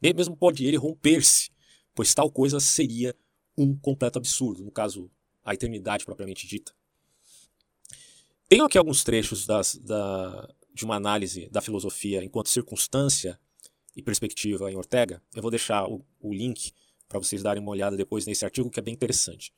Nem 0.02 0.14
mesmo 0.14 0.38
pode 0.38 0.66
ele 0.66 0.78
romper-se, 0.78 1.50
pois 1.96 2.14
tal 2.14 2.32
coisa 2.32 2.60
seria 2.60 3.16
um 3.58 3.76
completo 3.76 4.20
absurdo, 4.20 4.64
no 4.64 4.72
caso, 4.72 5.10
a 5.44 5.54
eternidade 5.54 6.06
propriamente 6.06 6.46
dita. 6.48 6.72
Tenho 8.48 8.66
aqui 8.66 8.78
alguns 8.78 9.04
trechos 9.04 9.46
das, 9.46 9.76
da, 9.76 10.48
de 10.74 10.86
uma 10.86 10.96
análise 10.96 11.50
da 11.50 11.62
filosofia 11.62 12.24
enquanto 12.24 12.50
circunstância 12.50 13.40
e 13.96 14.02
perspectiva 14.02 14.72
em 14.72 14.76
Ortega. 14.76 15.22
Eu 15.34 15.42
vou 15.42 15.52
deixar 15.52 15.88
o, 15.88 16.06
o 16.20 16.34
link 16.34 16.72
para 17.08 17.20
vocês 17.20 17.42
darem 17.42 17.62
uma 17.62 17.72
olhada 17.72 17.96
depois 17.96 18.26
nesse 18.26 18.44
artigo 18.46 18.70
que 18.70 18.80
é 18.80 18.84
bem 18.84 18.94
interessante. 18.94 19.54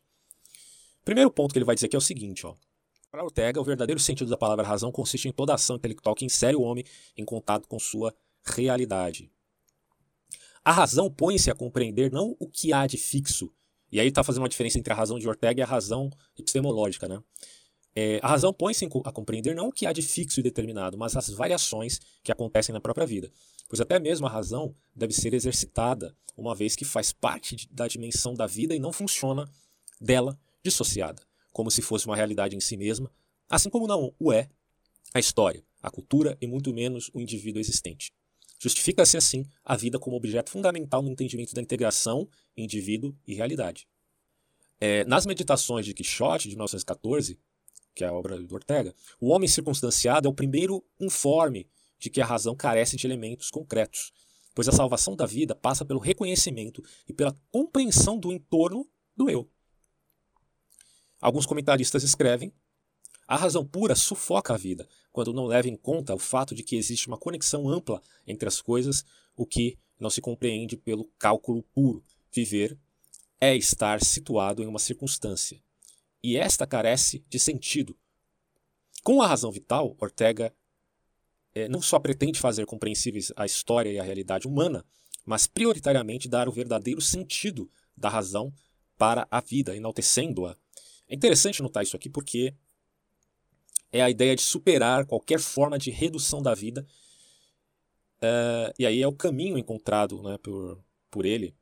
Primeiro 1.04 1.32
ponto 1.32 1.52
que 1.52 1.58
ele 1.58 1.66
vai 1.66 1.76
dizer 1.76 1.88
aqui 1.88 1.96
é 1.96 2.00
o 2.00 2.02
seguinte, 2.02 2.46
ó. 2.46 2.56
Para 3.16 3.24
Ortega, 3.24 3.62
o 3.62 3.64
verdadeiro 3.64 3.98
sentido 3.98 4.30
da 4.30 4.36
palavra 4.36 4.68
razão 4.68 4.92
consiste 4.92 5.30
em 5.30 5.32
toda 5.32 5.54
ação 5.54 5.78
intelectual 5.78 6.14
que 6.14 6.26
insere 6.26 6.58
o 6.58 6.62
homem 6.62 6.84
em 7.16 7.24
contato 7.24 7.66
com 7.66 7.80
sua 7.80 8.14
realidade. 8.44 9.32
A 10.66 10.74
razão 10.74 11.10
põe-se 11.10 11.50
a 11.50 11.56
compreender 11.56 12.12
não 12.12 12.36
o 12.38 12.50
que 12.50 12.74
há 12.74 12.86
de 12.86 12.98
fixo, 12.98 13.50
e 13.90 14.02
aí 14.02 14.10
está 14.10 14.22
fazendo 14.22 14.42
uma 14.42 14.50
diferença 14.50 14.78
entre 14.78 14.92
a 14.92 14.96
razão 14.98 15.18
de 15.18 15.30
Ortega 15.30 15.62
e 15.62 15.64
a 15.64 15.66
razão 15.66 16.10
epistemológica, 16.38 17.08
né? 17.08 17.24
É, 17.96 18.20
a 18.22 18.28
razão 18.28 18.52
põe-se 18.52 18.84
a 18.84 19.12
compreender 19.14 19.56
não 19.56 19.70
o 19.70 19.72
que 19.72 19.86
há 19.86 19.94
de 19.94 20.02
fixo 20.02 20.42
e 20.42 20.44
determinado, 20.44 20.98
mas 20.98 21.16
as 21.16 21.30
variações 21.30 22.02
que 22.22 22.34
acontecem 22.34 22.74
na 22.74 22.82
própria 22.82 23.08
vida. 23.08 23.32
Pois 23.70 23.80
até 23.80 23.98
mesmo 23.98 24.28
a 24.28 24.30
razão 24.30 24.76
deve 24.94 25.14
ser 25.14 25.34
exercitada, 25.34 26.14
uma 26.36 26.54
vez 26.54 26.76
que 26.76 26.84
faz 26.84 27.14
parte 27.14 27.66
da 27.72 27.88
dimensão 27.88 28.34
da 28.34 28.46
vida 28.46 28.76
e 28.76 28.80
não 28.80 28.92
funciona 28.92 29.50
dela 30.02 30.38
dissociada, 30.62 31.24
como 31.56 31.72
se 31.72 31.82
fosse 31.82 32.06
uma 32.06 32.18
realidade 32.18 32.54
em 32.54 32.60
si 32.60 32.76
mesma, 32.76 33.10
assim 33.50 33.70
como 33.70 33.88
não 33.88 34.14
o 34.20 34.34
é 34.34 34.50
a 35.14 35.22
história, 35.22 35.64
a 35.82 35.90
cultura 35.90 36.38
e 36.42 36.48
muito 36.48 36.74
menos 36.74 37.10
o 37.14 37.22
indivíduo 37.22 37.62
existente. 37.62 38.12
Justifica-se 38.60 39.16
assim 39.16 39.46
a 39.64 39.78
vida 39.78 39.98
como 39.98 40.18
objeto 40.18 40.50
fundamental 40.50 41.02
no 41.02 41.10
entendimento 41.10 41.56
da 41.56 41.62
integração 41.62 42.28
indivíduo 42.58 43.16
e 43.26 43.34
realidade. 43.34 43.88
É, 44.82 45.06
nas 45.06 45.26
meditações 45.26 45.86
de 45.86 45.94
Quixote, 45.94 46.50
de 46.50 46.56
1914, 46.56 47.40
que 47.96 48.04
é 48.04 48.08
a 48.08 48.14
obra 48.14 48.38
do 48.38 48.54
Ortega, 48.54 48.94
o 49.18 49.30
homem 49.30 49.48
circunstanciado 49.48 50.28
é 50.28 50.30
o 50.30 50.36
primeiro 50.36 50.84
informe 51.00 51.70
de 51.98 52.10
que 52.10 52.20
a 52.20 52.26
razão 52.26 52.54
carece 52.54 52.98
de 52.98 53.08
elementos 53.08 53.50
concretos, 53.50 54.12
pois 54.54 54.68
a 54.68 54.74
salvação 54.74 55.16
da 55.16 55.26
vida 55.26 55.56
passa 55.56 55.86
pelo 55.86 56.02
reconhecimento 56.02 56.84
e 57.08 57.14
pela 57.14 57.34
compreensão 57.50 58.20
do 58.20 58.34
entorno 58.34 58.86
do 59.16 59.30
eu. 59.30 59.50
Alguns 61.26 61.48
comentaristas 61.48 62.04
escrevem: 62.04 62.54
a 63.28 63.36
razão 63.36 63.66
pura 63.66 63.96
sufoca 63.96 64.54
a 64.54 64.58
vida, 64.58 64.88
quando 65.12 65.34
não 65.34 65.48
leva 65.48 65.68
em 65.68 65.76
conta 65.76 66.14
o 66.14 66.20
fato 66.20 66.54
de 66.54 66.62
que 66.62 66.76
existe 66.76 67.08
uma 67.08 67.18
conexão 67.18 67.68
ampla 67.68 68.00
entre 68.28 68.48
as 68.48 68.62
coisas, 68.62 69.04
o 69.36 69.44
que 69.44 69.76
não 70.00 70.12
se 70.12 70.22
compreende 70.22 70.78
pelo 70.78 71.06
cálculo 71.18 71.64
puro. 71.74 72.06
Viver 72.32 72.78
é 73.42 73.56
estar 73.56 74.04
situado 74.04 74.62
em 74.62 74.68
uma 74.68 74.78
circunstância, 74.78 75.60
e 76.22 76.38
esta 76.38 76.68
carece 76.68 77.26
de 77.28 77.40
sentido. 77.40 77.98
Com 79.04 79.20
a 79.20 79.26
razão 79.26 79.52
vital, 79.52 79.96
Ortega 80.00 80.54
é, 81.56 81.68
não 81.68 81.82
só 81.82 81.98
pretende 81.98 82.40
fazer 82.40 82.68
compreensíveis 82.68 83.34
a 83.36 83.48
história 83.48 83.90
e 83.90 83.98
a 83.98 84.04
realidade 84.04 84.48
humana, 84.48 84.86
mas 85.26 85.48
prioritariamente 85.48 86.30
dar 86.30 86.48
o 86.48 86.52
verdadeiro 86.52 87.02
sentido 87.02 87.68
da 87.98 88.10
razão 88.10 88.54
para 88.96 89.28
a 89.32 89.42
vida, 89.42 89.76
enaltecendo-a. 89.76 90.56
É 91.08 91.16
interessante 91.16 91.62
notar 91.62 91.84
isso 91.84 91.96
aqui 91.96 92.10
porque 92.10 92.54
é 93.92 94.02
a 94.02 94.10
ideia 94.10 94.36
de 94.36 94.42
superar 94.42 95.06
qualquer 95.06 95.40
forma 95.40 95.78
de 95.78 95.92
redução 95.92 96.42
da 96.42 96.54
vida. 96.54 96.86
É, 98.22 98.74
e 98.80 98.86
aí 98.86 99.02
é 99.02 99.08
o 99.08 99.14
caminho 99.14 99.58
encontrado 99.58 100.22
né, 100.24 100.38
por, 100.38 100.84
por 101.12 101.26
ele, 101.26 101.56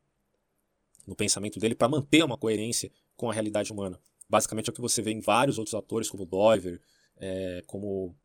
no 1.06 1.16
pensamento 1.16 1.60
dele, 1.60 1.76
para 1.76 1.90
manter 1.90 2.24
uma 2.24 2.38
coerência 2.38 2.92
com 3.16 3.30
a 3.30 3.34
realidade 3.34 3.72
humana 3.72 4.00
basicamente 4.34 4.68
é 4.68 4.72
o 4.72 4.74
que 4.74 4.82
você 4.82 5.00
vê 5.00 5.12
em 5.12 5.20
vários 5.20 5.60
outros 5.60 5.76
autores, 5.76 6.10
como 6.10 6.26
Doiver, 6.26 6.82
é, 7.18 7.64
como 7.68 8.16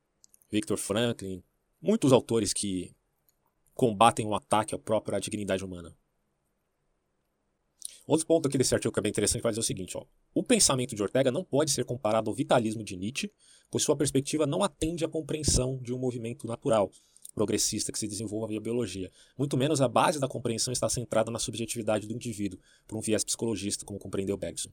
Victor 0.51 0.79
Franklin, 0.79 1.43
muitos 1.83 2.15
autores 2.15 2.55
que 2.55 2.95
combatem 3.75 4.27
o 4.27 4.35
ataque 4.35 4.75
à 4.75 4.79
própria 4.79 5.21
dignidade 5.21 5.63
humana. 5.63 5.95
Outro 8.09 8.27
ponto 8.27 8.49
aqui 8.49 8.57
desse 8.57 8.75
artigo 8.75 8.91
que 8.91 8.99
é 8.99 9.03
bem 9.03 9.11
interessante 9.11 9.43
vai 9.43 9.53
dizer 9.53 9.61
o 9.61 9.63
seguinte: 9.63 9.95
ó, 9.95 10.03
o 10.35 10.43
pensamento 10.43 10.97
de 10.97 11.03
Ortega 11.03 11.31
não 11.31 11.45
pode 11.45 11.71
ser 11.71 11.85
comparado 11.85 12.31
ao 12.31 12.35
vitalismo 12.35 12.83
de 12.83 12.97
Nietzsche, 12.97 13.31
pois 13.71 13.85
sua 13.85 13.95
perspectiva 13.95 14.47
não 14.47 14.63
atende 14.63 15.05
à 15.05 15.09
compreensão 15.09 15.79
de 15.83 15.93
um 15.93 15.99
movimento 15.99 16.47
natural, 16.47 16.91
progressista 17.35 17.93
que 17.93 17.99
se 17.99 18.09
desenvolve 18.09 18.55
via 18.55 18.63
biologia. 18.63 19.13
Muito 19.37 19.59
menos 19.59 19.83
a 19.83 19.89
base 19.89 20.19
da 20.19 20.27
compreensão 20.27 20.73
está 20.73 20.89
centrada 20.89 21.31
na 21.31 21.39
subjetividade 21.39 22.07
do 22.07 22.15
indivíduo, 22.15 22.59
por 22.87 22.97
um 22.97 23.03
viés 23.03 23.23
psicologista, 23.23 23.85
como 23.85 23.99
compreendeu 23.99 24.39
Bergson. 24.39 24.71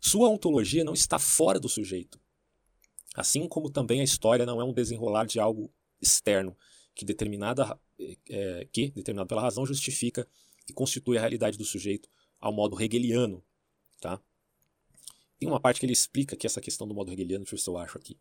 Sua 0.00 0.30
ontologia 0.30 0.82
não 0.82 0.94
está 0.94 1.18
fora 1.18 1.60
do 1.60 1.68
sujeito. 1.68 2.18
Assim 3.14 3.46
como 3.46 3.68
também 3.68 4.00
a 4.00 4.04
história 4.04 4.46
não 4.46 4.58
é 4.58 4.64
um 4.64 4.72
desenrolar 4.72 5.26
de 5.26 5.38
algo 5.38 5.70
externo, 6.00 6.56
que, 6.94 7.04
determinada, 7.04 7.78
é, 8.30 8.66
que 8.72 8.90
determinado 8.90 9.28
pela 9.28 9.42
razão, 9.42 9.66
justifica 9.66 10.26
e 10.66 10.72
constitui 10.72 11.18
a 11.18 11.20
realidade 11.20 11.58
do 11.58 11.64
sujeito 11.64 12.08
ao 12.40 12.52
modo 12.52 12.80
hegeliano. 12.80 13.44
Tá? 14.00 14.20
Tem 15.38 15.48
uma 15.48 15.60
parte 15.60 15.80
que 15.80 15.86
ele 15.86 15.92
explica 15.92 16.36
que 16.36 16.46
essa 16.46 16.60
questão 16.60 16.86
do 16.86 16.94
modo 16.94 17.12
hegeliano, 17.12 17.44
deixa 17.44 17.54
eu 17.54 17.58
ver 17.58 17.62
se 17.62 17.70
eu 17.70 17.78
acho 17.78 17.98
aqui. 17.98 18.18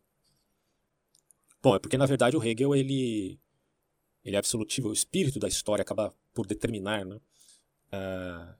Bom, 1.61 1.75
é 1.75 1.79
porque 1.79 1.97
na 1.97 2.05
verdade 2.05 2.37
o 2.37 2.43
Hegel 2.43 2.75
ele 2.75 3.39
ele 4.23 4.35
é 4.35 4.39
absolutivo, 4.39 4.89
o 4.89 4.93
espírito 4.93 5.39
da 5.39 5.47
história 5.47 5.81
acaba 5.81 6.13
por 6.33 6.45
determinar 6.45 7.05
né, 7.05 7.15
uh, 7.15 8.55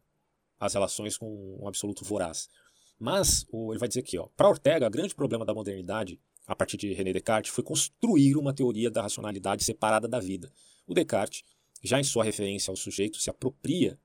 as 0.60 0.74
relações 0.74 1.18
com 1.18 1.58
um 1.62 1.68
absoluto 1.68 2.04
voraz. 2.04 2.50
Mas 2.98 3.46
o, 3.52 3.72
ele 3.72 3.80
vai 3.80 3.88
dizer 3.88 4.02
aqui, 4.02 4.18
para 4.36 4.50
Ortega, 4.50 4.88
o 4.88 4.90
grande 4.90 5.16
problema 5.16 5.46
da 5.46 5.54
modernidade, 5.54 6.20
a 6.46 6.56
partir 6.56 6.78
de 6.78 6.94
René 6.94 7.14
Descartes, 7.14 7.52
foi 7.52 7.64
construir 7.64 8.36
uma 8.36 8.54
teoria 8.54 8.90
da 8.90 9.02
racionalidade 9.02 9.64
separada 9.64 10.08
da 10.08 10.20
vida. 10.20 10.52
O 10.86 10.94
Descartes, 10.94 11.44
já 11.82 12.00
em 12.00 12.04
sua 12.04 12.24
referência 12.24 12.72
ao 12.72 12.76
sujeito, 12.76 13.20
se 13.20 13.30
apropria 13.30 13.98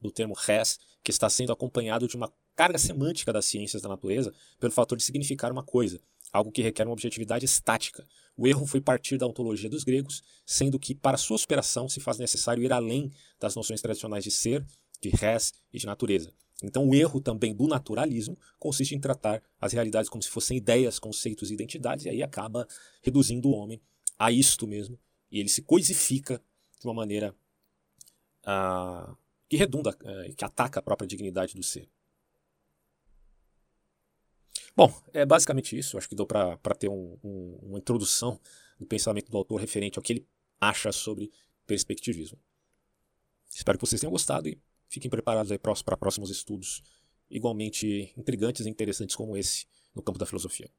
do 0.00 0.10
termo 0.10 0.34
res, 0.34 0.78
que 1.02 1.10
está 1.10 1.28
sendo 1.28 1.52
acompanhado 1.52 2.06
de 2.06 2.16
uma 2.16 2.32
carga 2.54 2.78
semântica 2.78 3.32
das 3.32 3.46
ciências 3.46 3.82
da 3.82 3.88
natureza 3.88 4.32
pelo 4.58 4.72
fator 4.72 4.96
de 4.96 5.04
significar 5.04 5.50
uma 5.50 5.62
coisa, 5.62 6.00
algo 6.32 6.52
que 6.52 6.62
requer 6.62 6.86
uma 6.86 6.92
objetividade 6.92 7.44
estática. 7.44 8.06
O 8.36 8.46
erro 8.46 8.66
foi 8.66 8.80
partir 8.80 9.18
da 9.18 9.26
ontologia 9.26 9.68
dos 9.68 9.84
gregos, 9.84 10.22
sendo 10.46 10.78
que 10.78 10.94
para 10.94 11.16
sua 11.16 11.38
superação 11.38 11.88
se 11.88 12.00
faz 12.00 12.18
necessário 12.18 12.62
ir 12.62 12.72
além 12.72 13.12
das 13.38 13.54
noções 13.54 13.80
tradicionais 13.80 14.24
de 14.24 14.30
ser, 14.30 14.64
de 15.00 15.10
res 15.10 15.52
e 15.72 15.78
de 15.78 15.86
natureza. 15.86 16.32
Então, 16.62 16.86
o 16.86 16.94
erro 16.94 17.20
também 17.20 17.54
do 17.54 17.66
naturalismo 17.66 18.38
consiste 18.58 18.94
em 18.94 19.00
tratar 19.00 19.42
as 19.60 19.72
realidades 19.72 20.10
como 20.10 20.22
se 20.22 20.28
fossem 20.28 20.58
ideias, 20.58 20.98
conceitos 20.98 21.50
e 21.50 21.54
identidades, 21.54 22.04
e 22.04 22.10
aí 22.10 22.22
acaba 22.22 22.68
reduzindo 23.02 23.48
o 23.48 23.52
homem 23.52 23.80
a 24.18 24.30
isto 24.30 24.66
mesmo, 24.66 24.98
e 25.30 25.40
ele 25.40 25.48
se 25.48 25.62
coisifica 25.62 26.42
de 26.78 26.86
uma 26.86 26.92
maneira 26.92 27.34
uh, 28.44 29.16
que 29.50 29.56
redunda, 29.56 29.90
uh, 29.90 30.34
que 30.36 30.44
ataca 30.44 30.78
a 30.78 30.82
própria 30.82 31.08
dignidade 31.08 31.54
do 31.54 31.62
ser. 31.62 31.90
Bom, 34.76 34.94
é 35.12 35.26
basicamente 35.26 35.76
isso. 35.76 35.98
Acho 35.98 36.08
que 36.08 36.14
deu 36.14 36.24
para 36.24 36.56
ter 36.78 36.88
um, 36.88 37.18
um, 37.24 37.58
uma 37.60 37.78
introdução 37.78 38.40
do 38.78 38.86
pensamento 38.86 39.28
do 39.28 39.36
autor 39.36 39.60
referente 39.60 39.98
ao 39.98 40.02
que 40.02 40.12
ele 40.12 40.28
acha 40.60 40.92
sobre 40.92 41.32
perspectivismo. 41.66 42.38
Espero 43.52 43.76
que 43.76 43.84
vocês 43.84 44.00
tenham 44.00 44.12
gostado 44.12 44.48
e 44.48 44.56
fiquem 44.88 45.10
preparados 45.10 45.50
para 45.84 45.96
próximos 45.96 46.30
estudos 46.30 46.84
igualmente 47.28 48.12
intrigantes 48.16 48.64
e 48.64 48.70
interessantes 48.70 49.16
como 49.16 49.36
esse 49.36 49.66
no 49.92 50.00
campo 50.00 50.18
da 50.18 50.26
filosofia. 50.26 50.70